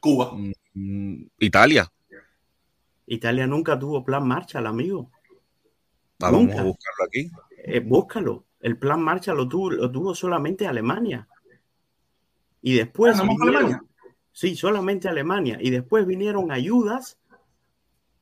[0.00, 0.32] Cuba.
[0.74, 1.90] Mm, Italia.
[3.06, 5.10] Italia nunca tuvo plan Marshall, amigo.
[6.18, 7.30] Vamos a buscarlo aquí.
[7.64, 8.44] Eh, búscalo.
[8.60, 11.28] El plan Marshall lo tuvo, lo tuvo solamente Alemania.
[12.60, 13.18] Y después.
[13.18, 13.82] Ah, Alemania?
[14.32, 15.58] Sí, solamente Alemania.
[15.60, 17.18] Y después vinieron ayudas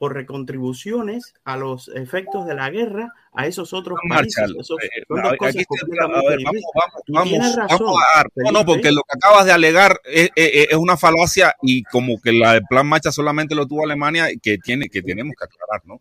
[0.00, 4.50] por recontribuciones a los efectos de la guerra a esos otros países.
[7.08, 10.30] vamos, a, no, no, porque lo que acabas de alegar es,
[10.78, 14.88] una falacia y como que la del plan Marcha solamente lo tuvo Alemania que tiene
[14.88, 16.00] que tenemos que aclarar, ¿no?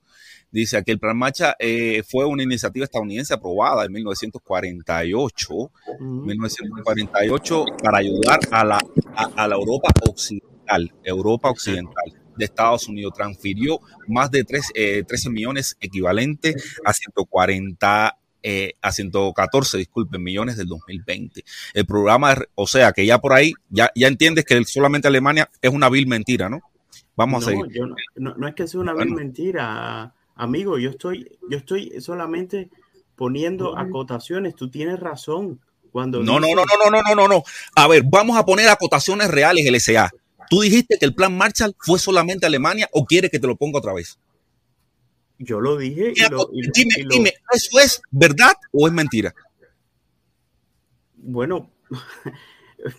[0.52, 8.00] Dice que el Plan Marcha eh, fue una iniciativa estadounidense aprobada en 1948, 1948 para
[8.00, 8.80] ayudar a la,
[9.16, 13.14] a, la Europa occidental, Europa occidental de Estados Unidos.
[13.16, 20.56] Transfirió más de 3, 13 eh, millones equivalentes a 140 eh, a 114, disculpen, millones
[20.56, 21.44] del 2020.
[21.74, 25.72] El programa, o sea, que ya por ahí, ya, ya entiendes que solamente Alemania es
[25.72, 26.62] una vil mentira, ¿no?
[27.18, 27.66] Vamos a seguir.
[28.16, 32.70] no, no, es que sea una vil mentira, Amigo, yo estoy, yo estoy solamente
[33.18, 34.56] poniendo acotaciones.
[34.56, 35.60] Tú tienes razón.
[35.91, 37.44] Cuando no, no, no, no, no, no, no, no.
[37.76, 40.10] A ver, vamos a poner acotaciones reales, LSA.
[40.49, 43.80] ¿Tú dijiste que el plan Marshall fue solamente Alemania o quieres que te lo ponga
[43.80, 44.18] otra vez?
[45.40, 46.14] Yo lo dije.
[46.74, 49.36] dime, dime, ¿eso es verdad o es mentira?
[51.18, 51.70] Bueno,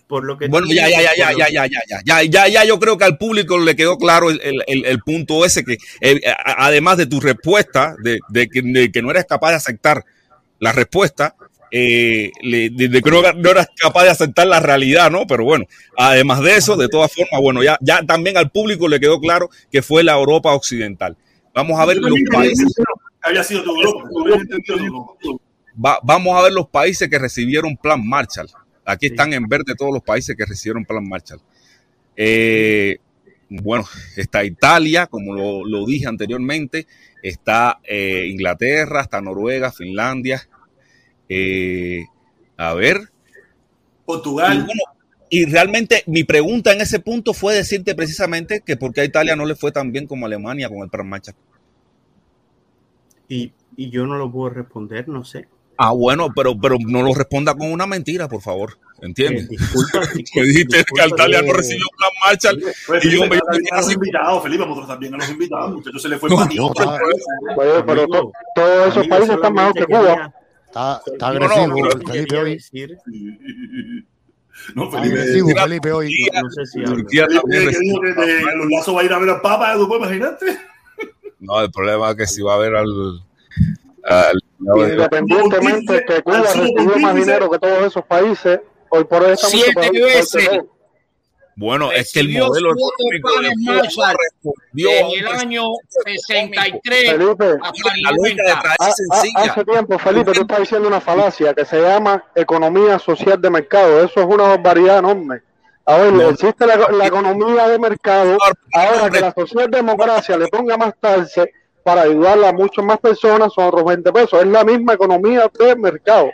[0.07, 2.79] por lo que bueno ya ya ya ya, ya ya ya ya ya ya yo
[2.79, 6.97] creo que al público le quedó claro el, el, el punto ese que eh, además
[6.97, 10.05] de tu respuesta de, de, que, de, que, no eres capaz de aceptar
[10.59, 11.35] la respuesta
[11.71, 15.65] eh, de, que no, no, eras capaz de aceptar la realidad no pero bueno
[15.97, 19.49] además de eso de todas formas bueno ya ya también al público le quedó claro
[19.71, 21.17] que fue la Europa occidental.
[21.53, 22.73] Vamos a ver los países
[23.21, 24.09] había sido Europa,
[25.83, 28.49] Va, vamos a ver los países que recibieron plan Marshall
[28.85, 31.41] Aquí están en verde todos los países que recibieron Plan Marshall.
[32.15, 32.97] Eh,
[33.49, 33.85] bueno,
[34.15, 36.87] está Italia, como lo, dije anteriormente,
[37.21, 40.47] está eh, Inglaterra, está Noruega, Finlandia.
[41.27, 42.05] Eh,
[42.57, 43.09] a ver.
[44.05, 44.67] Portugal.
[45.29, 49.35] Y, realmente mi pregunta en ese punto fue decirte precisamente que por qué a Italia
[49.35, 51.35] no le fue tan bien como a Alemania con el Plan Marshall.
[53.29, 55.47] Y, y yo no lo puedo responder, no sé.
[55.83, 58.77] Ah, bueno, pero, pero no lo responda con una mentira, por favor.
[59.01, 59.45] ¿Entiendes?
[59.45, 60.01] Eh, disculpa,
[60.31, 62.75] que dijiste que Altalia no recibió un plan Marshall.
[62.85, 65.71] Pues, y yo me a los invitados, Felipe, nosotros también a los invitados.
[65.71, 68.05] Muchachos, se le fue no, no, Oye, pero
[68.53, 70.33] todos esos países están mejor que Cuba.
[70.67, 72.59] Está, está agresivo Felipe hoy.
[74.75, 76.11] No, Felipe, agresivo, Felipe hoy.
[76.31, 79.41] No sé si Turquía también dijo que los lazos va a ir a ver al
[79.41, 80.59] Papa, ¿tú puedes imaginarte?
[81.39, 82.85] No, el problema es que si va a ver al
[84.59, 88.59] Independientemente que Cuba recibió más dinero que todos esos países,
[88.89, 90.61] hoy por hoy estamos siete veces.
[91.55, 92.71] Bueno, es que el modelo
[94.73, 97.57] en el año 63 Felipe,
[99.35, 104.03] hace tiempo, Felipe, tú estás diciendo una falacia que se llama economía social de mercado.
[104.03, 105.41] Eso es una barbaridad enorme.
[105.85, 108.37] A ver, existe la, la economía de mercado.
[108.73, 111.51] Ahora que la socialdemocracia le ponga más tarde
[111.83, 114.41] para ayudar a muchas más personas son otros 20 pesos.
[114.41, 116.31] Es la misma economía de mercado.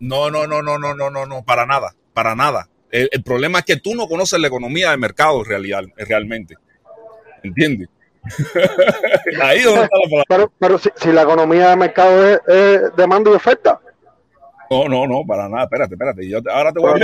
[0.00, 2.68] No, no, no, no, no, no, no, no, para nada, para nada.
[2.90, 6.56] El, el problema es que tú no conoces la economía de mercado real, realmente.
[7.42, 7.88] ¿Entiendes?
[9.42, 10.24] Ahí donde está la palabra.
[10.28, 13.80] Pero, pero si, si, la economía de mercado es, es demanda y oferta.
[14.70, 15.64] No, no, no, para nada.
[15.64, 16.28] Espérate, espérate.
[16.28, 16.94] Yo, ahora te voy a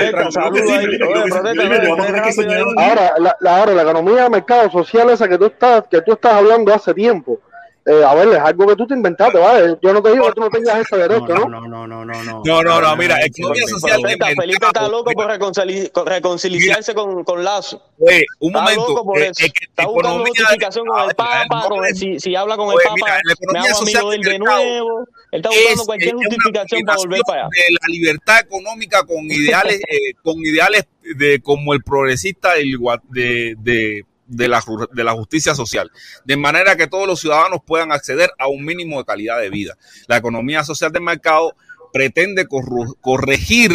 [2.77, 6.33] Ahora, la, ahora, la economía de mercado social esa que tú estás, que tú estás
[6.33, 7.41] hablando hace tiempo,
[7.87, 9.79] eh, a ver, es algo que tú te inventaste, ¿vale?
[9.81, 11.49] Yo no te digo que tú no tengas ese derecho, ¿no?
[11.49, 12.43] No, no, no, no, no.
[12.45, 14.03] No, no, no, mira, economía social.
[14.03, 17.83] Felipe, Felipe está loco por reconcili reconciliarse con, con Lazo.
[17.99, 18.89] Oye, un momento.
[18.89, 19.33] Loco por eso.
[19.43, 23.21] está buscando justificación con el Papa, con el, si, si habla con el Papa,
[23.53, 25.01] me hago amigo de él de nuevo.
[25.31, 27.49] Él está buscando cualquier justificación para volver para allá.
[27.51, 34.05] De la libertad económica con ideales, eh, con ideales de como el progresista de, de
[34.29, 35.91] de la, de la justicia social,
[36.25, 39.77] de manera que todos los ciudadanos puedan acceder a un mínimo de calidad de vida.
[40.07, 41.55] La economía social del mercado
[41.93, 43.73] pretende corregir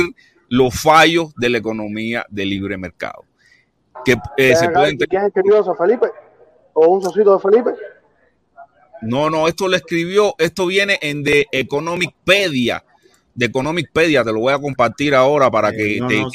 [0.47, 3.25] los fallos de la economía de libre mercado.
[4.05, 4.97] Que, eh, se pueden...
[4.97, 6.07] ¿Quién escribió eso, Felipe?
[6.73, 7.71] ¿O un socito de Felipe?
[9.01, 12.85] No, no, esto lo escribió, esto viene en The Economicpedia,
[13.35, 16.29] de Economicpedia, te lo voy a compartir ahora para eh, que no, te, no.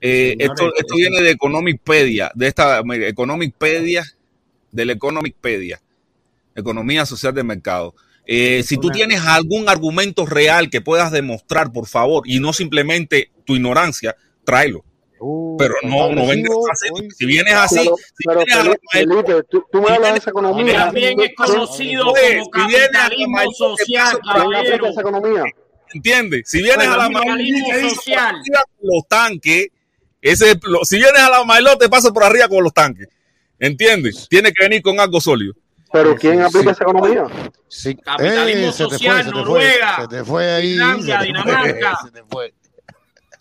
[0.00, 4.04] Eh, esto, esto viene de Economicpedia, de esta Economicpedia,
[4.70, 5.80] del Economicpedia,
[6.54, 7.94] Economía Social de Mercado.
[8.26, 13.30] Eh, si tú tienes algún argumento real que puedas demostrar, por favor, y no simplemente
[13.44, 14.84] tu ignorancia, tráelo.
[15.18, 17.08] Uh, pero no, no vengas así.
[17.16, 20.18] Si vienes así, pero, si pero vienes Felipe, a la, tú, tú me hablas de
[20.18, 20.76] esa economía.
[20.76, 25.44] También es conocido como capitalismo social, caballero.
[25.94, 26.42] ¿Entiendes?
[26.50, 28.36] Si vienes a la social.
[28.82, 29.68] los tanques,
[30.20, 33.08] ese, lo, si vienes a la Mailó, te pasa por arriba con los tanques.
[33.58, 34.26] ¿Entiendes?
[34.28, 35.54] Tiene que venir con algo sólido.
[35.92, 37.24] ¿Pero quién aplica esa economía?
[37.68, 37.94] Sí.
[37.94, 41.98] Capitalismo eh, social, se te fue, Noruega, se te fue ahí, Islandia, Dinamarca.
[42.04, 42.54] Se te fue.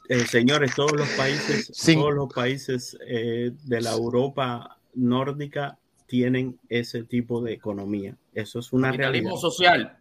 [0.08, 1.96] Eh, señores, todos los países, sí.
[1.96, 8.16] todos los países eh, de la Europa nórdica tienen ese tipo de economía.
[8.34, 9.42] Eso es una Capitalismo realidad.
[9.42, 9.98] social.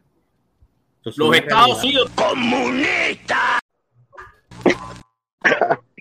[1.03, 3.61] Los Estados Unidos comunistas.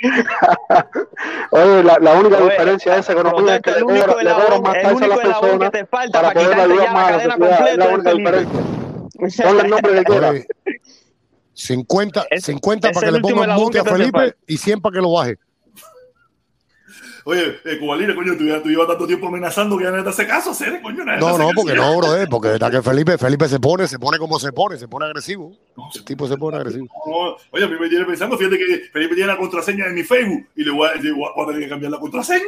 [1.51, 5.01] Oye, la, la única Oye, diferencia de esa economía es que le cobran más taxas
[5.01, 7.67] a las personas que falta para, poder ayudar más a la sociedad.
[7.69, 8.59] Es la única diferencia.
[9.45, 10.33] Ponle el nombre que quiera.
[11.53, 15.37] 50, 50 para que le pongan mute a Felipe y 100 para que lo baje.
[17.25, 20.27] Oye, eh, Cubalina, coño, tú, tú llevas tanto tiempo amenazando que ya no te hace
[20.27, 21.05] caso, hacer, coño.
[21.05, 24.17] No, no, porque no, bro, eh, porque verdad que Felipe, Felipe se pone, se pone
[24.17, 25.53] como se pone, se pone agresivo.
[25.95, 26.87] El tipo se pone agresivo.
[27.05, 30.03] No, oye, a mí me viene pensando, fíjate que Felipe tiene la contraseña de mi
[30.03, 32.43] Facebook y le voy a, voy a tener que cambiar la contraseña.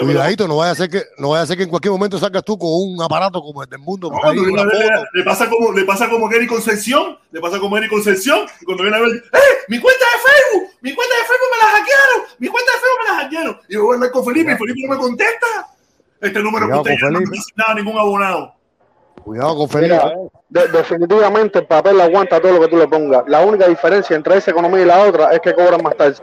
[0.00, 2.44] Cuidadito, no vaya a ser que, no vaya a ser que en cualquier momento salgas
[2.44, 4.10] tú con un aparato como el del mundo.
[4.10, 8.64] No, le, pasa como, le pasa como Gary Concepción, le pasa como Gary Concepción, y
[8.64, 9.38] cuando viene a ver, ¡eh!
[9.68, 10.76] ¡Mi cuenta de Facebook!
[10.82, 12.36] ¡Mi cuenta de Facebook me la hackearon!
[12.38, 13.60] ¡Mi cuenta de Facebook me la hackearon!
[13.68, 15.46] Y yo voy a hablar con Felipe, y Felipe no me contesta.
[16.20, 18.59] Este número que usted no me nada ningún abonado.
[19.30, 19.94] Cuidado con Felipe.
[19.94, 20.12] Mira,
[20.48, 23.22] de, definitivamente el papel aguanta todo lo que tú le pongas.
[23.28, 26.16] La única diferencia entre esa economía y la otra es que cobran más tarde.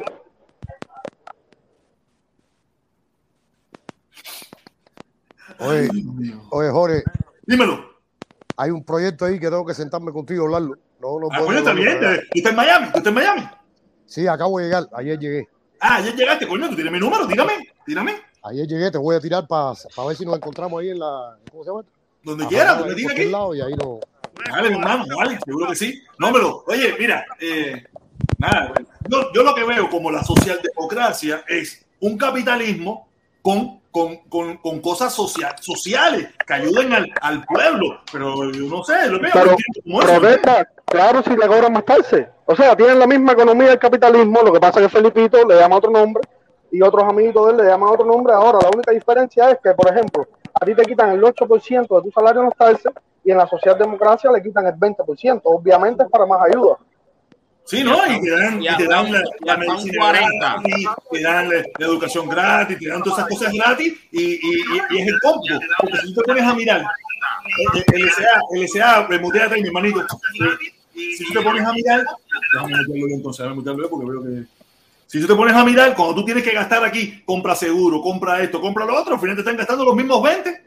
[5.57, 5.89] Oye,
[6.49, 7.03] oye, Jorge.
[7.43, 7.79] Dímelo.
[8.57, 10.75] Hay un proyecto ahí que tengo que sentarme contigo a hablarlo.
[10.99, 11.99] No, no ah, coño, está bien.
[12.01, 12.91] ¿Tú estás en Miami?
[12.91, 13.49] ¿Tú estás en Miami?
[14.05, 14.84] Sí, acabo de llegar.
[14.91, 15.47] Ayer llegué.
[15.79, 16.67] Ah, ayer llegaste, coño.
[16.67, 17.25] Tú tienes mi número.
[17.25, 17.53] Tírame.
[17.85, 18.15] Tírame.
[18.43, 18.91] Ayer llegué.
[18.91, 21.38] Te voy a tirar para pa ver si nos encontramos ahí en la.
[21.49, 21.84] ¿Cómo se llama?
[22.28, 22.76] Donde quiera.
[22.76, 23.26] Donde diga aquí.
[23.26, 23.99] Lado y ahí no.
[24.52, 25.06] Vale, hermano.
[25.16, 26.04] Vale, seguro que sí.
[26.20, 27.26] No, pero, oye, mira.
[27.40, 27.84] Eh,
[28.38, 28.74] nada.
[29.08, 33.08] Yo, yo lo que veo como la socialdemocracia es un capitalismo
[33.41, 38.02] con con, con, con, cosas social, sociales que ayuden al, al, pueblo.
[38.12, 39.32] Pero yo no sé, lo veo.
[39.34, 39.56] Pero,
[40.06, 42.30] protesta, claro, si le cobran más tarde.
[42.45, 45.56] O sea, tienen la misma economía del capitalismo, lo que pasa es que Felipito le
[45.56, 46.22] llama otro nombre
[46.72, 48.34] y otros amiguitos de él le llaman otro nombre.
[48.34, 50.28] Ahora, la única diferencia es que, por ejemplo,
[50.59, 52.79] a ti te quitan el 8% de tu salario no tarde
[53.23, 55.41] y en la socialdemocracia le quitan el 20%.
[55.43, 56.77] Obviamente es para más ayuda.
[57.65, 57.97] Sí, ¿no?
[58.07, 60.38] Y te dan, y te dan la, la medicina 40.
[60.39, 64.38] gratis, te dan la, la, educación gratis, te dan todas esas cosas gratis y, y,
[64.38, 65.43] y, y es el combo.
[65.81, 66.85] Porque si tú te pones a mirar,
[67.73, 70.05] el, el SA, el SA, muteate mi hermanito.
[70.93, 72.05] Si tú te pones a mirar,
[72.53, 74.56] déjame meterlo bien entonces, déjame meterlo bien porque veo que.
[75.07, 78.41] Si tú te pones a mirar, cuando tú tienes que gastar aquí, compra seguro, compra
[78.43, 80.65] esto, compra lo otro, al final te están gastando los mismos 20.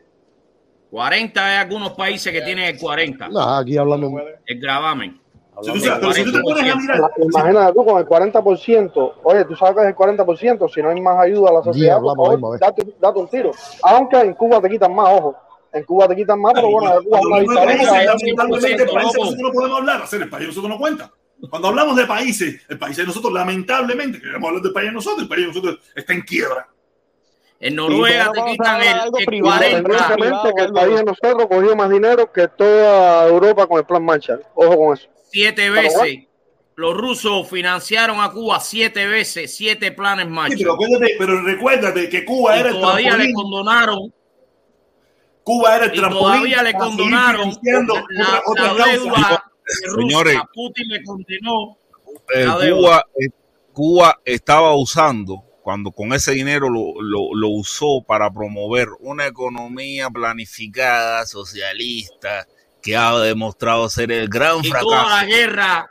[0.90, 3.28] 40 hay algunos países que tienen el 40.
[3.28, 4.10] No, aquí hablando.
[4.46, 5.20] El gravamen.
[7.22, 11.00] Imagínate tú con el 40%, oye, tú sabes que es el 40%, si no hay
[11.02, 12.00] más ayuda a la sociedad,
[12.58, 13.50] date, date, un tiro.
[13.82, 15.36] Aunque en Cuba te quitan más, ojo.
[15.72, 17.40] En Cuba te quitan más, pero bueno, en Cuba no
[18.56, 21.12] Nosotros no podemos hablar, hacer el país nosotros no cuenta.
[21.48, 25.22] Cuando hablamos de países, el país de nosotros, lamentablemente, queremos hablar del país de nosotros,
[25.22, 26.68] el país de nosotros está en quiebra.
[27.60, 30.52] En Noruega te quitan el, el 40.
[30.56, 34.42] que el país de nosotros cogió más dinero que toda Europa con el plan Marshall.
[34.54, 35.08] Ojo con eso.
[35.30, 36.26] Siete veces.
[36.76, 40.58] Los rusos financiaron a Cuba siete veces, siete planes Marshall.
[40.58, 40.78] Sí, pero,
[41.18, 44.14] pero, recuérdate que Cuba era el todavía le condonaron.
[45.42, 46.22] Cuba era el trampolín.
[46.22, 47.50] Todavía le condonaron
[48.08, 49.49] la, otra, la deuda
[49.97, 51.78] Señores, Putin le condenó.
[52.34, 53.28] Eh, Cuba, eh,
[53.72, 61.26] Cuba estaba usando cuando con ese dinero lo, lo, usó para promover una economía planificada,
[61.26, 62.47] socialista,
[62.82, 64.88] que ha demostrado ser el gran y fracaso.
[64.88, 65.90] Toda la guerra.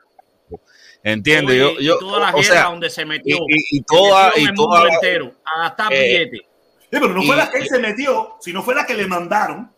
[1.04, 3.38] Entiende, yo, yo, toda la guerra donde se metió.
[3.48, 6.42] Y, y toda, y toda entero, a gastar eh, billetes.
[6.82, 9.72] Sí, pero no fue la que él se metió, sino fue la que le mandaron.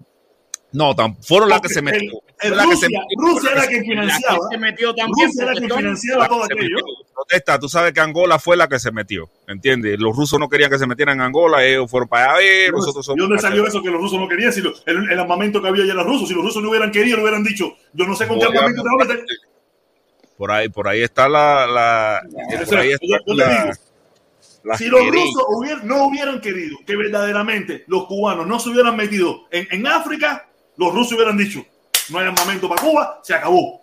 [0.72, 2.24] No, fueron las que se metió.
[2.50, 2.88] Rusia,
[3.18, 4.40] Rusia era la que financiaba.
[4.50, 5.28] se metió también.
[5.28, 6.78] Rusia era la que financiaba todo aquello.
[7.14, 10.00] Protesta, tú sabes que Angola fue la que se metió, ¿entiendes?
[10.00, 13.18] Los rusos no querían que se metieran en Angola, ellos fueron para allá, nosotros somos...
[13.18, 14.52] ¿Y dónde salió eso que los rusos no querían?
[14.52, 17.24] Si el, armamento que había ya los rusos, si los rusos no hubieran querido, lo
[17.24, 19.18] hubieran dicho, yo no sé con qué armamento te a.
[20.36, 21.68] Por ahí, por ahí está la...
[21.68, 22.22] la,
[22.66, 23.72] por ahí está la
[24.78, 29.68] si los rusos no hubieran querido que verdaderamente los cubanos no se hubieran metido en,
[29.72, 30.48] en África,
[30.78, 31.66] los rusos hubieran dicho,
[32.10, 33.82] no hay armamento para Cuba, se acabó.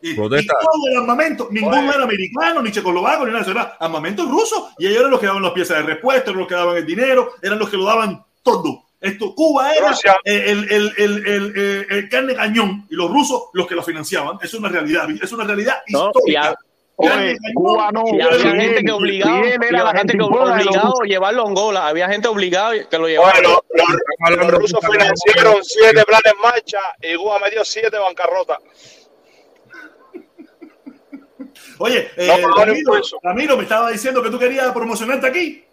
[0.00, 4.70] Y, todo el armamento, ninguno era americano, ni checoslovaco, ni nada, era armamento ruso.
[4.78, 6.86] Y ellos eran los que daban las piezas de repuesto, eran los que daban el
[6.86, 8.84] dinero, eran los que lo daban todo.
[9.00, 9.94] Esto, Cuba era
[10.24, 14.38] el, el, el, el, carne cañón y los rusos los que lo financiaban.
[14.42, 16.56] Es una realidad, es una realidad histórica.
[17.00, 18.02] Oye, Cuba no.
[18.12, 21.86] Y había gente que obligaba, había gente que obligado a llevarlo a Angola.
[21.86, 23.38] Había gente obligada que lo llevara.
[23.38, 23.62] Bueno,
[24.30, 28.58] los, los, rusos financiaron siete planes en marcha y Cuba me dio siete bancarrotas.
[31.78, 32.42] Oye, eh,
[33.22, 35.67] Ramiro, me estaba diciendo que tú querías promocionarte aquí.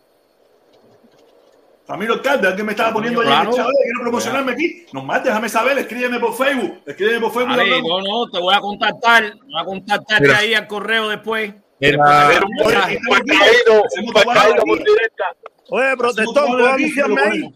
[1.87, 4.85] Ramiro Alcalde, alguien me estaba poniendo claro, ahí, quiero promocionarme aquí.
[4.91, 6.81] Nomás déjame saber, escríbeme por Facebook.
[6.85, 7.55] Escríbeme por Facebook.
[7.55, 9.33] Vale, no, no, te voy a contactar.
[9.37, 11.53] Voy a contactarte ahí al correo después.
[15.69, 17.55] Oye, protestón, ¿puedo anunciarme ahí?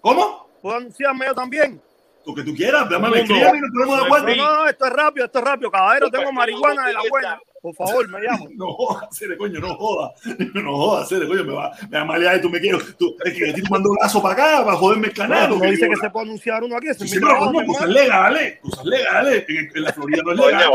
[0.00, 0.48] ¿Cómo?
[0.62, 1.82] ¿Puedo anunciarme yo también?
[2.24, 4.36] Lo que tú quieras, déjame escribir y nos ponemos de acuerdo.
[4.36, 5.70] No, no, esto es rápido, esto es rápido.
[5.70, 7.40] Caballero, tengo marihuana de la buena.
[7.60, 8.48] Por favor, me llamo.
[8.54, 10.12] No jodas, Cere, coño, no jodas.
[10.54, 12.96] No jodas, Cere, coño, me va, me va a malear y tú me quieres.
[12.96, 15.50] Tú, es que te mando un lazo para acá para joderme el canal.
[15.50, 16.86] No, dice que se puede anunciar uno aquí.
[16.98, 19.44] Sí, sí, pero no, cosas legales, cosas legales.
[19.48, 20.70] En, en la Florida no es legal.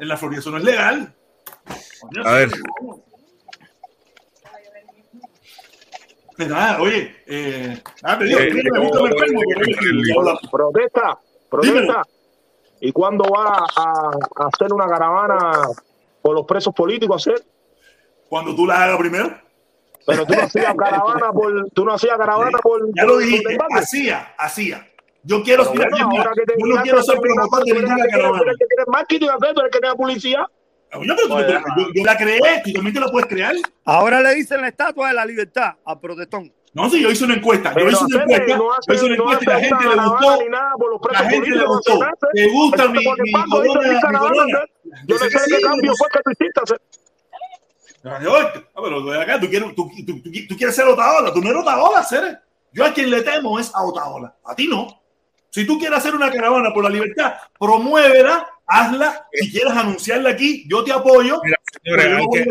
[0.00, 1.14] En la Florida eso no es legal.
[2.24, 2.50] a ver.
[6.36, 10.50] Nada, oye, eh, ah, te digo, eh, me gusta el Facebook.
[10.50, 11.18] Protesta,
[11.48, 12.02] protesta.
[12.84, 14.10] ¿Y cuándo va a,
[14.46, 15.68] hacer una caravana
[16.20, 17.42] por los presos políticos hacer?
[18.28, 19.34] Cuando tú la hagas primero.
[20.06, 22.82] Pero tú no hacías caravana por, tú no hacías caravana por.
[22.94, 24.86] Ya lo dijiste, hacía, hacía.
[25.22, 28.38] Yo quiero ser, bueno, yo, yo no quiero ser promotor de ninguna caravana.
[28.38, 30.44] Tú eres que tienes marketing, tú eres que tienes publicidad.
[30.92, 33.54] Yo, pero tú, yo, yo, la creé, tú también te la puedes crear.
[33.86, 36.52] Ahora le dicen la estatua de la libertad al protestón.
[36.74, 37.72] No, sí, yo hice una encuesta.
[37.78, 38.56] Yo hice una encuesta.
[38.56, 41.12] No yo hice una encuesta y la gente le gustó.
[41.12, 42.00] La gente le gustó.
[42.32, 44.64] ¿Te gusta mi, mi corona?
[45.06, 46.76] Yo no sé qué cambio fue que tú hiciste.
[48.06, 48.18] Ah,
[48.82, 51.32] pero acá, tú quieres, tú, tú, tú, quieres ser Otaola.
[51.32, 52.38] Tú no eres Otaola, Cere.
[52.72, 54.36] Yo a quien le temo es a Otaola.
[54.44, 55.00] A ti no.
[55.50, 59.28] Si tú quieres hacer una caravana por la libertad, promuévela, hazla.
[59.32, 61.40] Si quieres anunciarla aquí, yo te apoyo.
[61.44, 62.44] Mira, señores, hay, que,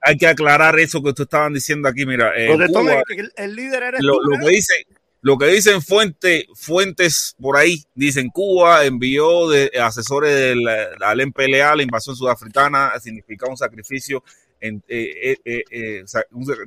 [0.00, 2.06] hay que aclarar eso que tú estaban diciendo aquí.
[2.06, 4.74] Mira, eh, Cuba, el, el, líder eres lo, tú, lo que dice,
[5.20, 11.76] lo que dicen fuente, fuentes por ahí, dicen Cuba envió de asesores del, al MPLA,
[11.76, 14.22] la invasión sudafricana, significaba un sacrificio
[14.60, 16.04] en, eh, eh, eh,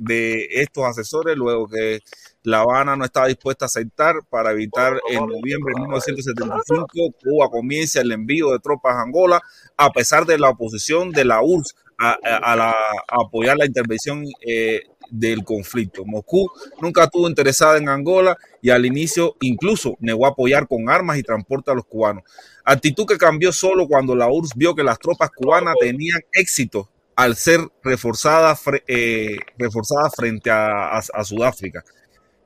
[0.00, 2.00] de estos asesores, luego que
[2.42, 6.86] La Habana no estaba dispuesta a aceptar para evitar en noviembre de 1975
[7.22, 9.40] Cuba comience el envío de tropas a Angola,
[9.76, 12.74] a pesar de la oposición de la URSS a, la,
[13.08, 16.04] apoyar la intervención eh, del conflicto.
[16.04, 16.50] Moscú
[16.80, 21.22] nunca estuvo interesada en Angola y al inicio incluso negó a apoyar con armas y
[21.22, 22.24] transporte a los cubanos.
[22.64, 27.36] Actitud que cambió solo cuando la URSS vio que las tropas cubanas tenían éxito al
[27.36, 31.84] ser reforzadas, eh, reforzadas frente a, a, a Sudáfrica.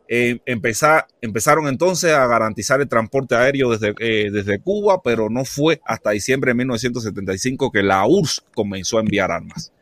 [0.08, 5.44] Eh, empezar, empezaron entonces a garantizar el transporte aéreo desde, eh, desde Cuba, pero no
[5.44, 9.72] fue hasta diciembre de 1975 que la URSS comenzó a enviar armas.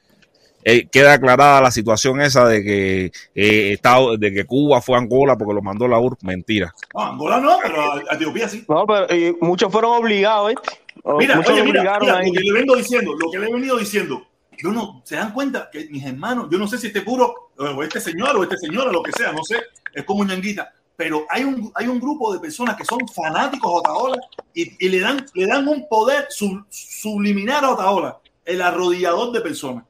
[0.67, 5.37] Eh, queda aclarada la situación esa de que Estado, de que Cuba fue a Angola
[5.37, 6.25] porque lo mandó la URSS.
[6.25, 6.75] Mentira.
[6.95, 8.65] No, Angola no, pero a Etiopía sí.
[8.67, 9.07] No, pero
[9.43, 10.53] muchos fueron obligados.
[10.53, 10.55] ¿eh?
[11.19, 14.27] Mira, oye, mira, mira lo que le vengo diciendo, lo que le he venido diciendo
[14.59, 17.83] yo no, se dan cuenta que mis hermanos, yo no sé si este puro, o
[17.83, 19.57] este señor, o este señor, o lo que sea, no sé,
[19.95, 23.77] es como ñanguita, pero hay un, hay un grupo de personas que son fanáticos a
[23.77, 24.17] Otaola
[24.53, 29.85] y, y le, dan, le dan un poder subliminar a Otaola, el arrodillador de personas.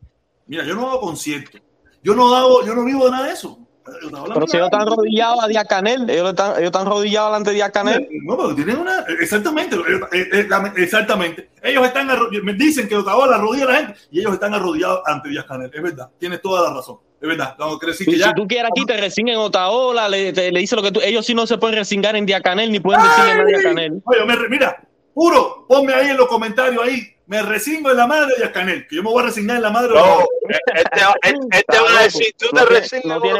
[0.46, 1.60] Mira, yo no hago conciertos,
[2.02, 3.58] yo no hago, yo no vivo de nada de eso.
[3.84, 7.56] Pero si ellos están rodillados a Díaz Canel, ellos están, ellos están rodillados delante de
[7.56, 8.08] Díaz Canel.
[8.24, 9.00] No, pero tienen una.
[9.20, 11.50] Exactamente, eh, eh, exactamente.
[11.62, 12.08] Ellos están
[12.42, 15.70] me dicen que Otaola arrodilla a la gente y ellos están arrodillados ante Díaz Canel.
[15.72, 16.98] Es verdad, tienes toda la razón.
[17.24, 17.56] Es verdad.
[17.58, 18.34] No, que si ya...
[18.34, 21.00] tú quieres aquí, te resignen Otaola, le, le dice lo que tú.
[21.02, 24.02] Ellos sí no se pueden resingar en Díaz Canel ni pueden decirle a Díaz Canel.
[24.04, 28.52] Oye, mira, puro, ponme ahí en los comentarios ahí me resigno en la madre de
[28.52, 29.88] Canel, que yo me voy a resignar en la madre.
[29.88, 33.36] De No, este, este, este va a decir, tú te resignas no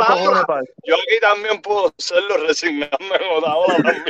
[0.85, 4.05] Yo aquí también puedo hacerlo, resignarme en Otaola también.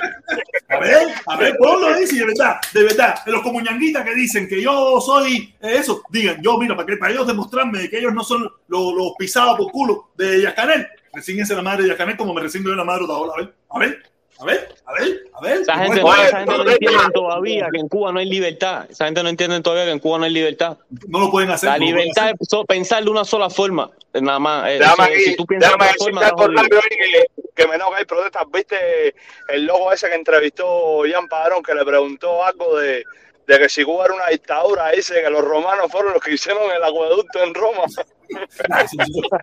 [0.68, 4.48] A ver, a ver, lo dice, de verdad, de verdad, de los comuñanguitas que dicen
[4.48, 8.22] que yo soy eso, digan, yo, mira, para, que, para ellos demostrarme que ellos no
[8.22, 12.32] son los, los pisados por culo de Yacanel, resígnense en la madre de Yacanel como
[12.32, 14.13] me resigno en la madre de Otaola, a ver, a ver.
[14.38, 15.60] A ver, a ver, a ver.
[15.60, 18.86] Esa gente, no, esa gente no entiende todavía que en Cuba no hay libertad.
[18.90, 20.76] Esa gente no entiende todavía que en Cuba no hay libertad.
[21.08, 21.70] No lo pueden hacer.
[21.70, 23.90] La libertad es pensar de una sola forma.
[24.12, 24.68] Nada más.
[24.70, 26.20] Eh, déjame, si tú piensas de otra forma,
[26.68, 28.42] que, que menos que hay protestas.
[28.52, 29.14] ¿Viste
[29.48, 33.04] el logo ese que entrevistó Jan Padrón que le preguntó algo de,
[33.46, 36.62] de que si Cuba era una dictadura, dice que los romanos fueron los que hicieron
[36.74, 37.82] el acueducto en Roma?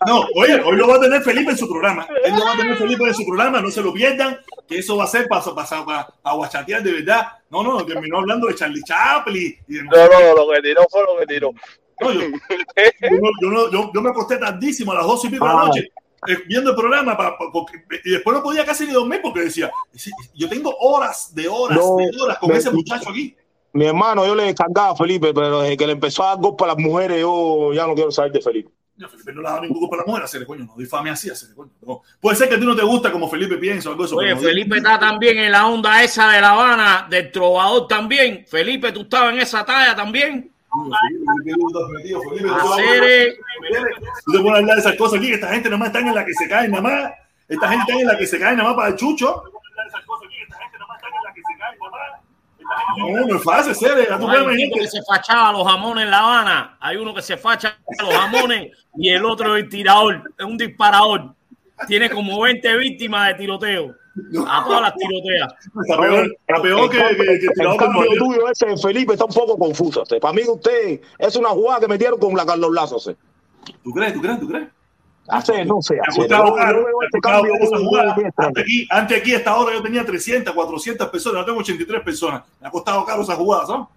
[0.08, 2.08] No, oye, hoy lo va a tener Felipe en su programa.
[2.26, 4.98] Él lo va a tener Felipe en su programa, no se lo pierdan, que eso
[4.98, 7.28] va a ser para, para, para, aguachatear de verdad.
[7.52, 9.56] No, no, terminó hablando de Charlie Chaplin.
[9.68, 9.84] Y de...
[9.84, 11.52] No, no, lo que tiró fue lo que tiró.
[12.02, 15.54] No, yo, yo, no, yo, yo, me acosté tardísimo a las dos y pico de
[15.54, 15.66] la ah.
[15.68, 15.92] noche
[16.28, 17.18] eh, viendo el programa
[17.52, 19.72] porque, y después no podía casi ni dormir porque decía,
[20.36, 23.36] yo tengo horas de horas de horas con ese muchacho aquí.
[23.74, 26.64] Mi hermano, yo le descargaba a Felipe, pero desde que le empezó a dar golpe
[26.66, 28.70] a las mujeres, yo ya no quiero saber de Felipe.
[28.98, 31.10] No, Felipe no le ha dado ningún golpe a las mujeres, hacerle coño, no difame
[31.10, 31.72] así, hacerle coño.
[32.20, 34.18] Puede ser que a ti no te gusta como Felipe piensa o algo eso.
[34.18, 38.46] Oye, Felipe está también en la onda esa de La Habana, del trovador también.
[38.48, 40.52] Felipe, tú estabas en esa talla también.
[42.52, 43.36] Hacer.
[44.26, 46.00] Tú te pones a hablar de esas cosas aquí, que esta gente nada más está
[46.00, 47.12] en la que se cae nada más.
[47.48, 49.44] Esta gente está en la que se cae nada más para el chucho.
[52.98, 56.78] No, no es fácil, Hay uno que se fachaba los jamones en La Habana.
[56.80, 60.34] Hay uno que se facha los jamones y el otro es el tirador.
[60.38, 61.34] Es un disparador.
[61.88, 63.96] Tiene como 20 víctimas de tiroteo.
[64.48, 65.54] A todas las tiroteas.
[65.84, 69.58] Está peor, está peor que, que, que, el cambio tuyo ese, Felipe, está un poco
[69.58, 70.04] confuso.
[70.22, 72.98] Para mí, usted es una jugada que metieron con la Carlos Lazo.
[73.84, 74.14] ¿Tú crees?
[74.14, 74.40] ¿Tú crees?
[74.40, 74.68] ¿Tú crees?
[75.28, 76.00] Hace, no sé.
[76.06, 76.22] Hace,
[78.38, 82.44] antes, aquí, antes aquí, esta hora yo tenía 300, 400 personas, ahora tengo 83 personas.
[82.60, 83.88] Me ha costado caro esa jugada, ¿sabes?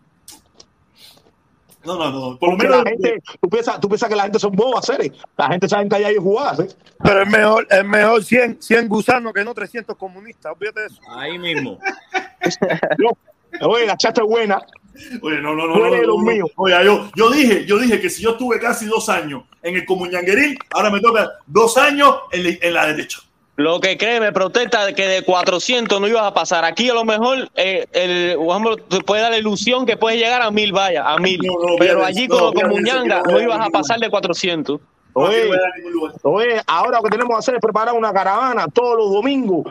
[1.84, 2.38] No, no, no.
[2.38, 2.84] Por lo menos.
[2.84, 5.12] La gente, tú, piensas, tú piensas que la gente son bobas, ¿eh?
[5.36, 6.68] La gente sabe que hay ahí jugadas, ¿eh?
[7.02, 10.52] Pero es mejor, es mejor 100, 100 gusanos que no 300 comunistas.
[10.52, 11.00] Olvídate de eso.
[11.10, 11.78] Ahí mismo.
[13.60, 14.64] Oye, la chata es buena.
[15.22, 15.76] Oye, no, no, no.
[15.76, 19.76] no, Oye, yo, yo, dije, yo dije que si yo estuve casi dos años en
[19.76, 23.20] el Comuñangueril, ahora me toca dos años en, en la derecha.
[23.56, 26.64] Lo que cree, me protesta que de 400 no ibas a pasar.
[26.64, 28.36] Aquí a lo mejor eh, el
[28.88, 31.40] te puede dar la ilusión que puedes llegar a mil, vaya, a mil.
[31.78, 34.80] pero allí con, con Muñanga no ibas a pasar de 400.
[35.12, 35.48] Oye,
[36.22, 39.64] oye, ahora lo que tenemos que hacer es preparar una caravana todos los domingos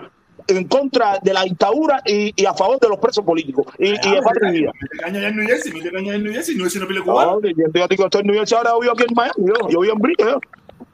[0.48, 3.66] en contra de la dictadura y, y a favor de los presos políticos.
[3.78, 4.72] Y, y de patria y vida.
[5.06, 7.54] en New Jersey, caña en New Jersey, no es una película cubana.
[7.76, 9.94] Yo digo, estoy en New Jersey, ahora yo vivo aquí en Miami, yo, yo vivo
[9.94, 10.38] en Brickell.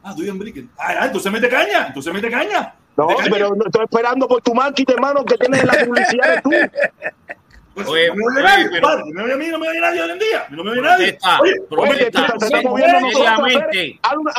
[0.03, 0.69] Ah, tú vives en Brickell.
[0.77, 2.73] Ah, ah, entonces mete caña, entonces mete caña.
[2.97, 6.41] No, pero no, estoy esperando por tu marquita, hermano, que tienes en la publicidad de
[6.41, 6.51] tú.
[7.73, 10.01] Pues, oye, no me oye, nadie, pero, padre, no me oye no me oye nadie
[10.01, 10.47] hoy en día.
[10.49, 11.17] No me oye nadie.
[11.41, 12.34] Oye, protesta,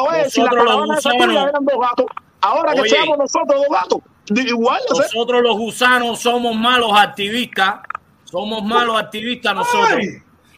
[0.02, 2.06] oye, si la caravana de eran dos gatos,
[2.42, 4.00] ahora que seamos nosotros dos gatos.
[4.28, 7.80] Igual, nosotros los gusanos somos malos activistas,
[8.24, 9.98] somos malos activistas nosotros.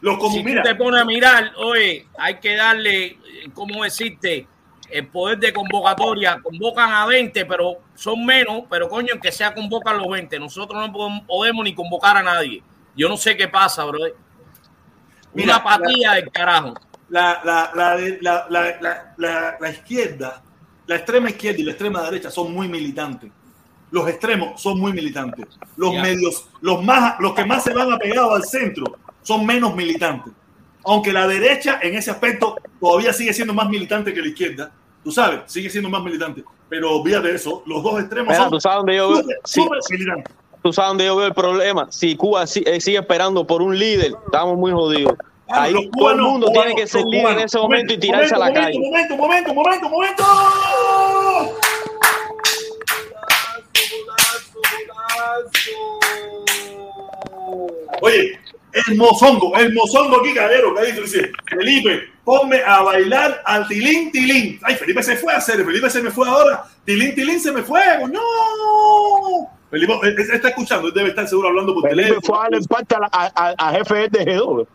[0.01, 3.17] los si tú te pones a mirar, oye, hay que darle,
[3.53, 4.47] ¿cómo decirte?
[4.91, 9.97] El poder de convocatoria, convocan a 20, pero son menos, pero coño, que sea convocan
[9.97, 10.37] los 20.
[10.39, 12.61] Nosotros no podemos ni convocar a nadie.
[12.95, 13.99] Yo no sé qué pasa, bro.
[15.33, 16.75] Una apatía del carajo.
[17.09, 18.47] La, la, la,
[19.17, 20.43] la, la izquierda,
[20.85, 23.31] la extrema izquierda y la extrema derecha son muy militantes
[23.93, 25.45] los extremos son muy militantes.
[25.77, 28.85] Los medios, los más, los que más se van apegados al centro
[29.21, 30.33] son menos militantes.
[30.83, 34.71] Aunque la derecha en ese aspecto todavía sigue siendo más militante que la izquierda,
[35.03, 36.43] tú sabes, sigue siendo más militante.
[36.67, 39.23] Pero olvídate eso, los dos extremos son ¿tú sabes dónde yo veo?
[39.91, 40.35] militantes.
[40.63, 41.87] Tú sabes dónde yo veo el problema.
[41.91, 45.13] Si Cuba eh, sigue esperando por un líder, estamos muy jodidos.
[45.49, 48.51] Ahí todo el mundo tiene que ser líder en ese momento, y tirarse a la
[48.51, 48.79] calle.
[48.79, 50.23] Momento, momento, momento, momento.
[58.01, 58.39] Oye,
[58.73, 64.59] el mozongo, el mozongo aquí, cadero, que dice, Felipe, ponme a bailar al tilín, tilín.
[64.63, 66.63] Ay, Felipe se fue a hacer, Felipe se me fue ahora.
[66.83, 67.81] Tilín, tilín se me fue,
[68.11, 69.49] no.
[69.69, 72.21] Felipe está escuchando, debe estar seguro hablando por Felipe teléfono.
[72.21, 74.67] fue a darle empate a, a, a, jefe de G2.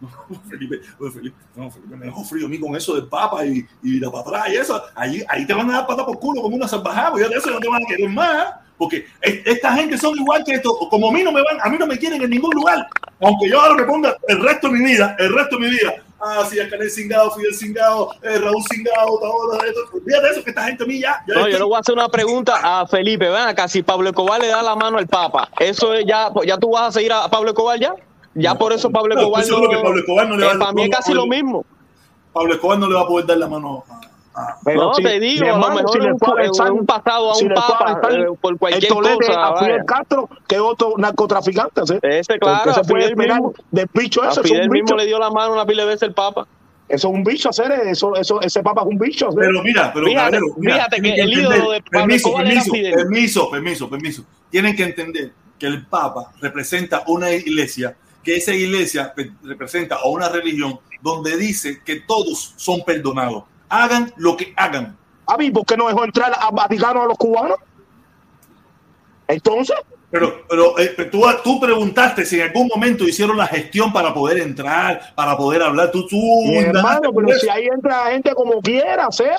[0.50, 0.80] Felipe,
[1.12, 4.10] Felipe, no, Felipe me dejó frío a mí con eso del papa y, y la
[4.10, 4.82] patrá y eso.
[4.94, 7.50] Ahí, ahí te van a dar pata por culo como una salvajada, ya de eso
[7.50, 8.54] no te van a querer más.
[8.80, 10.74] Porque esta gente son igual que esto.
[10.88, 12.88] Como a mí no me van, a mí no me quieren en ningún lugar.
[13.20, 16.02] Aunque yo ahora me ponga el resto de mi vida, el resto de mi vida.
[16.18, 19.62] Ah, sí, Canel Cingado, Fidel Cingado, eh, Raúl Cingado, Taola,
[19.92, 21.22] Olvídate eso, que esta gente a mí ya.
[21.26, 23.28] no, yo le voy a hacer una pregunta a Felipe.
[23.28, 26.70] Ven acá, si Pablo Escobar le da la mano al Papa, ¿eso ya, ya tú
[26.70, 27.94] vas a seguir a Pablo Escobar ya?
[28.34, 30.84] Ya por eso Pablo Escobar no, que Pablo Escobar no le va a Para mí
[30.84, 31.66] es casi lo mismo.
[32.32, 34.00] Pablo Escobar no le va a poder dar la mano a
[34.64, 38.26] pero no, te digo, a lo mejor si un, un, pasado a un papa eh,
[38.40, 39.48] por cualquier cosa.
[39.48, 41.82] A Fidel Castro, que es otro narcotraficante.
[41.86, 41.98] ¿sí?
[42.02, 42.72] Ese, claro.
[42.72, 43.40] se puede esperar
[43.70, 44.40] del bicho ese.
[44.40, 46.46] A Fidel mismo le dio la mano una pila de veces el papa.
[46.88, 49.30] Eso es un bicho, hacer eso, eso, ese papa es un bicho.
[49.30, 49.36] ¿sí?
[49.38, 53.90] Pero mira, pero fíjate, mira, fíjate que, el ídolo de Pablo permiso, permiso, permiso, permiso,
[53.90, 54.24] permiso.
[54.50, 60.28] Tienen que entender que el papa representa una iglesia, que esa iglesia representa a una
[60.28, 63.44] religión donde dice que todos son perdonados.
[63.70, 64.98] Hagan lo que hagan,
[65.30, 67.58] a mí, ¿por qué no dejó entrar a Vaticano a los cubanos?
[69.28, 69.76] Entonces.
[70.10, 74.38] Pero, pero eh, tú, tú, preguntaste si en algún momento hicieron la gestión para poder
[74.38, 75.92] entrar, para poder hablar.
[75.92, 76.18] Tú, tú
[76.52, 79.36] hermano, pero si ahí entra la gente como quiera, hacer.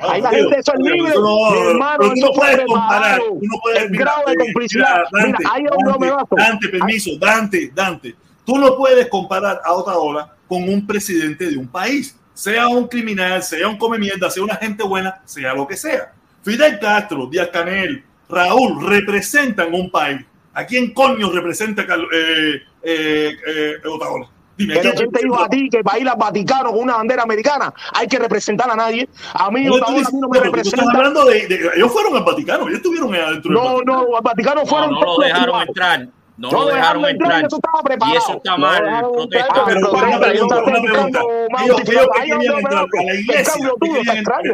[0.00, 1.14] ahí la gente es libre.
[1.14, 3.20] No, hermano, no puedes comparar.
[3.40, 5.04] no puedes, el grado de complicidad.
[5.10, 8.14] Dante, mira, ahí Dante, Dante, permiso, Dante, Dante.
[8.44, 12.88] Tú no puedes comparar a otra hora con un presidente de un país sea un
[12.88, 16.12] criminal, sea un come mierda, sea una gente buena, sea lo que sea.
[16.42, 20.20] Fidel Castro, Díaz Canel, Raúl representan un país.
[20.54, 24.28] ¿A quién coño representa eh, eh, eh, Otaola?
[24.56, 27.72] Dime, ¿Quién te dijo a ti que para ir al Vaticano con una bandera americana
[27.94, 29.08] hay que representar a nadie?
[29.32, 30.82] A mí Otaola no me representa.
[30.82, 33.50] Estás hablando de, de, ellos fueron al Vaticano, ellos estuvieron adentro.
[33.50, 34.90] No, no, al Vaticano fueron.
[34.90, 36.08] No, no lo dejaron entrar.
[36.36, 37.46] No, lo dejaron entrar.
[37.84, 38.14] Preparado.
[38.14, 39.02] Y eso está mal.
[39.02, 39.64] No protesta.
[39.66, 41.20] Pero una pregunta, una pregunta.
[41.62, 43.70] Ellos, ellos que querían entrar a la iglesia.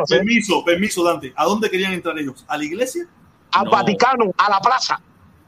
[0.09, 1.33] Permiso, permiso, Dante.
[1.37, 2.45] ¿A dónde querían entrar ellos?
[2.49, 3.07] ¿A la iglesia?
[3.53, 5.01] Al Vaticano, a la plaza.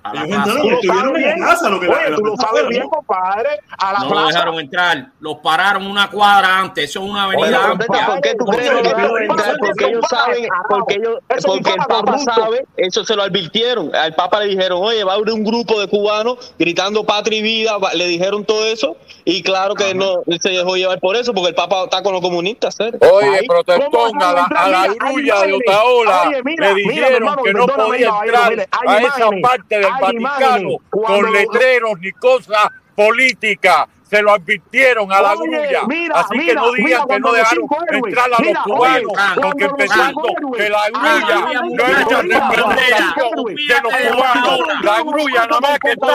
[0.03, 0.51] A la plaza.
[0.51, 1.69] estuvieron en la casa.
[1.69, 3.61] Lo que Oye, tú lo sabes bien, compadre.
[3.79, 4.23] A la no plaza.
[4.23, 5.07] lo dejaron entrar.
[5.21, 6.91] Los pararon una cuadra antes.
[6.91, 8.07] Eso es una avenida Oye, amplia.
[8.07, 9.57] ¿Por qué tú crees que dejaron entrar?
[9.59, 13.95] Porque ellos saben, porque, ellos, porque el Papa sabe, eso se lo advirtieron.
[13.95, 17.43] Al Papa le dijeron, oye, va a haber un grupo de cubanos gritando patria y
[17.43, 17.77] vida.
[17.95, 18.97] Le dijeron todo eso.
[19.25, 22.23] Y claro que no se dejó llevar por eso, porque el Papa está con los
[22.23, 22.79] comunistas.
[22.81, 22.91] ¿eh?
[23.13, 28.69] Oye, protestón, a la, a la grulla de Otaola le dijeron que no podía entrar
[28.71, 33.87] a esa parte del Vaticano con letreros ni cosas políticas.
[34.03, 35.83] Se lo advirtieron a la grulla.
[36.15, 40.23] Así que no digan que no dejaron entrar a los cubanos, porque empezando
[40.57, 43.37] que la grulla no es representación
[43.69, 44.61] de los cubanos.
[44.83, 46.07] La grulla nada más que está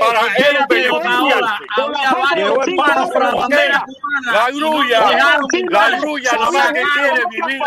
[0.00, 1.64] para él beneficiarse.
[4.32, 5.00] La grulla,
[5.70, 7.60] la grulla nada más que quiere vivir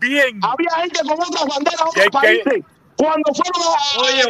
[0.00, 0.40] bien.
[0.42, 2.64] Había gente con otras banderas de otros países
[3.00, 3.62] cuando fueron
[3.98, 4.24] Oye,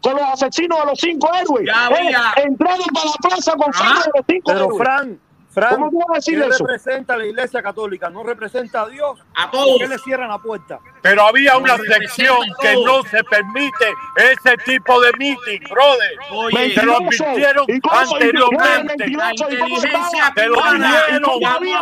[0.00, 1.66] con los asesinos de los cinco héroes.
[1.66, 4.78] Ya, eh, entraron para la plaza con fotos de los cinco Pero héroes.
[4.78, 5.20] Fran,
[5.52, 6.64] Fran, ¿Cómo a decir ¿qué eso?
[6.64, 8.08] representa a la iglesia católica?
[8.08, 9.20] ¿No representa a Dios?
[9.34, 9.68] A todos.
[9.72, 10.80] ¿Por qué le cierran la puerta?
[11.02, 16.18] Pero había una No sección que no se permite ese tipo de meeting, brother.
[16.30, 19.04] Oye, Se lo advirtieron anteriormente.
[19.06, 20.32] ¿Y la inteligencia?
[20.34, 21.30] Se lo dijeron,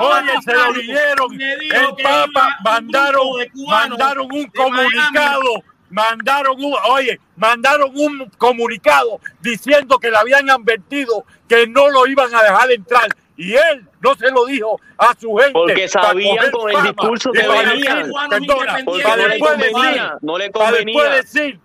[0.00, 1.40] oye, se lo dijeron.
[1.40, 3.26] El Papa mandaron,
[3.68, 11.66] mandaron un comunicado, mandaron un, oye, mandaron un comunicado diciendo que le habían advertido que
[11.68, 13.08] no lo iban a dejar entrar.
[13.40, 15.52] Y él no se lo dijo a su gente.
[15.54, 17.86] Porque para sabían con el discurso que para decir,
[18.28, 21.14] Perdona, Porque para no le después decir, convenía, no le para después convenía.
[21.22, 21.60] decir,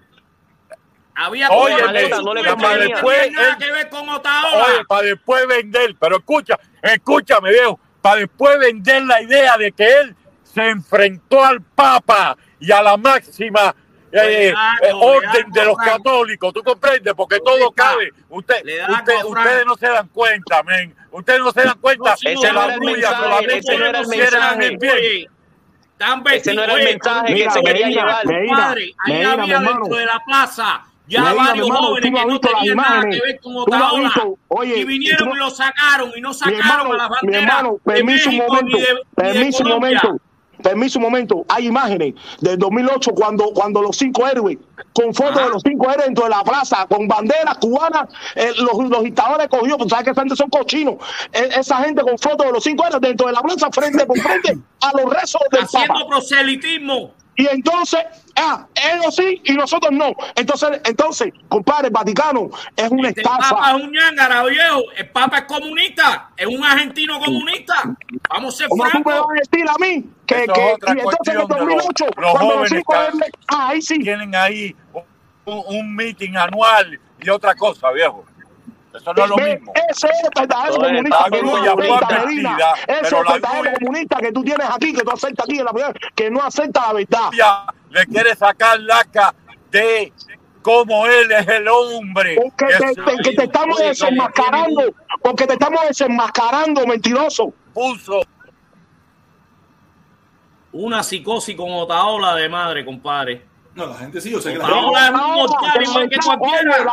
[1.15, 2.77] Había Oye, no le convenía.
[2.77, 4.65] no Después, nada que ver con Otaola.
[4.67, 9.99] Oye, para después vender, pero escucha, escúchame, viejo, para después vender la idea de que
[9.99, 13.75] él se enfrentó al Papa y a la máxima
[14.15, 17.13] eh, eh, orden de los católicos, ¿tú comprendes?
[17.13, 18.11] Porque todo cabe.
[18.29, 18.63] Usted,
[19.25, 20.95] ustedes no se dan cuenta, men.
[21.11, 24.07] Ustedes no se dan cuenta no, ese no era el mensaje, ese no era el
[24.07, 25.27] mensaje.
[26.33, 28.23] Ese no era el mensaje que se quería llevar.
[28.23, 33.21] Padre, ahí había dentro de la plaza ya varios jóvenes que no tenían nada que
[33.21, 34.11] ver con Otaola
[34.63, 38.87] y vinieron y lo sacaron y no sacaron a las banderas de México ni de,
[39.15, 40.17] permiso un momento
[40.61, 44.57] permiso un momento, hay imágenes del 2008 cuando, cuando los cinco héroes,
[44.93, 48.89] con fotos de los cinco héroes dentro de la plaza, con banderas cubanas, eh, los,
[48.89, 50.95] los dictadores cogidos, pues sabes que gente son cochinos,
[51.31, 54.19] e, esa gente con fotos de los cinco héroes dentro de la plaza, frente por
[54.19, 57.11] frente a los rezos del Haciendo proselitismo.
[57.37, 57.99] Y entonces,
[58.35, 60.13] ah, ellos sí y nosotros no.
[60.35, 63.49] Entonces, entonces, compadre, el Vaticano es una este estafa.
[63.49, 64.81] El Papa es un ñangara, viejo.
[64.95, 67.95] El Papa es comunista, es un argentino comunista.
[68.29, 68.91] Vamos a ser francos.
[68.91, 72.31] ¿Cómo tú me vas a decir a mí que, que y entonces en 2008, los,
[72.31, 72.93] cuando los cinco
[73.47, 73.99] ah, ahí sí.
[73.99, 74.75] Tienen ahí
[75.45, 78.25] un, un meeting anual y otra cosa, viejo.
[78.95, 79.73] Eso no es lo mismo.
[79.89, 82.57] Ese es el verdadero comunista que no acepta Medina.
[82.87, 85.93] Ese es el verdadero comunista que tú tienes aquí, que tú aceptas aquí en la
[86.15, 87.71] que no acepta la verdad.
[87.89, 89.33] Le quiere sacar laca
[89.71, 90.13] de
[90.61, 92.37] cómo él es el hombre.
[92.41, 97.53] Porque te, que te estamos desenmascarando, porque te estamos desenmascarando, mentiroso.
[97.73, 98.21] Puso
[100.71, 103.54] una psicosis con otaola de madre, compadre.
[103.75, 104.91] No, la gente sí, yo sé que la gente.
[104.93, 105.11] La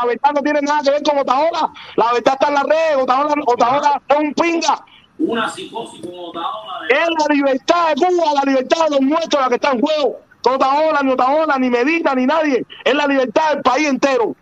[0.05, 1.73] verdad no tiene nada que ver con Otaola.
[1.95, 3.01] La verdad está en la red.
[3.01, 4.85] Otaola, Otaola es un pinga.
[5.19, 6.81] Una psicosis con Otaola.
[6.89, 10.21] Es la libertad de Cuba, la libertad de los nuestros la que está en juego.
[10.45, 12.67] Otaola, ni Otaola, ni Medina, ni nadie.
[12.85, 14.35] Es la libertad del país entero.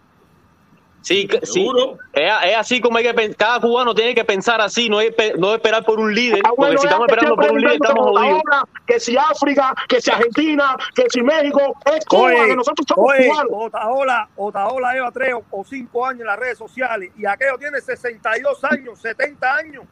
[1.02, 1.70] Sí, sí.
[2.12, 3.36] Es, es, así como hay que pensar.
[3.36, 6.40] Cada cubano tiene que pensar así, no, es, no esperar por un líder.
[6.44, 8.42] Ah, porque si estamos esperando por un líder, estamos jodidos.
[8.86, 13.10] Que si África, que si Argentina, que si México, es Cuba, oye, que nosotros somos
[13.10, 13.52] oye, cubanos.
[13.52, 18.64] Otaola, Otaola lleva tres o cinco años en las redes sociales y aquello tiene 62
[18.64, 19.84] años, 70 años.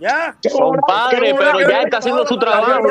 [0.00, 0.36] Ya.
[0.52, 2.88] Compadre, pero ya está haciendo su trabajo.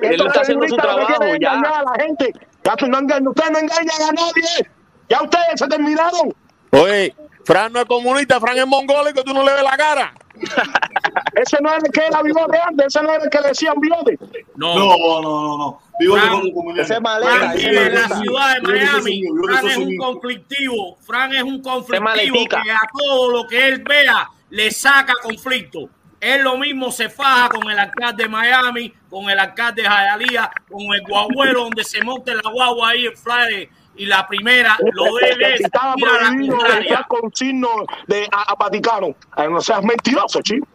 [0.00, 1.24] Él está haciendo su trabajo.
[1.40, 1.54] Ya.
[1.54, 2.32] La gente.
[2.64, 4.70] Ya ustedes no engañan a nadie.
[5.08, 6.34] Ya ustedes se terminaron.
[6.70, 7.14] Oye,
[7.44, 10.14] Fran no es comunista, Fran es mongólico, tú no le ves la cara.
[11.34, 13.74] ese no es el que era bigote antes, ese no era el que le decían
[13.80, 14.18] bigote.
[14.56, 15.80] No, no, no, no.
[15.98, 16.82] Bigote como comunista.
[16.82, 19.22] Ese Fran vive en la ciudad de Miami.
[19.46, 20.96] Fran es un conflictivo.
[21.00, 25.88] Fran es un conflictivo que a todo lo que él vea le saca conflicto.
[26.20, 30.50] Es lo mismo se faja con el alcalde de Miami, con el alcalde de Hialeah,
[30.70, 35.14] con el guagüero donde se monte la guagua ahí en Friday y la primera lo
[35.16, 37.68] debe estaba prohibido dejar con signo
[38.06, 39.14] de a, Vaticano.
[39.48, 40.66] No seas mentiroso, chico.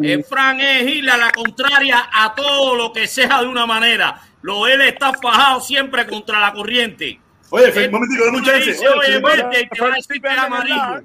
[0.00, 4.20] Eh, Fran es irle a la contraria a todo lo que sea de una manera.
[4.42, 7.20] Lo debe estar fajado siempre contra la corriente.
[7.50, 8.88] Oye, Felipe, un momentito, dame un chance.
[8.88, 11.02] Oye, te va a decir que es amarillo.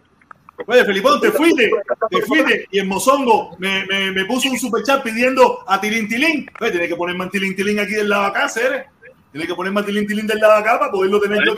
[0.68, 1.72] Oye, Felipón, te fuiste,
[2.10, 2.68] te fuiste.
[2.72, 6.50] Y en Mozongo me, me, me puso un superchat pidiendo a Tilín Tilín.
[6.62, 8.86] Oye, tiene que ponerme a Tilín Tilín aquí del lado acá, ¿eres?
[9.34, 11.56] Tiene que poner más tilín tilín del lado acá para poderlo tener yo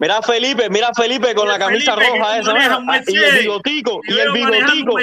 [0.00, 2.52] Mira Felipe, mira Felipe con la camisa roja esa,
[3.08, 4.96] y el bigotico, y el bigotico.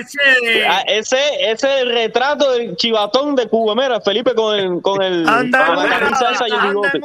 [0.70, 5.02] Ah, ese, ese es el retrato del chivatón de Cuba, mira, Felipe con el, con
[5.02, 7.02] el anda, con la camisa esa y el bigote.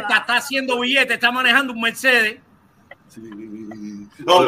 [0.00, 2.38] Está, está haciendo billete, está manejando un Mercedes.
[3.08, 3.20] Sí.
[4.28, 4.40] No,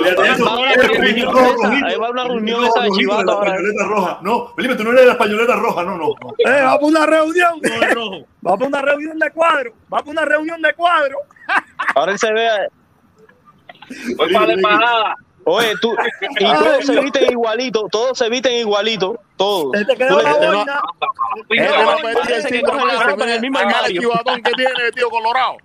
[1.86, 3.42] ahí va una reunión esa de chivato
[3.88, 4.18] roja.
[4.20, 6.10] No, Felipe, tú no eres de la españoleta roja, no, no.
[6.36, 7.60] Eh, vamos a una reunión.
[8.42, 9.72] Vamos a una reunión de cuadro.
[9.88, 11.16] Vamos a una reunión de cuadro.
[11.94, 12.48] Ahora él se ve.
[14.16, 15.14] Voy para la embajada.
[15.44, 15.96] Oye, tú,
[16.38, 19.74] y todos se visten igualito, todos se visten igualito, todos.
[19.74, 20.80] Este quedó la boina.
[21.48, 24.10] Parece que cogen la ropa en el mismo armario.
[24.44, 25.56] que tiene, tío Colorado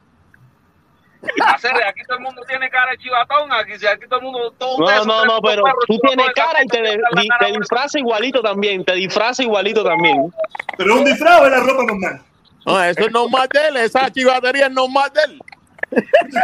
[1.88, 4.54] aquí todo el mundo tiene cara de chivatón, aquí, aquí todo el mundo...
[4.58, 8.94] Todo no, no, no, pero tú tienes cara y te, te disfraza igualito también, te
[8.94, 10.34] disfraza igualito también.
[10.78, 12.22] Pero es un disfraz o es la ropa normal.
[12.66, 15.40] No, eso es normal de él, esa chivatería es normal de él.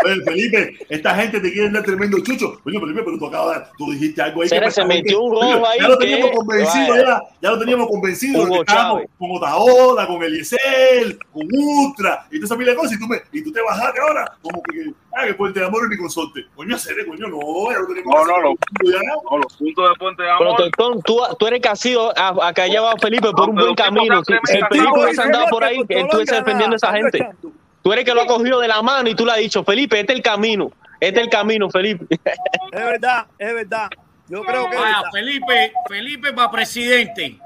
[0.06, 2.60] Oye, Felipe, esta gente te quiere dar tremendo chucho.
[2.66, 4.50] Oye, Felipe, pero tú acabas, tú dijiste algo ahí.
[4.50, 5.80] que se metió un robo ahí.
[5.80, 8.48] Ya lo teníamos convencido, ya, ya lo teníamos convencido.
[8.48, 13.22] Que estábamos con Otaola, con Eliezer, con Ultra, y todas esas cosas, y tú, me,
[13.32, 16.46] y tú te bajaste ahora, como que, ah, que Puente de Amor ni consorte.
[16.56, 18.14] Coño, hacer, coño, no, ya lo tenemos.
[18.14, 18.56] No, no, no,
[19.32, 20.56] no, los puntos de Puente de Amor.
[20.58, 24.24] Pero tú, tú eres que has sido acá allá va Felipe por un buen camino.
[24.24, 27.30] Si el Felipe hubiese andado por ahí, tú estuviese defendiendo a esa gente.
[27.82, 30.00] Tú eres que lo ha cogido de la mano y tú le has dicho, Felipe,
[30.00, 30.72] este es el camino.
[31.00, 32.06] Este es el camino, Felipe.
[32.72, 33.90] Es verdad, es verdad.
[34.30, 34.78] Yo creo que.
[34.78, 37.38] Vaya, Felipe, Felipe para presidente.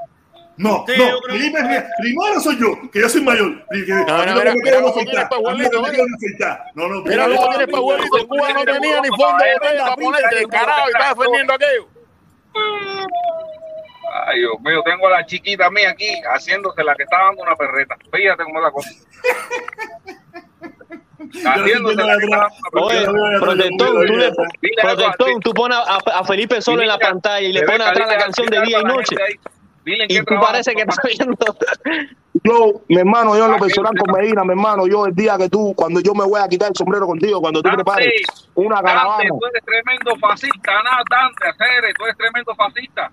[0.57, 1.59] No, no, Felipe,
[1.99, 3.65] primero soy yo, que yo soy mayor.
[3.69, 5.81] Que, no, no, mira, mira, no tienes pajuelito,
[6.75, 8.27] No, no, mira cómo tienes pajuelito.
[8.27, 11.87] Cuba no tenía ni fondo de botella para ponerte descarado y estás defendiendo aquello.
[14.27, 17.55] Ay, Dios mío, tengo a la chiquita mía aquí haciéndose la que está dando una
[17.55, 17.97] perreta.
[18.13, 18.89] Fíjate cómo es la cosa.
[21.43, 23.05] Haciéndose la Oye,
[23.39, 24.31] protector, tú, le,
[24.81, 28.17] protector, tú pones a, a Felipe solo en la pantalla y le pones atrás la
[28.17, 29.15] canción de día y noche.
[29.85, 31.37] Y tú parece que estás viendo.
[32.43, 35.49] Yo, mi hermano, yo en lo personal con Medina, mi hermano, yo el día que
[35.49, 38.23] tú, cuando yo me voy a quitar el sombrero contigo, cuando tú prepares
[38.55, 39.17] una caravana.
[39.17, 43.11] Dante, tú eres tremendo fascista, nada, Dante, hacer, tú eres tremendo fascista.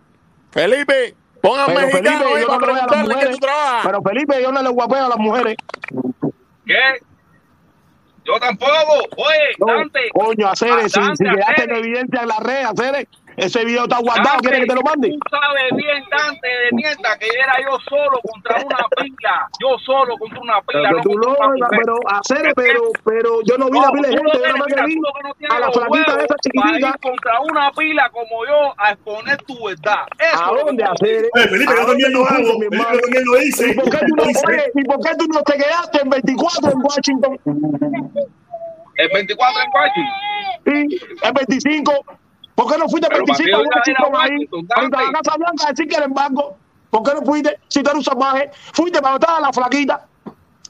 [0.50, 3.86] Felipe, póngame mexicano Felipe, ahí para preguntarle que tú trabajas.
[3.86, 5.56] Pero Felipe, yo no le guapeo a las mujeres.
[6.66, 7.02] ¿Qué?
[8.24, 8.72] Yo tampoco.
[9.16, 10.00] Oye, Dante.
[10.12, 13.08] Coño, hacer, si, si quedaste en evidencia en la red, hacer
[13.42, 15.08] ese video está guardado, ¿quieres que te lo mande?
[15.08, 19.48] Tú sabes bien, Dante, de nieta, que era yo solo contra una pila.
[19.60, 20.88] Yo solo contra una pila.
[20.90, 21.36] Pero, no tú lo,
[21.70, 25.00] pero hacer, pero, pero yo no vi la pila de gente, yo nada que vi
[25.50, 26.94] a la flaquita de esa chiquitita.
[27.02, 30.06] contra una pila como yo a exponer tu verdad.
[30.18, 31.26] Eso ¿A dónde hacer?
[31.34, 32.58] Felipe, yo también lo hago.
[32.58, 33.70] Felipe también lo hice.
[33.70, 36.78] ¿Y por qué tú no, ¿y por qué tú no te quedaste en 24 en
[36.80, 37.40] Washington?
[38.96, 40.22] ¿El 24 en Washington?
[40.64, 42.04] Sí, el 25.
[42.54, 44.48] ¿Por qué no fuiste a participar en Washington ahí?
[44.74, 46.56] Frente a la Casa Blanca a decir que era en banco.
[46.90, 47.58] ¿Por qué no fuiste?
[47.68, 50.06] Si tú eres un salvaje, fuiste para matar a la flaquita.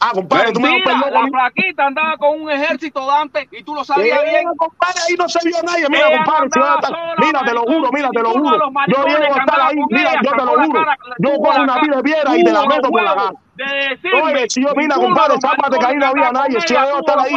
[0.05, 4.19] Ah, compadre, tú me La flaquita andaba con un ejército Dante y tú lo sabías
[4.25, 4.45] eh, bien.
[4.57, 5.87] compadre, ahí no se vio nadie.
[5.89, 8.73] Mira, compadre, si estar, mira, te lo juro, mira, te lo juro.
[8.89, 10.85] Yo llego a estar ahí, mira, yo te lo juro.
[11.19, 13.33] Yo cojo una vida de piedra y te la meto por la cara.
[14.25, 16.61] Oye, si yo, mira, compadre, sápate que ahí no había nadie.
[16.63, 17.37] Si yo debo estar ahí,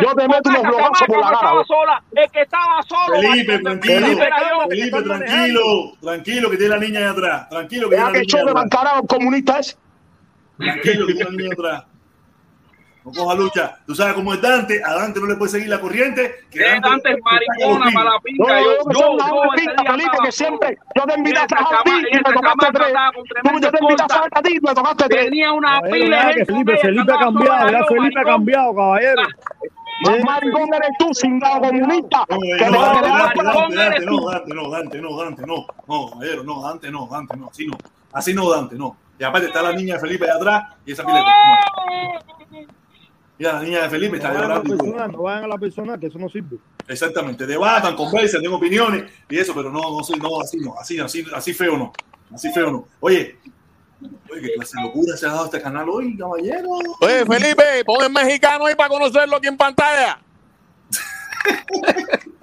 [0.00, 2.02] yo te meto unos blogazos por la cara.
[2.16, 3.20] El que estaba solo.
[3.20, 4.06] Felipe, tranquilo.
[4.68, 5.92] Felipe, tranquilo.
[6.00, 7.48] Tranquilo, que tiene la niña ahí atrás.
[7.50, 8.92] Tranquilo, que tiene la niña atrás.
[8.94, 9.76] que choque comunista ese.
[10.56, 11.97] Tranquilo, que tiene la niña atrás.
[13.14, 13.78] No coja lucha.
[13.86, 14.82] Tú sabes cómo es Dante.
[14.84, 16.46] A Dante no le puede seguir la corriente.
[16.50, 18.60] Que Dante, Dante es maricona para la pinta.
[18.60, 22.16] yo, yo, yo, pinta, Felipe, que siempre yo te invité a trabajar a ti y
[22.16, 22.92] me tocaste tres.
[23.42, 25.24] Tú, yo te invité a trabajar a ti y me tocaste tres.
[25.24, 27.70] Tenía una pila de Felipe, Felipe ha cambiado.
[27.70, 29.22] Ya Felipe ha cambiado, caballero.
[30.00, 32.24] Más maricón eres tú, cingado comunista.
[32.28, 35.66] No, Dante, Dante, no, Dante, no, Dante, no, Dante, no.
[35.88, 37.48] No, caballero, no, Dante, no, Dante, no.
[37.48, 37.76] Así no.
[38.12, 38.96] Así no, Dante, no.
[39.18, 41.26] Y aparte está la niña de Felipe de atrás y esa pileta.
[43.38, 44.76] Mira, la niña de Felipe está no llorando.
[44.76, 46.58] Personal, no vayan a la persona, que eso no sirve.
[46.88, 50.98] Exactamente, debatan, conversan, tienen opiniones y eso, pero no, no soy, no, así no, así,
[50.98, 51.92] así, así feo no,
[52.34, 52.88] así feo no.
[53.00, 53.38] Oye,
[54.32, 56.70] oye, qué clase de locura se ha dado este canal hoy, caballero.
[57.00, 60.18] Oye, Felipe, pon el mexicano ahí para conocerlo aquí en pantalla.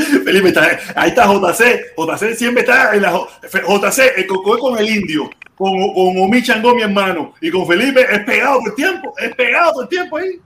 [0.24, 4.88] Felipe, está, ahí está JC, JC siempre está en la JC, el coco con el
[4.88, 9.14] indio con, con Omi Changó, mi hermano, y con Felipe, es pegado todo el tiempo,
[9.18, 10.40] es pegado todo el tiempo ahí.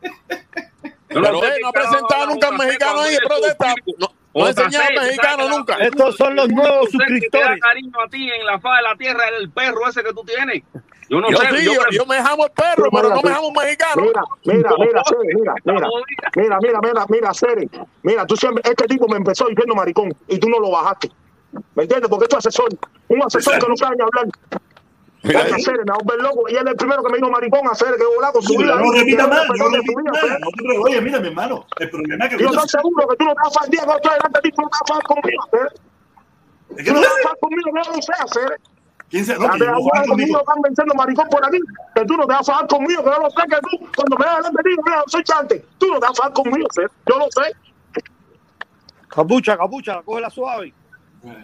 [1.08, 3.74] Pero no, no ha presentado nunca al mexicano ahí de protesta.
[3.98, 5.74] No, no ha enseñado mexicano nunca.
[5.74, 7.60] Estos son los nuevos suscriptores.
[7.60, 10.62] cariño a ti en la faz de la tierra, el perro ese que tú tienes.
[11.08, 14.02] Yo no yo me jamo el perro, pero, no me jamo un mexicano.
[14.02, 15.88] Mira, mira, mira, Cere, mira, mira,
[16.36, 17.68] mira, mira, mira, mira, Cere.
[18.02, 21.10] Mira, tú siempre, este tipo me empezó diciendo maricón y tú no lo bajaste.
[21.74, 22.10] ¿Me entiendes?
[22.10, 22.68] Porque es asesor,
[23.08, 24.26] un asesor que no sabe ni hablar.
[25.22, 26.48] Mira, a Cere, me loco.
[26.48, 28.56] Y él es el primero que me vino maricón a hacer que volá con su
[28.56, 28.76] vida.
[28.76, 30.38] No repita mal, no repita mal.
[30.82, 32.42] Oye, mira, mi hermano, el problema es que.
[32.42, 34.56] Yo estoy seguro que tú no te vas a fardar con otro delante de ti,
[34.58, 35.68] no te vas a conmigo, Cere.
[36.76, 38.56] Es que no te vas a conmigo, no lo sé, Cere.
[39.10, 41.58] ¿Quién se no, conmigo están venciendo maricón por aquí.
[41.94, 44.16] Que tú no te vas a fajar conmigo, que no lo sé, que tú, cuando
[44.18, 45.64] me delante de ti, mira, soy chante.
[45.78, 46.90] Tú no te vas a fajar conmigo, hacer.
[47.06, 47.56] Yo lo sé.
[49.08, 50.74] Capucha, capucha, cógela suave.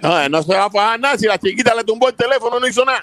[0.02, 1.16] No, no se va a pagar nada.
[1.16, 3.02] Si la chiquita le tumbó el teléfono, no hizo nada.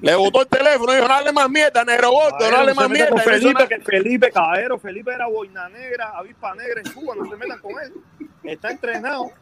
[0.00, 3.16] Le botó el teléfono y dijo, dale más mierda, negro voto, dale más mierda.
[3.22, 7.58] Felipe, que Felipe, caballero, Felipe era boina negra, avispa negra en Cuba, no se metan
[7.58, 7.92] con él.
[8.42, 9.32] Está entrenado.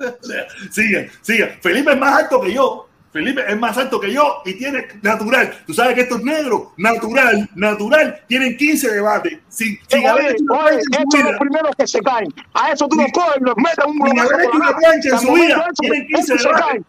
[0.70, 1.58] Sigue, sigue.
[1.60, 2.86] Felipe es más alto que yo.
[3.12, 5.52] Felipe es más alto que yo y tiene natural.
[5.66, 9.38] Tú sabes que estos negros, natural, natural, tienen 15 debates.
[9.48, 12.32] Sin, sin oye, oye, estos son los primeros que se caen.
[12.54, 14.46] A eso tú los coges, los metes un bloque.
[14.54, 15.66] una plancha en su vida.
[15.80, 16.82] Tienen 15 debates.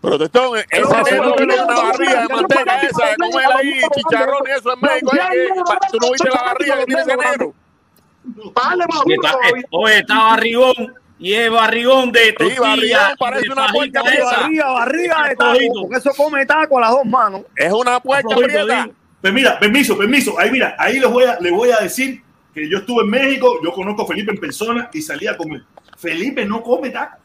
[0.00, 4.72] Protestón, esa negro tiene una barriga de manteca esa, de comer ahí chicharrón y eso
[4.72, 5.10] en México.
[5.90, 7.54] Tú no viste la barriga que tiene ese negro.
[9.70, 12.54] Oye, está barrigón y es barrigón de tortilla.
[12.54, 16.90] Sí, barrigón, parece una puerca Barriga, barriga de taco, porque eso come taco a las
[16.90, 17.42] dos manos.
[17.56, 18.88] Es una puerca prieta.
[19.20, 20.38] Pues mira, permiso, permiso.
[20.38, 22.22] Ahí mira, ahí les voy a, les voy a decir
[22.54, 25.62] que yo estuve en México, yo conozco a Felipe en persona y salí a comer.
[25.96, 27.18] Felipe no come taco.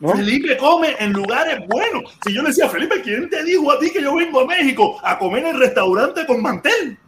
[0.00, 2.18] Felipe come en lugares buenos.
[2.24, 4.98] Si yo le decía, Felipe, ¿quién te dijo a ti que yo vengo a México
[5.02, 6.98] a comer en el restaurante con mantel?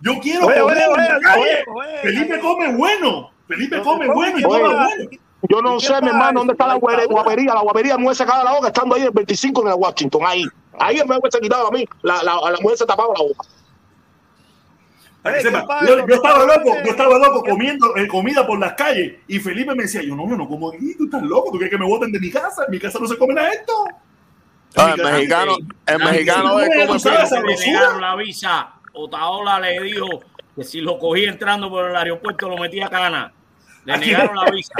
[0.00, 1.64] Yo quiero comer en la calle.
[2.02, 3.33] Felipe come bueno.
[3.48, 5.10] Felipe come bueno y toma bueno.
[5.48, 7.54] Yo no sé, mi hermano, dónde está la guapería.
[7.54, 10.22] La guapería me hubiese sacado la boca estando ahí el 25 en el Washington.
[10.24, 10.44] Ahí.
[10.78, 11.84] Ahí me hubiese quitado a mí.
[12.02, 13.46] La, la, la mujer se tapaba la boca.
[15.86, 19.74] yo, yo, estaba loco, yo estaba loco comiendo eh, comida por las calles y Felipe
[19.74, 21.86] me decía, yo no, yo no como aquí, tú estás loco, tú quieres que me
[21.86, 23.86] voten de mi casa, en mi casa no se come nada esto.
[24.76, 25.56] Ah, el mexicano,
[25.86, 28.72] el mexicano es como le negaron la visa.
[28.92, 30.20] Otaola le dijo
[30.56, 33.33] que si lo cogía entrando por el aeropuerto lo metía a cana.
[33.84, 34.72] Le negaron la visa.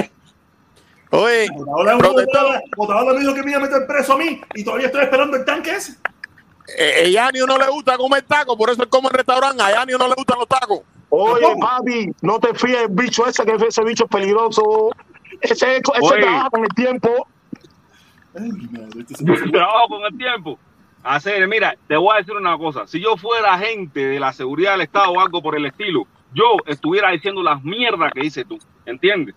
[1.11, 1.49] Oye,
[2.77, 5.37] Otaola me dijo que me iba a meter preso a mí y todavía estoy esperando
[5.37, 5.97] el tanque ese.
[6.77, 9.63] Eh, a Yani no le gusta comer tacos, por eso él come en restaurante.
[9.63, 10.81] A Yani no le gustan los tacos.
[11.11, 14.91] Oye, papi, no te fíes el bicho ese, que ese bicho es peligroso.
[15.41, 15.83] Ese, ese
[16.21, 17.29] trabaja con el tiempo.
[19.53, 20.59] Trabajo con el tiempo.
[21.05, 22.87] Hacer, mira, te voy a decir una cosa.
[22.87, 26.57] Si yo fuera agente de la seguridad del Estado o algo por el estilo, yo
[26.67, 28.59] estuviera diciendo las mierdas que dices tú.
[28.87, 29.35] ¿Entiendes?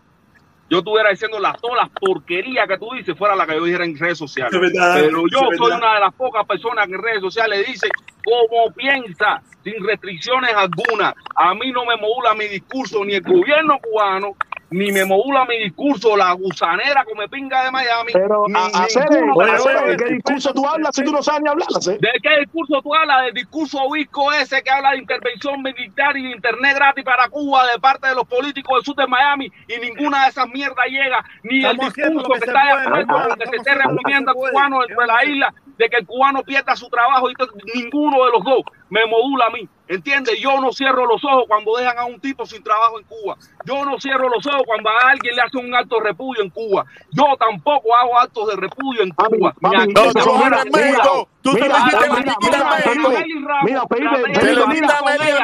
[0.70, 3.86] yo estuviera diciendo las, todas las porquerías que tú dices fuera la que yo dijera
[3.86, 4.52] en redes sociales.
[4.54, 7.88] Pero yo soy una de las pocas personas que en redes sociales dice
[8.24, 11.14] como piensa, sin restricciones alguna.
[11.36, 14.36] A mí no me modula mi discurso ni el gobierno cubano,
[14.70, 18.12] ni me modula mi discurso la gusanera como pinga de Miami.
[18.14, 21.68] Pero, ni, a, hacer, ¿de qué discurso tú hablas si tú no sabes ni hablar?
[21.68, 23.26] ¿De qué discurso tú hablas?
[23.26, 27.66] Del discurso Wisco ese que habla de intervención militar y de internet gratis para Cuba
[27.68, 31.24] de parte de los políticos del sur de Miami y ninguna de esas mierdas llega,
[31.44, 35.08] ni el discurso que, está de acuerdo que se esté reprimiendo al cubano dentro de
[35.08, 37.34] la isla de que el cubano pierda su trabajo y
[37.76, 39.68] ninguno de los dos me modula a mí.
[39.88, 40.38] ¿Entiendes?
[40.42, 43.38] Yo no cierro los ojos cuando dejan a un tipo sin trabajo en Cuba.
[43.64, 46.50] Yo no cierro los ojos cuando a alguien le hace un acto de repudio en
[46.50, 46.86] Cuba.
[47.12, 49.54] Yo tampoco hago actos de repudio en Cuba.
[49.62, 49.86] Mira,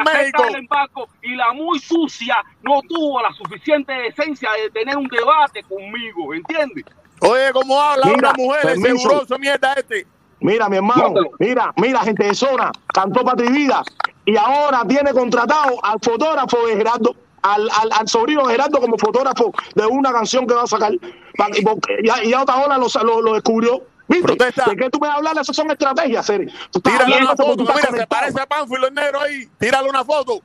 [0.04, 1.08] México.
[1.22, 6.34] Y la muy sucia no tuvo la suficiente decencia de tener un debate conmigo.
[6.34, 6.84] ¿Entiendes?
[7.20, 8.76] Oye, ¿cómo habla una mujer?
[8.76, 10.06] Seguroso mierda este.
[10.44, 13.82] Mira, mi hermano, mira, mira, gente de zona, cantó Patria Vida
[14.26, 18.98] y ahora tiene contratado al fotógrafo de Gerardo, al, al, al, sobrino de Gerardo como
[18.98, 20.92] fotógrafo de una canción que va a sacar.
[20.92, 23.84] Y, ya otra hora lo, lo, lo descubrió.
[24.06, 24.34] ¿Viste?
[24.34, 25.34] ¿De qué tú me hablas?
[25.38, 26.52] Esas son estrategias, Seri.
[26.82, 29.48] Tírale una foto, mira, se parece a Panfilo el negro ahí.
[29.58, 30.42] Tírale una foto.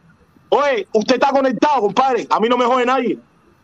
[0.48, 2.26] Oye, usted está conectado, compadre.
[2.30, 3.20] A mí no me jode nadie.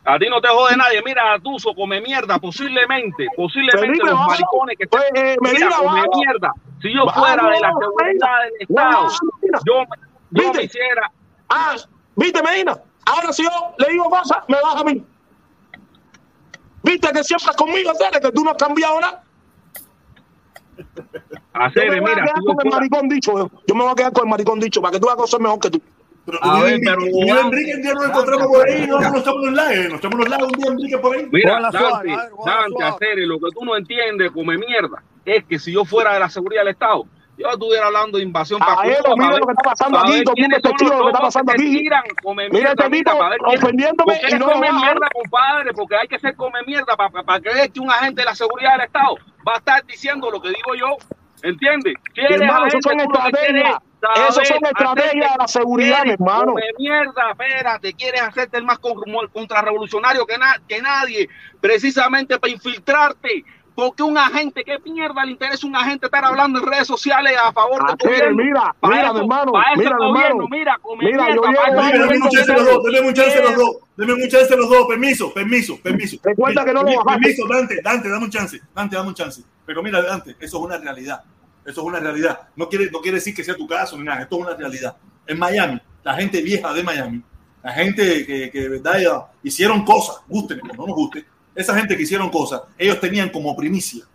[0.08, 1.02] A ti no te jode nadie.
[1.04, 2.38] Mira, Tuso come mierda.
[2.38, 5.02] Posiblemente, posiblemente los maricones que están.
[5.16, 6.52] Eh, mira, come mierda.
[6.82, 9.08] Si yo fuera de la seguridad del Estado,
[9.66, 9.84] yo,
[10.32, 11.12] yo me hiciera.
[11.50, 11.76] Ah,
[12.16, 12.78] viste, Medina.
[13.06, 15.04] Ahora si yo le digo cosas, me baja a mí.
[16.84, 19.24] Viste que siempre conmigo, Tere, que tú no has cambiado nada.
[21.54, 23.52] Hacer, yo me voy mira, a quedar con el maricón dicho.
[23.66, 25.60] Yo me voy a quedar con el maricón dicho para que tú hagas cosas mejor
[25.60, 25.82] que tú.
[26.26, 29.44] Pero, a ver, pero yo Enrique un día nos encontramos por ahí, no, no estamos
[29.48, 31.28] en live, nos estamos en live un día Enrique por ahí.
[31.32, 35.86] Mira, Dante, Dante, hacer lo que tú no entiendes, come mierda, es que si yo
[35.86, 37.06] fuera de la seguridad del Estado,
[37.38, 39.14] yo estuviera hablando de invasión para Cuba.
[39.18, 41.64] Mira lo que está pasando aquí, todo el mundo de lo que está pasando aquí.
[42.52, 43.12] Mira este tipo
[43.46, 47.72] ofendiéndome y no come mierda, compadre, porque hay que ser come mierda para, para creer
[47.72, 49.16] que un agente de la seguridad del Estado
[49.48, 50.98] va a estar diciendo lo que digo yo.
[51.44, 51.94] ¿Entiendes?
[52.16, 53.78] Hermano, eso son estrategias.
[54.30, 56.54] Eso son estrategias de la seguridad, mi hermano.
[56.56, 63.44] De mierda, espérate, quieres hacerte el más contrarrevolucionario que, na que nadie, precisamente para infiltrarte.
[63.76, 67.52] Porque un agente, ¿qué mierda le interesa un agente estar hablando en redes sociales a
[67.52, 68.42] favor de tu gobierno?
[68.42, 70.48] Mira, para mira, eso, mi hermano, para mira, mi hermano.
[70.50, 73.78] Mira, come mira, mierda, yo para llevo, Deme mucha los dos, deme mucha los dos,
[73.98, 76.18] deme mucha los dos, permiso, permiso, permiso.
[76.24, 77.20] Recuerda que no lo bajaste.
[77.20, 79.44] Permiso, Dante, Dante, dame un chance, Dante, dame un chance.
[79.66, 81.22] Pero mira, Dante, eso es una realidad.
[81.66, 82.42] Eso es una realidad.
[82.56, 84.22] No quiere, no quiere decir que sea tu caso ni nada.
[84.22, 84.96] Esto es una realidad.
[85.26, 87.24] En Miami, la gente vieja de Miami,
[87.64, 91.26] la gente que, que de verdad hicieron cosas, gusten o no nos guste,
[91.56, 94.06] esa gente que hicieron cosas, ellos tenían como primicia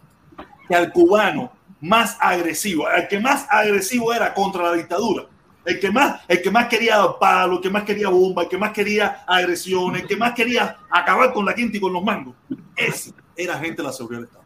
[0.69, 1.51] que al cubano
[1.81, 5.25] más agresivo, el que más agresivo era contra la dictadura,
[5.65, 8.59] el que más, el que más quería palo, el que más quería bomba, el que
[8.59, 12.37] más quería agresión, el que más quería acabar con la quinta y con los mangos,
[12.77, 14.40] ese era gente de la seguridad del Estado.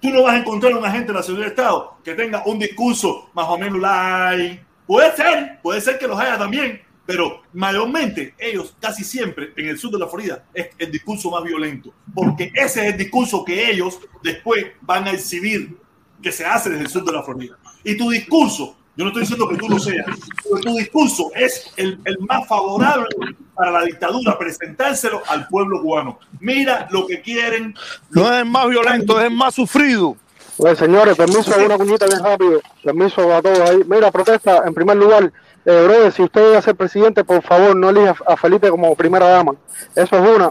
[0.00, 3.30] Tú no vas a encontrar un agente de la seguridad Estado que tenga un discurso
[3.34, 4.60] más o menos light.
[4.86, 9.78] Puede ser, puede ser que los haya también, pero mayormente ellos casi siempre en el
[9.78, 13.70] sur de la Florida es el discurso más violento, porque ese es el discurso que
[13.70, 15.76] ellos después van a exhibir
[16.22, 17.58] que se hace desde el sur de la Florida.
[17.84, 20.06] Y tu discurso Yo no estoy diciendo que tú lo seas,
[20.42, 23.08] pero tu discurso es el, el más favorable
[23.54, 26.18] para la dictadura, presentárselo al pueblo cubano.
[26.40, 27.74] Mira lo que quieren.
[28.10, 30.16] No es el más violento, es el más sufrido.
[30.56, 32.60] Pues señores, permiso, una cuñita bien rápido.
[32.84, 33.82] Permiso a todos ahí.
[33.86, 35.32] Mira, protesta, en primer lugar,
[35.64, 38.94] eh, brother, si usted va a ser presidente, por favor, no elija a Felipe como
[38.94, 39.52] primera dama.
[39.94, 40.50] Eso es una.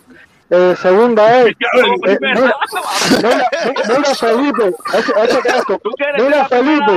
[0.50, 1.56] Eh, segunda es.
[2.08, 2.54] Eh, mira,
[3.22, 3.50] mira,
[3.88, 4.76] mira, Felipe.
[6.18, 6.94] Mira, Felipe.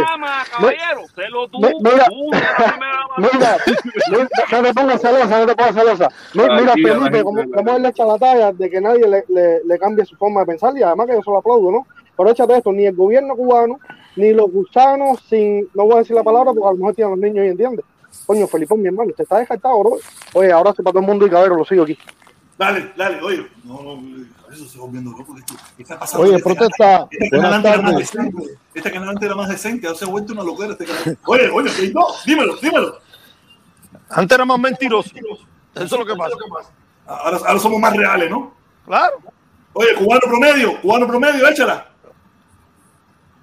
[1.58, 2.06] Mira,
[3.18, 3.56] mira,
[4.50, 6.08] no te pongas celosa, no te pongas celosa.
[6.34, 9.64] Mira, mira Felipe, como, como él le echa la talla de que nadie le, le,
[9.64, 11.86] le cambie su forma de pensar, y además que yo solo aplaudo, ¿no?
[12.16, 13.80] Pero échate esto, ni el gobierno cubano,
[14.16, 17.10] ni los gusanos, sin, no voy a decir la palabra porque a lo mejor tienen
[17.12, 17.84] los niños y entienden.
[18.26, 19.96] Coño, Felipón, mi hermano, usted está descartado, bro.
[20.34, 21.98] Oye, ahora se para todo el mundo y cabero, lo sigo aquí.
[22.58, 23.46] Dale, dale, oye.
[23.64, 25.36] No, no, eso se va volviendo loco.
[25.36, 26.26] Esto, ¿qué está pasando?
[26.26, 27.08] Oye, protesta.
[27.10, 28.42] Este canal antes era más decente.
[28.74, 29.86] Este canal antes era más decente.
[29.86, 31.18] Ahora se ha vuelto una locura este canal.
[31.26, 31.92] Oye, oye, ¿qué?
[31.92, 32.98] no, dímelo, dímelo.
[34.10, 35.10] Antes era más mentiroso.
[35.74, 36.36] Eso es lo que pasa.
[37.06, 38.54] Ahora, ahora somos más reales, ¿no?
[38.86, 39.18] Claro.
[39.72, 41.91] Oye, cubano promedio, cubano promedio, échala.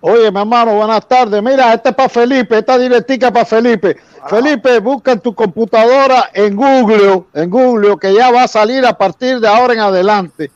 [0.02, 1.44] Oye, mi hermano, buenas tardes.
[1.44, 3.98] Mira, este es para Felipe, esta directica para Felipe.
[4.30, 8.98] Felipe, busca en tu computadora en Google, en Google, que ya va a salir a
[8.98, 10.52] partir de ahora en adelante.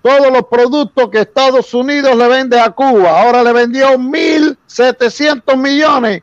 [0.00, 3.22] Todos los productos que Estados Unidos le vende a Cuba.
[3.22, 6.22] Ahora le vendió 1.700 millones.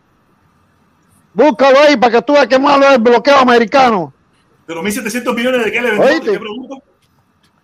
[1.34, 4.12] Búscalo ahí para que tú veas qué malo es el bloqueo americano.
[4.66, 6.84] Pero 1.700 millones de qué le vendió, ¿Qué pregunto?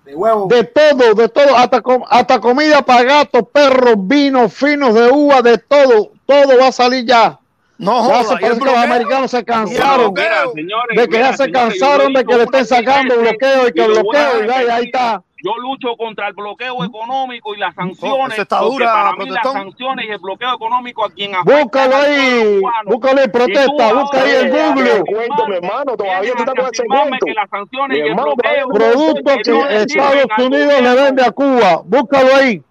[0.06, 0.48] De huevo.
[0.48, 5.42] De todo, de todo, hasta, com hasta comida para gatos, perros, vinos finos de uva,
[5.42, 7.40] de todo, todo va a salir ya.
[7.78, 12.24] No, ya se parece que los americanos se cansaron de que ya se cansaron de
[12.24, 15.22] que le estén sacando bloqueo y que el bloqueo y ahí, ahí está.
[15.46, 18.40] Yo lucho contra el bloqueo económico y las sanciones.
[18.40, 19.54] está dura, para mí protestón.
[19.54, 24.22] las sanciones y el bloqueo económico a quien afecta Búscalo ahí, búscalo ahí, protesta, busca
[24.24, 25.04] ahí en Google.
[25.06, 27.26] Cuento, mi hermano, todavía tú estás con ese cuento.
[27.28, 31.82] que las sanciones y el hermano, bloqueo Productos que Estados Unidos le vende a Cuba,
[31.86, 32.62] búscalo ahí.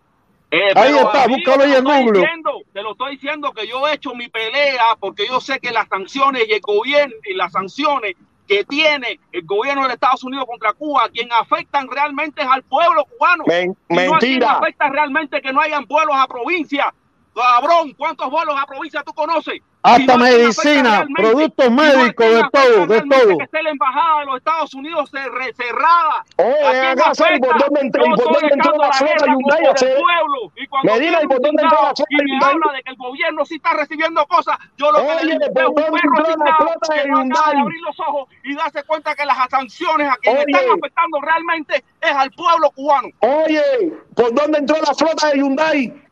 [0.51, 2.21] Eh, Ahí está, búscalo te ahí lo en estoy Google.
[2.21, 5.71] diciendo, te lo estoy diciendo que yo he hecho mi pelea porque yo sé que
[5.73, 8.15] las sanciones y el gobierno y las sanciones
[8.47, 13.05] que tiene el gobierno de Estados Unidos contra Cuba, quien afectan realmente es al pueblo
[13.07, 13.45] cubano.
[13.47, 14.53] Men- Y no a quien mentira.
[14.53, 16.93] afecta realmente que no hayan vuelos a provincia.
[17.35, 19.61] Cabrón, ¿cuántos vuelos a provincia tú conoces?
[19.83, 23.37] Hasta Y no medicina, productos no médicos, de todo, de todo.
[23.39, 26.25] Que esté la embajada de los Estados Unidos cer- cerrada.
[26.39, 27.67] Oye, ¿A quién acá, ¿sabes por afecta?
[27.67, 29.89] dónde entró- Yo y por estoy dónde entró echando la guerra Hyundai a hacer?
[29.91, 30.53] el pueblo.
[30.57, 32.83] Y cuando Medina, viene ¿y por un dónde entró la flota y me habla de
[32.83, 35.75] que el gobierno sí está recibiendo cosas, yo lo que le digo ¿por es un
[35.75, 39.37] perro chingado de que no acaba de abrir los ojos y darse cuenta que las
[39.51, 43.09] sanciones a quienes están afectando realmente es al pueblo cubano.
[43.21, 46.03] Oye, ¿por dónde entró la flota de Hyundai?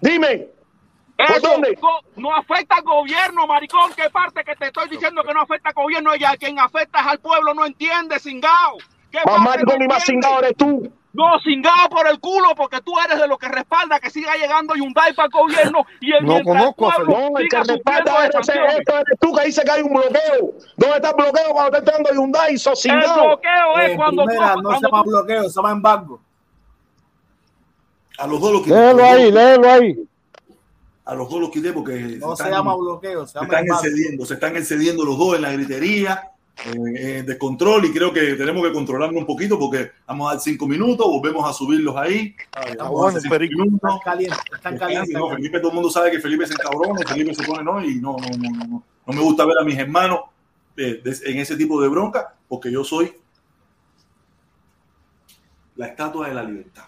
[0.00, 0.46] Dime.
[2.16, 3.92] No, afecta al gobierno, maricón.
[3.96, 6.14] ¿Qué parte que te estoy diciendo que no afecta al gobierno?
[6.16, 8.78] Y a quien afecta es al pueblo, no entiende, cingao.
[9.10, 10.92] ¿Qué Más maricón no y más cingado eres tú.
[11.14, 14.74] No, cingado por el culo, porque tú eres de los que respalda que siga llegando
[14.74, 18.26] Hyundai para el gobierno y el No conozco a el pueblo No, el que respalda
[18.26, 18.84] eres, eres
[19.18, 20.52] tú que dice que hay un bloqueo.
[20.76, 22.58] ¿Dónde está el bloqueo cuando está entrando Hyundai?
[22.58, 23.24] Sos El cingado.
[23.24, 26.20] bloqueo es En cuando tú, no se cuando llama tú- bloqueo, se llama embargo.
[28.18, 28.74] A los dos los quité.
[28.76, 30.08] Léelo ahí, léelo ahí.
[31.08, 33.74] A los dos los quité porque No se están- llama bloqueo, se están embargo.
[33.82, 36.22] excediendo, se están excediendo los dos en la gritería,
[36.66, 40.34] eh, eh, de control y creo que tenemos que controlarnos un poquito porque vamos a
[40.34, 42.34] dar cinco minutos, volvemos a subirlos ahí.
[42.66, 43.74] Está Vamos a cinco minutos.
[43.74, 45.14] Están calientes, están calientes.
[45.14, 47.94] No, Felipe, todo el mundo sabe que Felipe se encabrona, Felipe se pone no, y
[47.94, 48.82] no, no, no, no, no.
[49.06, 50.20] No me gusta ver a mis hermanos
[50.76, 53.14] eh, de- en ese tipo de bronca porque yo soy
[55.76, 56.84] la estatua de la libertad.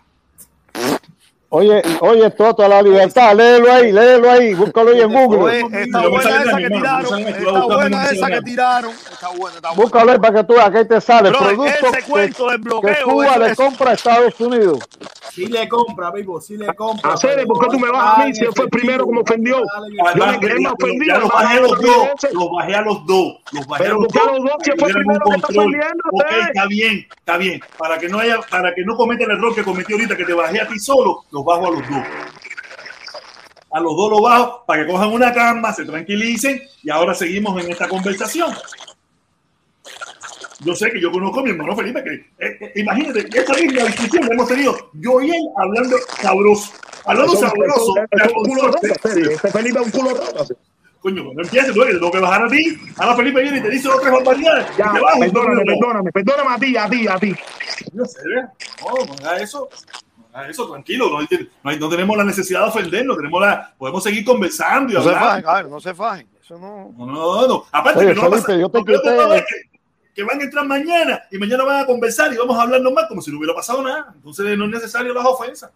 [1.52, 5.42] Oye, oye, Toto, la libertad, léelo ahí, léelo ahí, búscalo ahí en Google.
[5.66, 7.18] Oye, está me buena esa que tiraron.
[7.26, 8.90] Está buena esa que tiraron.
[8.92, 9.82] Está buena, está buena.
[9.82, 11.30] Búscalo ahí para que tú veas que ahí te sale.
[11.30, 13.04] Bro, Productos ese que, cuento del que bloqueo.
[13.04, 14.78] Cuba eso- le compra a Estados Unidos.
[15.32, 17.12] Sí le compra, vivo, sí le compra.
[17.14, 19.20] Hacer, ¿por qué tú me vas a mí si él fue el primero que me
[19.20, 19.58] ofendió?
[19.58, 20.24] Ah, Yo
[20.60, 23.96] más ofendido, los bajé a los dos, los bajé a los dos, los bajé Pero
[23.96, 24.32] a los ¿por qué a dos.
[24.40, 27.60] los dos si fue que tuvieran primero que está ofendiendo, Ok, está bien, está bien.
[27.78, 30.32] Para que no haya, para que no cometa el error que cometí ahorita, que te
[30.34, 32.06] bajé a ti solo, los bajo a los dos.
[33.72, 37.62] A los dos los bajo para que cojan una calma, se tranquilicen y ahora seguimos
[37.62, 38.52] en esta conversación.
[40.62, 43.84] Yo sé que yo conozco a mi hermano Felipe, que eh, eh, imagínate, esta misma
[43.84, 46.72] discusión que hemos tenido, yo y él hablando sabroso,
[47.06, 48.78] hablando Eso- sabroso, eso- eso es un culo roto.
[48.86, 50.46] Este Felipe es un culo roto.
[51.00, 52.78] Coño, no empieces, tú, que te tengo que bajar a ti.
[52.98, 54.66] Ahora Felipe viene y te dice otras barbaridades.
[54.76, 55.20] Ya, y te bajo.
[55.20, 57.34] perdóname, perdóname, perdóname a ti, a ti, a ti.
[57.94, 58.52] No sé, ¿verdad?
[58.82, 59.66] No, no haga eso.
[60.32, 61.08] No haga eso, tranquilo.
[61.10, 61.26] No, hay-
[61.62, 63.16] no hay- no tenemos la necesidad de ofendernos.
[63.16, 66.28] Tenemos la, podemos seguir conversando y No se fajen, a ver, no se fajen.
[66.42, 66.92] Eso no.
[66.96, 67.64] No, no.
[67.72, 69.78] Aparte Oye, que no Felipe, yo te quité- que,
[70.14, 73.06] que van a entrar mañana y mañana van a conversar y vamos a hablar normal
[73.08, 74.12] como si no hubiera pasado nada.
[74.14, 75.70] Entonces no es necesario las ofensas.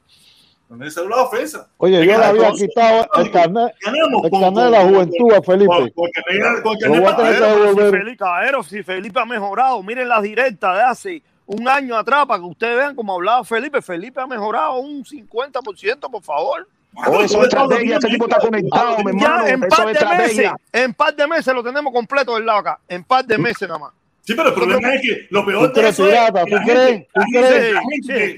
[0.69, 1.67] No es necesario las ofensas.
[1.77, 5.43] Oye, yo le había quitado el carnet, Ganamos el con- carnet de la juventud a
[5.43, 5.67] Felipe.
[5.69, 7.91] con el carnet- con el Lo voy a carnet tener que para- Caballero, si devolver.
[8.01, 12.41] Felipe, caballero, si Felipe ha mejorado, miren las directas de hace un año atrás para
[12.41, 13.83] que ustedes vean cómo hablaba Felipe.
[13.83, 16.67] Felipe ha mejorado un 50%, por favor.
[17.07, 19.45] Oh, eso es estrategia, ese tipo está conectado, mi hermano.
[19.47, 22.61] Ya en Eso par de meses, en par de meses lo tenemos completo del lado
[22.61, 22.79] acá.
[22.89, 23.93] En par de meses nada más.
[24.23, 26.63] Sí, pero el problema es que lo peor ¿Tú de eso es que ¿Tú la
[26.65, 26.87] crees?
[26.89, 27.41] gente- que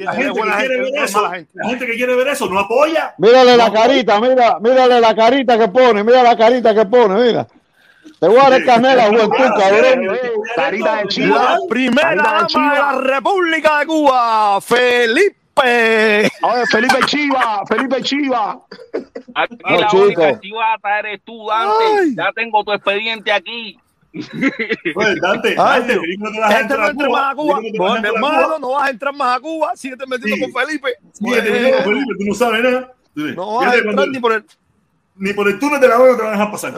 [0.04, 1.30] la es gente que buena quiere ver eso, la
[1.68, 3.14] gente que quiere ver eso no apoya.
[3.18, 7.46] Mírale la carita, mira, mírale la carita que pone, mira la carita que pone, mira.
[8.20, 10.18] Te voy a dar el carnet de la juventud, cabrón.
[10.54, 11.42] Carita de chiva.
[11.42, 15.36] La primera de la República de Cuba, Felipe.
[16.42, 18.60] Oye, Felipe Chiva, Felipe Chiva.
[19.34, 20.02] Aquí No, la chico.
[20.04, 21.84] única chivata eres tú, Dante.
[21.98, 22.14] Ay.
[22.14, 23.78] Ya tengo tu expediente aquí.
[24.94, 25.94] Pues, Dante, Ay, Dante.
[26.00, 27.60] Felipe, no te vas a Este entrar no entra más a Cuba.
[27.74, 28.58] No hermano, Cuba.
[28.60, 29.72] no vas a entrar más a Cuba.
[29.76, 30.52] Síguete metiendo Sí.
[30.52, 30.88] con Felipe.
[31.18, 32.92] Tú no sabes nada.
[33.14, 34.44] No vas a entrar ni por el.
[35.18, 36.74] Ni por el túnel de la mano te van a dejar pasar.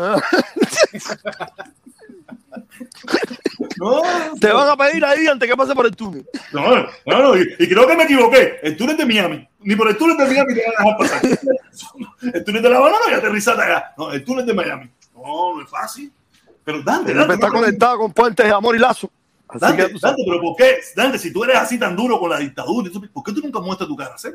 [3.79, 4.03] No,
[4.41, 6.27] Te van a pedir ahí antes que pase por el túnel.
[6.53, 8.59] no, no, no, y, y creo que me equivoqué.
[8.63, 9.49] El túnel de Miami.
[9.61, 12.35] Ni por el túnel de Miami te van a dejar pasar.
[12.35, 13.95] El túnel de la banana y aterrizate acá.
[13.97, 14.91] No, el túnel de Miami.
[15.15, 16.13] No, no es fácil.
[16.65, 19.11] Pero Dante, Dante, está no- conectado con puentes de amor y lazo.
[19.49, 19.83] Así Dante.
[20.01, 20.79] Dante, pero ¿por qué?
[20.95, 23.89] Dante, si tú eres así tan duro con la dictadura, ¿por qué tú nunca muestras
[23.89, 24.17] tu cara?
[24.19, 24.29] ¿sí?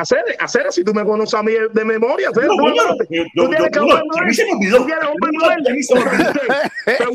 [0.00, 3.04] Hacer, hacer, si tú me conoces a mí de memoria, hacer, No, tú, coño, tú
[3.08, 3.82] yo- yo- tienes que a
[4.24, 4.76] mí se me olvidó.
[4.78, 5.16] Tú tienes un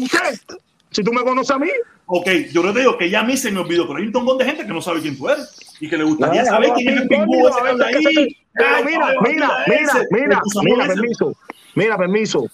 [0.91, 1.70] si tú me conoces a mí,
[2.14, 4.12] Ok, yo no te digo que ya a mí se me olvidó, pero hay un
[4.12, 6.70] montón de gente que no sabe quién tú eres y que le gustaría No, saber
[6.70, 8.38] no, quién es el pingüino ese que ahí.
[8.53, 11.34] Pero mira, mira, mira, mira, mira, permiso.
[11.76, 12.48] Mira, permiso.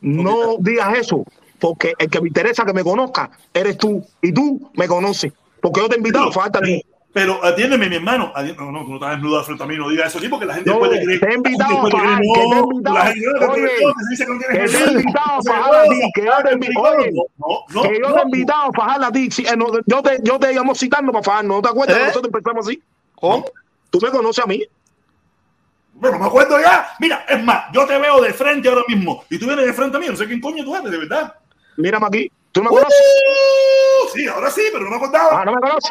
[0.00, 1.24] No digas eso,
[1.60, 5.80] porque el que me interesa que me conozca eres tú, y tú me conoces, porque
[5.82, 6.82] yo te he invitado, falta a ti.
[7.16, 8.30] Pero atiéndeme, mi hermano.
[8.58, 10.52] No, no, tú no estás desnudo frente a mí, no digas eso, sí, porque la
[10.52, 11.18] gente No, después te cree.
[11.18, 12.94] te he invitado pagar, que te he no, invitado.
[12.94, 15.36] la gente no te cree, no, dice que no tienes que te he invitado a
[15.36, 16.96] no, fajar a ti, que yo te he no, invitado.
[17.38, 18.12] No, no, que yo no.
[18.14, 19.28] te he invitado a ti.
[19.38, 21.96] Eh, no, yo, te, yo te íbamos citando para fajar, ¿no te acuerdas?
[21.96, 22.00] ¿Eh?
[22.08, 22.82] Nosotros empezamos así.
[23.14, 23.46] ¿Cómo?
[23.88, 24.62] Tú me conoces a mí.
[25.94, 26.90] Bueno, me acuerdo ya.
[27.00, 29.96] Mira, es más, yo te veo de frente ahora mismo y tú vienes de frente
[29.96, 31.34] a mí, no sé quién coño tú eres, de verdad.
[31.78, 32.30] Mírame aquí.
[32.56, 32.96] ¿Tú me Uh, conoces?
[34.14, 35.42] sí, ahora sí, pero no me acordaba.
[35.42, 35.90] Ah, no me conoces.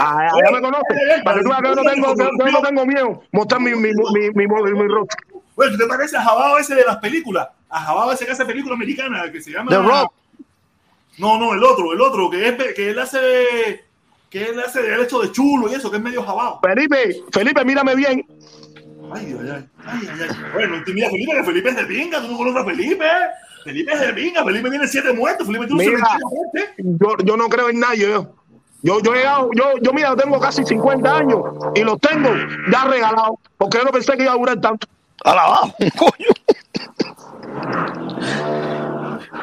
[0.00, 1.22] Ah, ya me conoces.
[1.24, 2.14] Para que tú veas no tengo,
[2.50, 5.16] no tengo miedo mostrar mi, mi, mi, mi, mi, mi rostro.
[5.54, 7.46] Bueno, ¿tú te pareces a Jabao ese de las películas?
[7.68, 9.70] A Jabao ese que hace película americana que se llama.
[9.70, 10.12] The Rock.
[11.18, 13.84] No, no, el otro, el otro, que, es, que él hace.
[14.28, 16.58] Que él hace el hecho de chulo y eso, que es medio Jabao.
[16.60, 18.26] Felipe, Felipe, mírame bien.
[19.14, 19.68] Ay, ay, ay.
[19.86, 20.36] ay, ay, ay.
[20.54, 23.06] Bueno, mira, Felipe, que Felipe es de pinga, tú no conoces a Felipe.
[23.64, 26.18] Felipe es de pinga, Felipe tiene siete muertos, Felipe tiene un Mira,
[26.76, 28.08] yo, yo no creo en nadie.
[28.08, 28.34] Yo,
[28.82, 31.40] yo, yo he llegado, yo, yo mira, yo tengo casi 50 años
[31.74, 32.30] y los tengo
[32.70, 34.86] ya regalados, porque yo no pensé que iba a durar tanto.
[35.24, 36.30] Alabado, coño.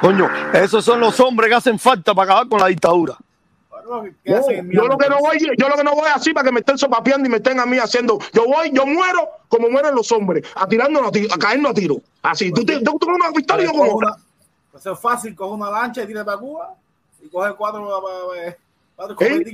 [0.02, 3.16] Coño, esos son los hombres que hacen falta para acabar con la dictadura.
[4.24, 4.42] Yo,
[4.72, 6.78] yo lo que no voy, yo lo que no voy así para que me estén
[6.78, 8.20] sopapeando y me estén a mí haciendo.
[8.34, 11.74] Yo voy, yo muero como mueren los hombres, a tirarnos a, tiro, a caernos a
[11.74, 11.98] tiro.
[12.22, 14.08] Así, tú, te- tú, tú con una pistola y yo con Coge otra.
[14.72, 16.74] una- Eso es fácil, coge una lancha y tira para Cuba
[17.22, 18.02] y coge cuatro,
[18.96, 19.46] cuatro ¿Eh?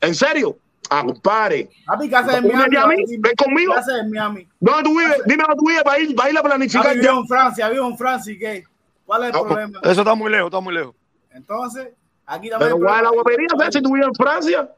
[0.00, 0.56] ¿En serio?
[0.90, 1.68] Ah, compadre.
[2.08, 2.94] ¿qué haces en Únete Miami?
[3.02, 3.72] a Dime, ven conmigo.
[3.74, 4.48] ¿Qué haces en Miami?
[4.60, 5.22] ¿Dónde tú vives?
[5.26, 7.96] Dime dónde tú vives para ir, para ir a planificar vivo en Francia, vivo en
[7.98, 8.64] Francia y qué.
[9.06, 9.80] ¿Cuál es el Ah, pues, problema?
[9.84, 10.94] Eso está muy lejos, está muy lejos.
[11.30, 11.88] Entonces,
[12.26, 12.58] aquí también.
[12.72, 13.48] Pero hay ¿cuál es la guapería?
[13.50, 13.74] ¿sabes?
[13.74, 14.70] Si tú vives en Francia.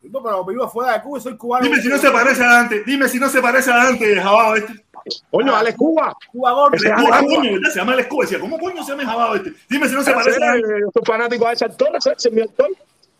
[0.00, 1.64] Pero vivo fuera de Cuba y soy cubano.
[1.64, 4.54] Dime si no se parece a Dante, dime si no se parece a Dante, Jabao
[4.56, 4.84] este.
[5.30, 6.16] Coño, Alex Cuba.
[6.30, 6.76] Cuba gordo.
[6.78, 7.20] Cuba.
[7.70, 8.26] Se llama el Escobar.
[8.26, 9.52] Decía, ¿cómo coño se llama Jabao este?
[9.68, 10.68] Dime si no se parece a Dante.
[10.68, 12.68] Yo soy fanático de ese actor, ese es mi actor.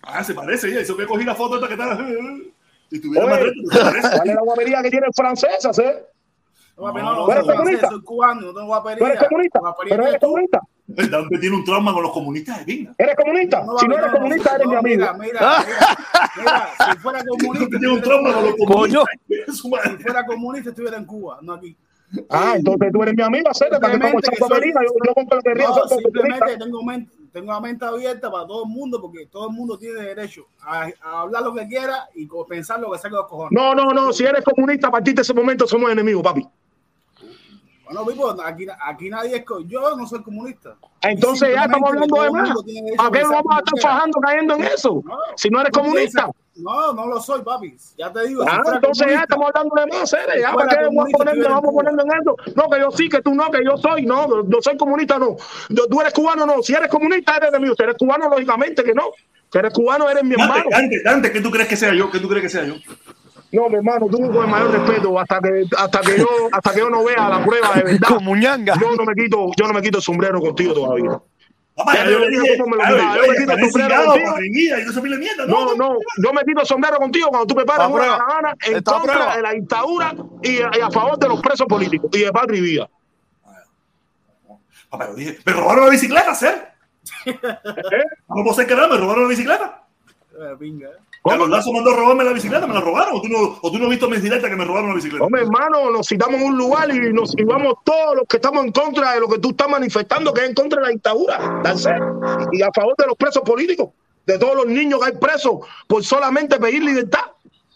[0.02, 0.80] Ah, se parece, ya.
[0.80, 1.98] Eso que cogí la foto esta que está.
[2.90, 4.08] Y tuviera Oye, más reto, se parece.
[4.16, 6.06] ¿Cuál es la guapería que tienen francesas, eh?
[6.76, 9.08] No, no, no, no tengo ¿Tú guapería.
[9.08, 9.58] eres comunista?
[9.60, 10.26] Guapería ¿Pero eres eres tú.
[10.26, 10.60] comunista?
[10.96, 12.88] El Dante tiene un trauma con los comunistas de.
[12.96, 13.62] ¿Eres comunista?
[13.64, 15.00] No, Si no eres no, comunista, no, eres mi amigo.
[15.00, 15.96] Mira, mira, mira,
[16.36, 18.66] mira, si fuera comunista, Tiene un estuviera trauma en con los Cuba.
[18.74, 19.04] comunistas.
[19.26, 19.54] Coño.
[19.54, 19.90] Su madre.
[19.96, 21.76] Si fuera comunista, estuviera en Cuba, no aquí.
[22.30, 25.52] Ah, entonces tú eres mi amigo, hacer para que como yo, yo compro lo que
[25.52, 29.50] río, No, simplemente tengo, men- tengo la mente abierta para todo el mundo porque todo
[29.50, 33.14] el mundo tiene derecho a, a hablar lo que quiera y pensar lo que saque
[33.14, 33.52] los cojones.
[33.52, 36.48] No, no, no, si eres comunista, a partir de ese momento somos enemigos, papi.
[37.90, 39.44] Bueno, Pipo, aquí, aquí nadie es.
[39.66, 40.76] Yo no soy comunista.
[41.00, 42.50] Entonces ya estamos hablando de más.
[42.98, 45.02] ¿A qué vamos a estar fajando cayendo en eso?
[45.36, 46.28] si no eres comunista.
[46.56, 47.76] No, no lo soy, papi.
[47.96, 48.44] Ya te digo.
[48.46, 50.18] Ah, entonces ya estamos hablando de más, ¿eh?
[50.40, 52.36] Ya, ¿para qué vamos poniendo, vamos poniendo en eso?
[52.56, 54.04] No, que yo sí, que tú no, que yo soy.
[54.04, 55.36] No, yo soy comunista, no.
[55.88, 56.62] Tú eres cubano, no.
[56.62, 57.68] Si eres comunista, eres de mí.
[57.76, 59.12] Si eres cubano, lógicamente que no.
[59.52, 60.64] Si eres cubano, eres mi hermano.
[60.68, 62.10] Dante, Dante, ¿qué tú crees que sea yo?
[62.10, 62.74] ¿Qué tú crees que sea yo?
[63.50, 66.80] No, mi hermano, tú con el mayor respeto, hasta que, hasta que yo, hasta que
[66.80, 68.08] yo no vea la prueba de verdad.
[68.08, 68.74] Como ñanga.
[68.78, 71.18] Yo no me quito, yo no me quito el sombrero contigo todavía.
[71.74, 75.46] Papá, yo, yo, le dije, cómo me lo yo me quito el sombrero contigo.
[75.46, 79.36] No, no, yo me quito el sombrero contigo cuando tú preparas una caravana en contra
[79.36, 82.90] de la dictadura y, a favor de los presos políticos y de patria y vida.
[84.90, 86.72] Papá, yo dije, me robaron la bicicleta, ¿ser?
[87.26, 88.04] ¿Eh?
[88.26, 88.88] ¿Cómo puedo ser que no?
[88.88, 89.84] ¿Me robaron la bicicleta?
[90.32, 90.90] Eh, venga.
[91.28, 93.16] Carlos Lazo mandó a robarme la bicicleta, me la robaron.
[93.16, 95.24] ¿O tú no, o tú no has visto mis directas que me robaron la bicicleta?
[95.24, 98.72] Hombre, hermano, nos citamos en un lugar y nos vamos todos los que estamos en
[98.72, 101.62] contra de lo que tú estás manifestando, que es en contra de la dictadura,
[102.52, 103.90] y a favor de los presos políticos,
[104.26, 107.24] de todos los niños que hay presos por solamente pedir libertad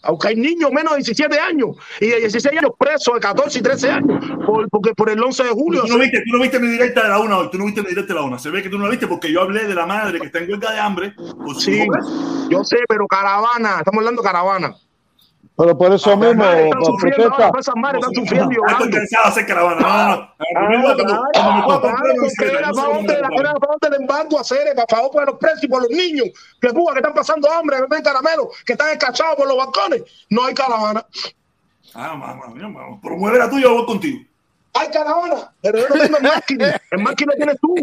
[0.03, 1.69] aunque hay niños menos de 17 años
[1.99, 5.43] y de 16 años presos, de 14 y 13 años, por, porque por el 11
[5.43, 5.83] de julio.
[5.83, 7.81] Tú no, viste, tú no viste mi directa de la una hoy, tú no viste
[7.81, 8.37] mi directa de la una.
[8.37, 10.39] Se ve que tú no la viste porque yo hablé de la madre que está
[10.39, 11.15] en huelga de hambre.
[11.57, 11.85] sí,
[12.49, 14.75] yo sé, pero caravana, estamos hablando de caravana.
[15.55, 16.43] Pero por eso mismo,
[16.99, 17.51] protesta.
[17.59, 19.81] Esas madres están sufriendo y Estoy cansado de hacer caravana.
[19.81, 21.27] No, no, no.
[21.33, 25.91] Era a favor del embargo a Ceres, a favor de los precios y por los
[25.91, 29.57] niños que Cuba que están pasando hambre, que ven caramelo, que están escachados por los
[29.57, 30.03] balcones.
[30.29, 31.05] No hay caravana.
[31.93, 34.23] Ah, mamá, promueve la tuya, voy contigo.
[34.75, 36.81] Hay caravana, pero yo no tengo el máquina.
[36.91, 37.75] El máquina tienes tú.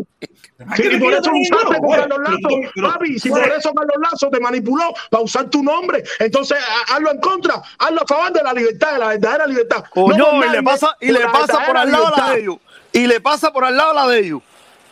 [0.77, 2.93] Sí, y por eso usaste con Carlos Lazo.
[2.93, 6.59] Papi, si por eso Carlos Lazo te manipuló para usar tu nombre, entonces
[6.89, 9.85] hazlo en contra, hazlo a favor de la libertad, de la verdadera libertad.
[9.91, 12.57] Coño, y le pasa, y le pasa por al lado la de ellos.
[12.93, 14.43] Y le pasa por al lado la de ellos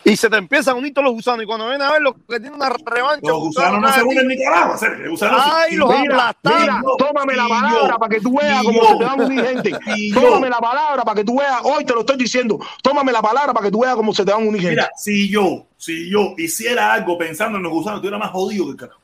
[0.03, 1.43] y se te empiezan a unir todos los gusanos.
[1.43, 3.27] Y cuando ven a ver los que tienen una revancha.
[3.27, 4.75] Los gusanos no se unen ni carajo.
[5.21, 6.83] Ay, los aplastaron.
[6.97, 9.71] tómame la palabra para que tú veas cómo se te van a unir gente.
[10.13, 11.59] Tómame la palabra para que tú veas.
[11.63, 12.59] Hoy te lo estoy diciendo.
[12.81, 14.75] Tómame la palabra para que tú veas cómo se te van a unir gente.
[14.75, 18.71] Mira, si yo, si yo hiciera algo pensando en los gusanos, estuviera más jodido que
[18.71, 18.99] el carajo.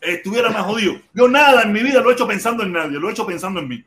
[0.00, 0.94] Estuviera más jodido.
[1.14, 3.60] Yo nada en mi vida lo he hecho pensando en nadie, lo he hecho pensando
[3.60, 3.84] en mí.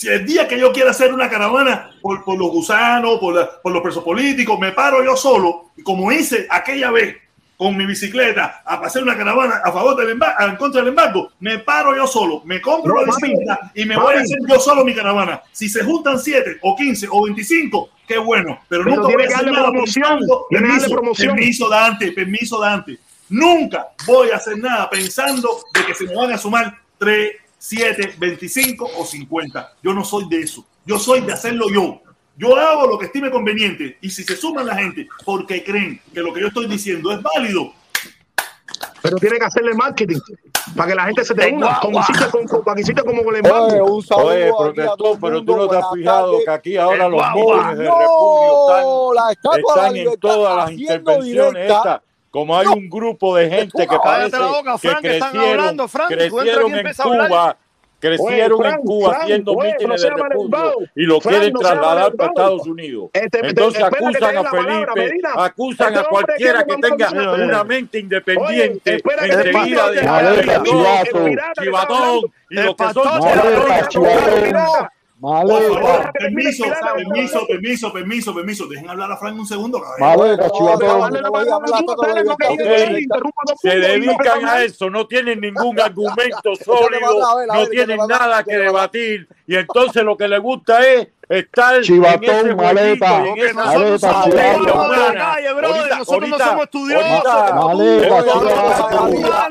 [0.00, 3.70] Si el día que yo quiera hacer una caravana por, por los gusanos, por, por,
[3.70, 7.18] los presos políticos, me paro yo solo, como hice aquella vez
[7.58, 11.32] con mi bicicleta a hacer una caravana a favor del embargo, en contra del embargo,
[11.40, 14.86] me paro yo solo, me compro la bicicleta y me voy a hacer yo solo
[14.86, 15.42] mi caravana.
[15.52, 19.52] Si se juntan 7 o 15 o 25, qué bueno, pero, nunca voy a hacer
[19.52, 22.98] nada pensando, permiso, permiso Dante, permiso Dante.
[23.28, 28.14] Nunca voy a hacer nada pensando de que se me van a sumar 3, 7,
[28.18, 29.74] 25 o 50.
[29.82, 30.66] Yo no soy de eso.
[30.86, 32.00] Yo soy de hacerlo yo.
[32.36, 33.98] Yo hago lo que estime conveniente.
[34.00, 37.20] Y si se suman la gente porque creen que lo que yo estoy diciendo es
[37.22, 37.74] válido.
[39.02, 40.18] Pero tiene que hacerle marketing
[40.74, 43.36] para que la gente se te una, como hiciste con, para que hiciste como con
[43.36, 47.08] el Oye, un Oye, pero, tú, pero tú no te has fijado que aquí ahora
[47.08, 47.84] los móviles de
[49.30, 52.00] están, están en todas las intervenciones estas
[52.30, 54.36] como hay un grupo de gente que parece
[54.80, 55.76] que crecieron,
[56.08, 57.56] crecieron en Cuba,
[57.98, 63.10] crecieron en Cuba haciendo mítines de refugio y lo quieren trasladar para Estados Unidos.
[63.12, 69.90] Este, Entonces acusan a Felipe, acusan a este cualquiera que tenga una mente independiente, enseguida
[69.90, 70.00] de
[71.60, 73.08] chivatón y lo que son
[75.20, 76.10] Maleta.
[76.12, 76.64] Permiso,
[76.96, 78.66] permiso, permiso, permiso, permiso.
[78.66, 79.82] Dejen hablar a Frank un segundo.
[83.60, 89.28] Se dedican a eso, no tienen ningún argumento sólido, no tienen nada que debatir.
[89.46, 93.24] Y entonces lo que les gusta es estar Chivatón, en ese maleta,
[93.54, 94.24] maleta,
[95.98, 97.24] Nosotros no somos estudiosos.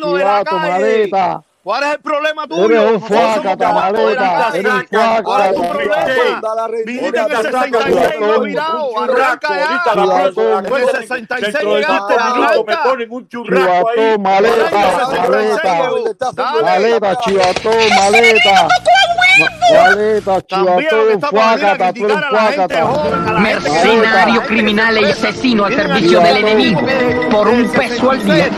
[0.09, 1.43] Maleta, maleta.
[1.69, 2.81] ¿Cuál es el problema tuyo?
[2.81, 4.49] Eres un fuaca, tamaleta.
[4.55, 5.23] Eres un fuaca.
[5.23, 6.67] ¿Cuál es tu problema?
[6.83, 8.99] Viniste en el 66 no virado.
[8.99, 10.63] Arranca ya.
[10.67, 12.63] Pues 66 llegaste, arranca.
[12.65, 14.17] Me ponen un churrasco ahí.
[14.17, 15.91] maleta, maleta.
[16.63, 18.67] Maleta, chivatón, maleta.
[19.71, 23.39] Maleta, chivatón, fuaca, tú eres fuaca.
[23.41, 26.81] Mercenario, criminal y asesino al servicio del enemigo.
[27.29, 28.49] Por un peso al día.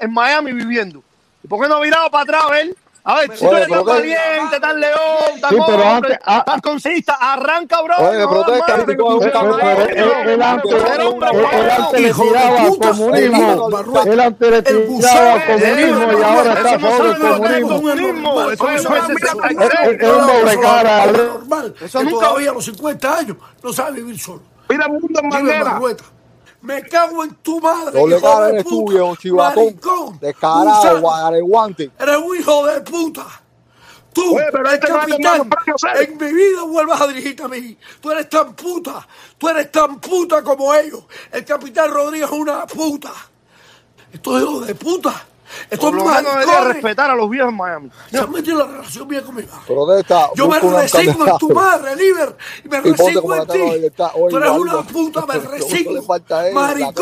[0.00, 1.02] En Miami viviendo.
[1.44, 2.76] ¿Y por qué no ha virado para atrás, él?
[3.06, 6.42] A ver, si tú eres tan valiente, tan león, tan Sí, pero hombre, antes- ah,
[6.42, 7.96] tan concista, arranca, bro.
[7.98, 8.80] Oye, no, protesta, él
[10.40, 10.80] antes-
[12.00, 14.06] le tiraba al comunismo, Marruecos.
[14.06, 18.50] él antes le tiraba al comunismo y ahora está favor del comunismo.
[18.50, 21.06] Eso es un doble cara.
[21.06, 21.74] normal.
[21.80, 24.42] Eso nunca- todavía a los 50 años no sabe vivir solo.
[24.68, 25.28] Mira el mundo en
[26.64, 28.00] Me cago en tu madre.
[28.00, 29.64] Doble hijo cara de eres tú, puta, viejo chivatón.
[29.64, 31.90] maricón, Descarado, guareguante.
[31.98, 33.26] Eres un hijo de puta.
[34.14, 35.50] Tú, Oye, pero el este es capitán,
[36.00, 37.76] en mi vida vuelvas a dirigirte a mí.
[38.00, 39.06] Tú eres tan puta.
[39.36, 41.04] Tú eres tan puta como ellos.
[41.30, 43.12] El capitán Rodríguez es una puta.
[44.10, 45.26] Estos hijos de puta.
[45.70, 47.90] Estos Por lo menos debería maricones respetar a los viejos en Miami.
[48.32, 49.58] metido la relación mía con mi madre.
[49.66, 50.30] Protesta.
[50.34, 52.36] Yo me resigno en tu madre, Liber.
[52.64, 53.90] Y me resigno en ti.
[54.30, 56.00] Tú eres una puta, me resigno.
[56.00, 56.94] es Maricón.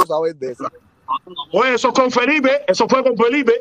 [1.52, 3.52] Oye, eso con Felipe, eso fue con Felipe.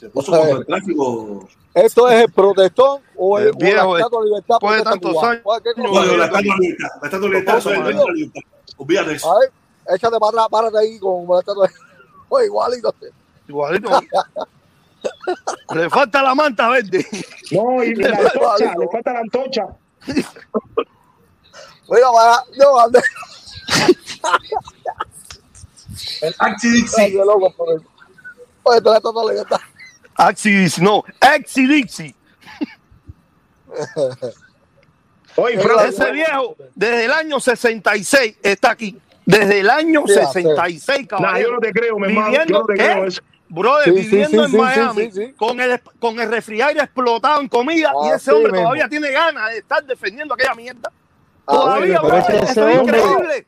[0.00, 1.48] Se puso contra el tráfico.
[1.74, 4.54] ¿Esto es el protestón o el, El o viejo, la estatua de libertad?
[4.54, 5.42] después de protesta tantos años.
[5.44, 6.88] Oye, ¿qué No, la estatua de libertad.
[7.02, 7.58] La estatua de libertad.
[7.58, 8.40] eso es la estatua de libertad.
[8.78, 9.30] Olvídate eso.
[9.32, 9.52] A ver,
[9.94, 11.74] échate para atrás, párate ahí con la estatua de...
[12.28, 12.94] Oye, igualito.
[13.48, 14.00] Igualito.
[15.74, 17.06] Le falta la manta verde.
[17.52, 19.66] No, y la antorcha, le falta la antorcha.
[21.88, 22.42] Oiga, para...
[22.56, 23.00] No, ande.
[26.20, 27.84] El Axi Ay, qué loco, por eso.
[28.64, 29.60] Oye, es la de libertad.
[30.16, 31.04] Axis, no.
[31.20, 32.14] Axidixi.
[35.36, 38.98] Oye, Franco, Ese viejo, desde el año 66 está aquí.
[39.26, 41.48] Desde el año Sí, 66, Nah, caballero.
[41.48, 42.26] yo no te creo, mi hermano.
[42.28, 42.78] Yo Viviendo, no te ¿qué?
[42.84, 43.22] creo eso.
[43.48, 45.32] Brother, Sí, sí, viviendo sí, en sí, Miami sí, sí, sí.
[45.34, 48.64] Con, el, con el refrigerador explotado en comida y ese sí hombre mismo.
[48.64, 50.90] todavía tiene ganas de estar defendiendo aquella mierda.
[51.46, 53.46] Ah, Todavía, es brother, que eso es hombre- increíble.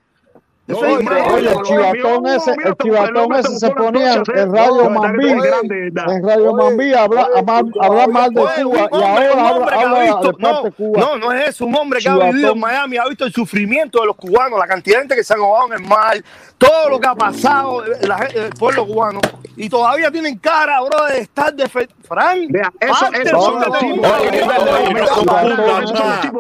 [0.69, 6.53] No, oye, el chivatón ese, el chivatón ese se ponía en Radio Mambí, en Radio
[6.53, 10.21] Mambí a hablar, a mal- de Cuba y ahora habla, hombre que ha habla visto-
[10.21, 11.01] de parte Cuba.
[11.01, 11.65] No, no es eso.
[11.65, 14.67] Un hombre que ha vivido en Miami, ha visto el sufrimiento de los cubanos, la
[14.67, 16.23] cantidad de gente que se han ahogado en el mar,
[16.59, 17.99] todo lo que ha pasado eh,
[18.35, 19.21] el pueblo cubano.
[19.57, 24.07] Y todavía tienen cara, bro, de estar de Fran, Vea, eso, son los tipos.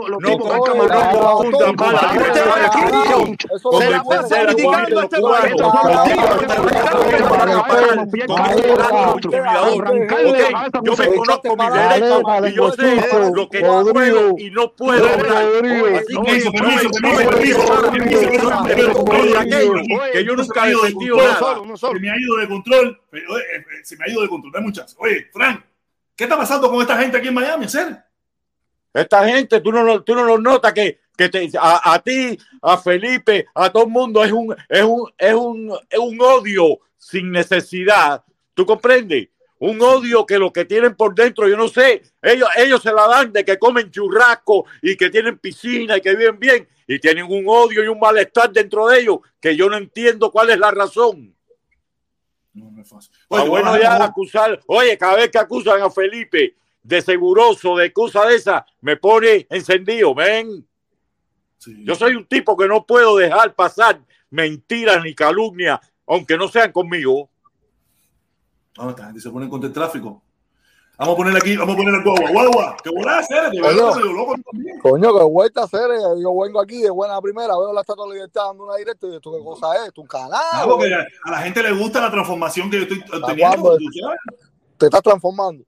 [0.08, 1.12] los tipos, confundan, camarón.
[1.12, 1.76] no confundan
[3.78, 5.20] se la criticando a este
[10.82, 15.06] yo me conozco mis derechos y yo sé Rodrigo, lo que puedo y no puedo.
[15.06, 16.40] Así que
[20.24, 21.88] yo nunca he se me ha ido de defendido control, nada.
[21.92, 23.00] Se me ha ido de control.
[23.82, 24.64] se me ha ido de control.
[24.64, 24.96] Un chance.
[24.98, 25.62] Oye, Frank,
[26.16, 27.64] ¿qué está pasando con esta gente aquí en Miami?
[27.64, 27.98] ¿En serio?
[28.92, 32.78] Esta gente, tú no, tú no lo notas que, que te, a, a ti, a
[32.78, 37.32] Felipe, a todo el mundo es un, es un, es un, es un odio sin
[37.32, 38.24] necesidad.
[38.54, 39.28] ¿Tú comprendes?
[39.58, 43.08] Un odio que lo que tienen por dentro, yo no sé, ellos, ellos se la
[43.08, 47.24] dan de que comen churrasco y que tienen piscina y que viven bien y tienen
[47.24, 50.70] un odio y un malestar dentro de ellos que yo no entiendo cuál es la
[50.70, 51.34] razón.
[52.54, 53.12] No, no es fácil.
[53.28, 58.24] Ah, bueno, ya acusar, oye, cada vez que acusan a Felipe de seguroso, de cosa
[58.26, 60.67] de esa, me pone encendido, ven.
[61.58, 61.84] Sí.
[61.84, 66.72] Yo soy un tipo que no puedo dejar pasar mentiras ni calumnias, aunque no sean
[66.72, 67.28] conmigo.
[68.76, 70.22] No, esta gente se pone contra el tráfico.
[70.98, 72.76] Vamos a ponerle aquí, vamos a ponerle guagua, guagua.
[72.82, 73.96] Que volá, hacer, de verdad, Coño.
[73.96, 74.78] medio loco también.
[74.80, 75.90] Coño, que vuelta a hacer.
[75.92, 79.06] eh, Yo vengo aquí de buena primera, veo la estatua de libertad dando una directa
[79.06, 80.32] y esto qué cosa es, esto un canal.
[80.32, 83.78] Ah, porque a la gente le gusta la transformación que yo estoy teniendo.
[84.76, 85.64] Te estás transformando.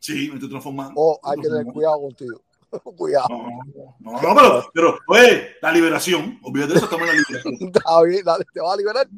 [0.00, 0.94] Sí, me estoy transformando.
[0.96, 2.41] Oh, hay que tener cuidado contigo.
[2.96, 3.28] cuidado.
[4.00, 7.54] No, no, pero, pero, oye, la liberación, olvídate de eso, estamos en la liberación.
[7.74, 9.08] Está bien, dale, te va a liberar.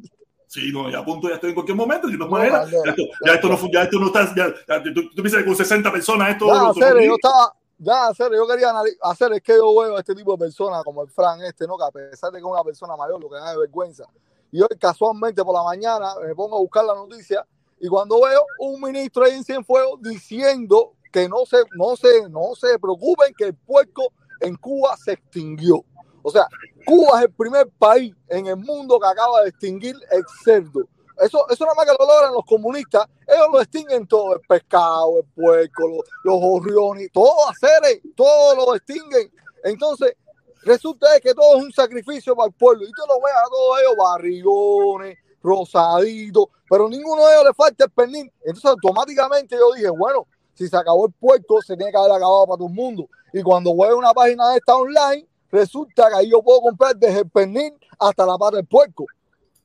[0.47, 2.07] Sí, no, ya a punto, ya estoy en cualquier momento.
[2.07, 4.35] No, no, ya, esto, ya, esto no, ya esto no está.
[4.35, 6.47] Ya, ya, tú, tú piensas que con 60 personas esto.
[6.47, 8.71] Ya, no- hacer, yo estaba, ya, hacer, yo quería
[9.01, 11.77] hacer, es que yo veo a este tipo de personas como el Fran este, ¿no?
[11.77, 14.05] Que a pesar de que es una persona mayor, lo que da es vergüenza.
[14.51, 17.45] Y hoy casualmente por la mañana me pongo a buscar la noticia
[17.79, 22.55] y cuando veo un ministro ahí en Cienfuegos diciendo que no se, no se, no
[22.55, 24.11] se preocupen que el puerco
[24.41, 25.81] en Cuba se extinguió.
[26.21, 26.45] O sea,
[26.85, 30.81] Cuba es el primer país en el mundo que acaba de extinguir el cerdo.
[31.21, 33.07] Eso, eso nada más que lo logran los comunistas.
[33.25, 38.75] Ellos lo extinguen todo, el pescado, el puerco, los, los gorriones, todo hacer, todo lo
[38.75, 39.31] extinguen.
[39.63, 40.17] Entonces,
[40.63, 42.83] resulta que todo es un sacrificio para el pueblo.
[42.83, 47.85] Y tú lo ves a todos ellos barrigones, rosaditos, pero ninguno de ellos le falta
[47.85, 48.29] el pernil.
[48.41, 52.47] Entonces, automáticamente yo dije, bueno, si se acabó el puerco, se tiene que haber acabado
[52.47, 53.07] para todo el mundo.
[53.31, 56.95] Y cuando voy a una página de esta online, resulta que ahí yo puedo comprar
[56.95, 59.05] desde el pernil hasta la pata del puerco.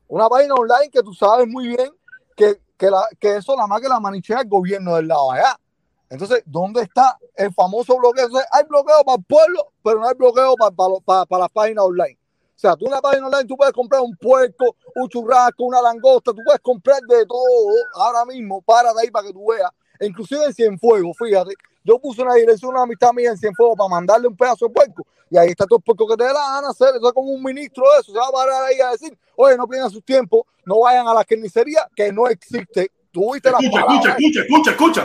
[0.08, 1.90] Una página online que tú sabes muy bien
[2.36, 5.54] que que, la, que eso nada más que la manichea el gobierno del lado allá.
[6.08, 8.26] Entonces, ¿dónde está el famoso bloqueo?
[8.52, 12.18] Hay bloqueo para el pueblo, pero no hay bloqueo para, para, para, las páginas online.
[12.56, 15.82] O sea, tú en una página online tú puedes comprar un puerco, un churrasco, una
[15.82, 19.70] langosta, tú puedes comprar de todo ahora mismo, para de ahí para que tú veas.
[20.00, 21.54] Inclusive en Cienfuegos, fíjate,
[21.84, 24.74] yo puse una dirección a una amistad mía en Cienfuegos para mandarle un pedazo de
[24.74, 26.88] puerco y ahí está todo el puerco que te da la gana hacer.
[26.96, 29.56] Eso es como un ministro de eso, se va a parar ahí a decir, oye,
[29.56, 32.90] no pierdan su tiempo, no vayan a la carnicería que no existe.
[33.12, 35.02] Tú viste escucha, la escucha, escucha, escucha, escucha.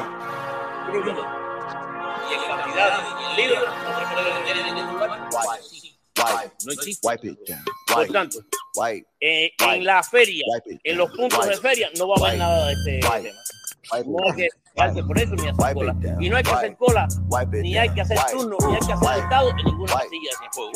[2.30, 5.30] Y en cantidad en libros, no tienen ningún lugar.
[6.66, 7.08] No existe.
[7.94, 8.40] Por tanto,
[9.22, 10.44] eh, en la feria,
[10.84, 13.30] en los puntos de feria, no va a haber nada de este tema.
[15.07, 15.95] Por eso ni hacer cola.
[16.20, 17.07] Y no hay que hacer cola,
[17.52, 20.72] ni hay que hacer turno, ni hay que hacer estado en ninguna silla de fuego.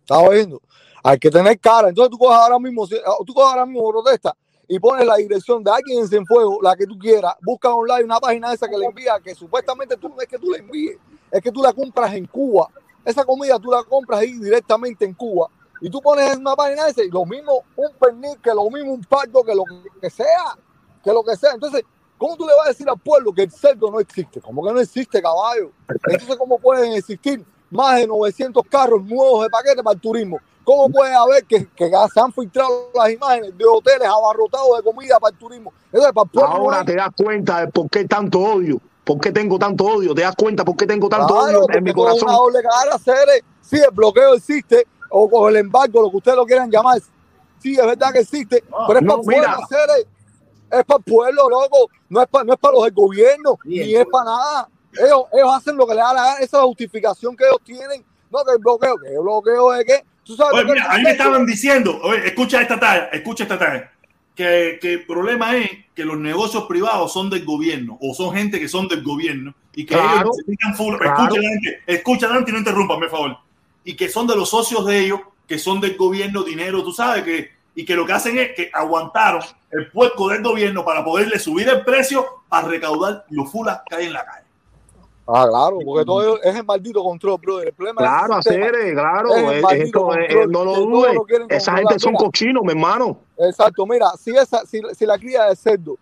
[0.00, 0.60] ¿Estás oyendo?
[1.04, 1.88] Hay que tener cara.
[1.88, 4.36] Entonces tú coges ahora mismo, ah, tú coges ahora mismo protesta
[4.68, 8.18] y pones la dirección de alguien en Cienfuegos, la que tú quieras, busca online una
[8.20, 10.96] página esa que le envía, que supuestamente tú no es que tú le envíes,
[11.30, 12.68] es que tú la compras en Cuba.
[13.04, 15.48] Esa comida tú la compras ahí directamente en Cuba.
[15.80, 18.92] Y tú pones en una página esa y lo mismo un pernil, que lo mismo
[18.92, 19.64] un pardo, que lo
[20.00, 20.56] que sea,
[21.02, 21.52] que lo que sea.
[21.52, 21.82] Entonces,
[22.18, 24.40] ¿cómo tú le vas a decir al pueblo que el cerdo no existe?
[24.40, 25.70] ¿Cómo que no existe, caballo?
[25.88, 30.38] Entonces, ¿cómo pueden existir más de 900 carros nuevos de paquete para el turismo?
[30.64, 35.18] ¿Cómo puede haber que, que se han filtrado las imágenes de hoteles abarrotados de comida
[35.18, 35.72] para el turismo?
[35.86, 38.80] Entonces, para el pueblo Ahora te das cuenta de por qué tanto odio.
[39.04, 40.14] ¿Por qué tengo tanto odio?
[40.14, 42.28] ¿Te das cuenta por qué tengo tanto Claro, odio en mi corazón?
[42.28, 43.44] una doble cara, Cere.
[43.60, 47.00] Sí, el bloqueo existe, o con el embargo, lo que ustedes lo quieran llamar.
[47.58, 49.58] Sí, es verdad que existe, pero es no, para mira.
[49.68, 50.06] Cere.
[50.72, 51.90] Es para el pueblo, loco.
[52.08, 54.68] No es para, no es para los del gobierno, ni es para nada.
[54.94, 56.34] Ellos, ellos hacen lo que les da la gana.
[56.36, 58.04] Esa es la justificación que ellos tienen.
[58.30, 60.04] No, que el bloqueo, que el bloqueo es que.
[60.24, 63.58] ¿Tú sabes Oye, mira, a mí me estaban diciendo, oye, escucha esta talla, escucha esta
[63.58, 63.90] talla,
[64.36, 68.60] que, que el problema es que los negocios privados son del gobierno o son gente
[68.60, 70.96] que son del gobierno y que Claro, ellos necesitan full.
[70.96, 71.22] claro.
[71.24, 73.38] Escucha, Dante, escucha, Dante, y no interrumpas, por favor.
[73.84, 77.24] Y que son de los socios de ellos, que son del gobierno, dinero, tú sabes,
[77.24, 79.42] que y que lo que hacen es que aguantaron
[79.72, 84.06] el puerco del gobierno para poderle subir el precio para recaudar los fulas que hay
[84.06, 84.46] en la calle.
[85.26, 87.68] Ah, claro, porque todo es el maldito control, brother.
[87.68, 88.78] El problema Claro, es el sistema.
[88.78, 89.34] hacer, claro.
[89.34, 91.16] Es el eh, esto, eh, control, no lo dudes.
[91.48, 93.20] Esa gente son cochinos, mi hermano.
[93.38, 95.96] Exacto, mira, si, esa, si, si la cría de cerdo,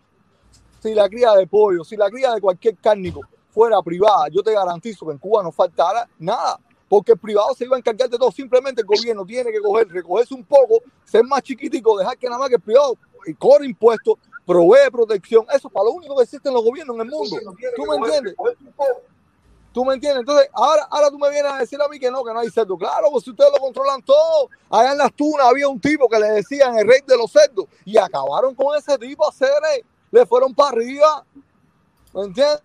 [0.80, 3.20] si la cría de pollo, si la cría de cualquier cárnico
[3.50, 7.66] fuera privada, yo te garantizo que en Cuba no faltara nada, porque el privado se
[7.66, 8.32] iba a encargar de todo.
[8.32, 12.38] Simplemente el gobierno tiene que coger, recogerse un poco, ser más chiquitico, dejar que nada
[12.38, 12.96] más que el privado
[13.38, 14.16] cobre impuestos,
[14.46, 15.44] provee protección.
[15.54, 17.36] Eso es para lo único que existen los gobiernos en el mundo.
[17.76, 18.34] ¿Tú me entiendes?
[19.72, 20.20] ¿Tú me entiendes?
[20.20, 22.50] Entonces, ahora, ahora tú me vienes a decir a mí que no, que no hay
[22.50, 22.76] cerdo.
[22.76, 24.48] Claro, pues si ustedes lo controlan todo.
[24.68, 27.66] Allá en las tunas había un tipo que le decían el rey de los cerdos
[27.84, 31.24] y acabaron con ese tipo a hacer, eh, le fueron para arriba.
[32.14, 32.62] ¿Me entiendes?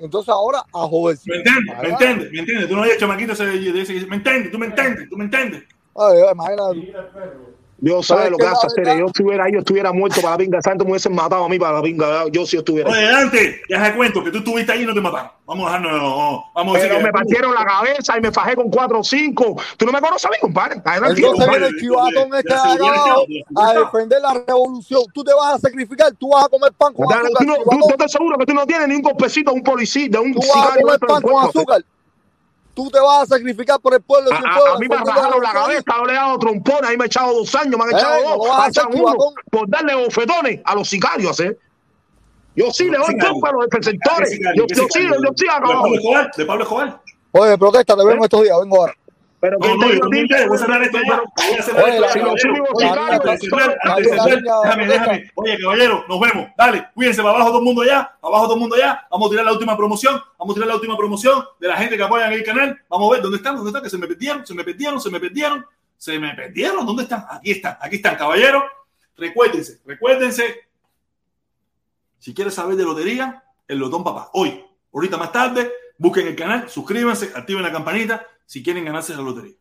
[0.00, 1.18] Entonces ahora a joder.
[1.26, 1.78] ¿Me entiendes?
[1.82, 2.32] ¿Me entiendes?
[2.32, 2.68] ¿Me entiendes?
[2.68, 4.50] Tú no hayas chamaquito ese de ¿me entiendes?
[4.50, 5.08] ¿Tú me entiendes?
[5.08, 5.64] ¿Tú me entiendes?
[5.94, 7.57] Ay, imagínate.
[7.80, 8.98] Dios sabe lo que hace hacer.
[8.98, 10.60] Yo estuviera ahí, yo estuviera muerto para la pinga.
[10.60, 12.24] Santo me hubiesen matado a mí para la pinga.
[12.30, 13.02] Yo sí estuviera Oye.
[13.02, 15.30] Dante, ya se cuento que tú estuviste ahí y no te mataron.
[15.46, 18.56] Vamos a dejarnos, no, vamos a decir Pero me partieron la cabeza y me fajé
[18.56, 19.56] con cuatro o cinco.
[19.76, 20.82] Tú no me conoces a mí, compadre.
[20.84, 25.02] Adelante, Entonces viene el chivatón este a defender la revolución.
[25.14, 27.30] Tú te vas a sacrificar, tú vas a comer pan con azúcar.
[27.38, 27.90] Tú, no, tú, chivatón.
[27.90, 30.34] yo te aseguro que tú no tienes ni un golpecito de un policía, de un
[30.34, 31.84] Tú vas a comer pan con azúcar.
[32.78, 34.30] Tú te vas a sacrificar por el pueblo.
[34.32, 37.04] A, a- pueblo, a mí me rajaron la cabeza, le he dado trompones, ahí me
[37.04, 39.16] he echado dos años, me han Eh, echado dos, a hacer, uno
[39.50, 41.58] por darle bofetones a los sicarios, ¿eh?
[42.54, 44.38] Yo sí le doy trompa a los defensores.
[44.54, 45.72] Yo, ¿Qué yo sí, yo sí ¿De acabo.
[45.82, 46.30] Pablo Escobar?
[46.36, 47.00] ¿De Pablo Escobar?
[47.32, 48.94] Oye, protesta, te vemos estos días, vengo ahora.
[49.40, 51.22] Pero No, no, yo te voy a cerrar esto ya.
[51.22, 51.84] Voy a cerrar
[55.34, 56.04] Oye, caballero.
[56.08, 56.48] nos vemos.
[56.56, 58.16] Dale, cuídense para abajo todo el mundo ya.
[58.20, 59.06] Abajo todo el mundo ya.
[59.10, 60.20] Vamos a tirar la última promoción.
[60.38, 62.80] Vamos a tirar la última promoción de la gente que apoya el canal.
[62.88, 65.10] Vamos a ver dónde están, dónde están, que se me perdieron, se me perdieron, se
[65.10, 66.84] me perdieron, se me perdieron.
[66.84, 67.24] ¿Dónde están?
[67.30, 68.64] Aquí están, aquí están, caballero.
[69.16, 70.68] Recuérdense, recuérdense.
[72.18, 74.30] Si quieres saber de lotería, el Lotón Papá.
[74.32, 79.20] Hoy, ahorita más tarde, busquen el canal, suscríbanse, activen la campanita si quieren ganarse la
[79.20, 79.56] lotería.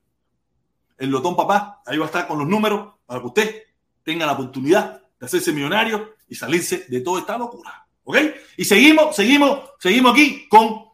[0.98, 3.64] El Lotón Papá, ahí va a estar con los números para que usted
[4.01, 7.85] tenga la oportunidad de hacerse millonario y salirse de toda esta locura.
[8.06, 8.17] ¿Ok?
[8.56, 10.85] Y seguimos, seguimos, seguimos aquí con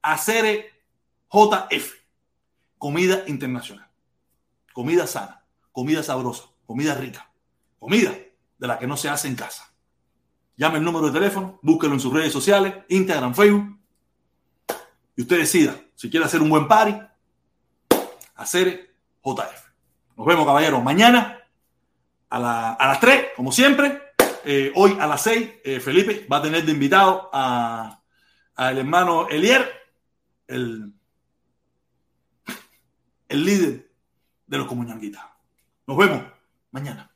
[0.00, 0.70] Acere
[1.30, 1.92] JF.
[2.78, 3.90] Comida internacional.
[4.72, 7.30] Comida sana, comida sabrosa, comida rica.
[7.78, 8.16] Comida
[8.56, 9.74] de la que no se hace en casa.
[10.56, 13.78] Llame el número de teléfono, búsquelo en sus redes sociales, Instagram, Facebook.
[15.16, 17.09] Y usted decida si quiere hacer un buen party,
[18.42, 18.94] hacer
[19.24, 19.70] JF.
[20.16, 21.38] Nos vemos, caballeros, mañana
[22.28, 24.02] a, la- a las 3, como siempre.
[24.44, 27.96] eh, hoy a las 6, eh, Felipe va a tener de invitado a
[28.56, 29.70] al hermano Elier,
[30.46, 30.92] el,
[33.28, 33.90] el líder
[34.46, 35.22] de los comunanguitas.
[35.86, 36.22] Nos vemos
[36.70, 37.09] mañana.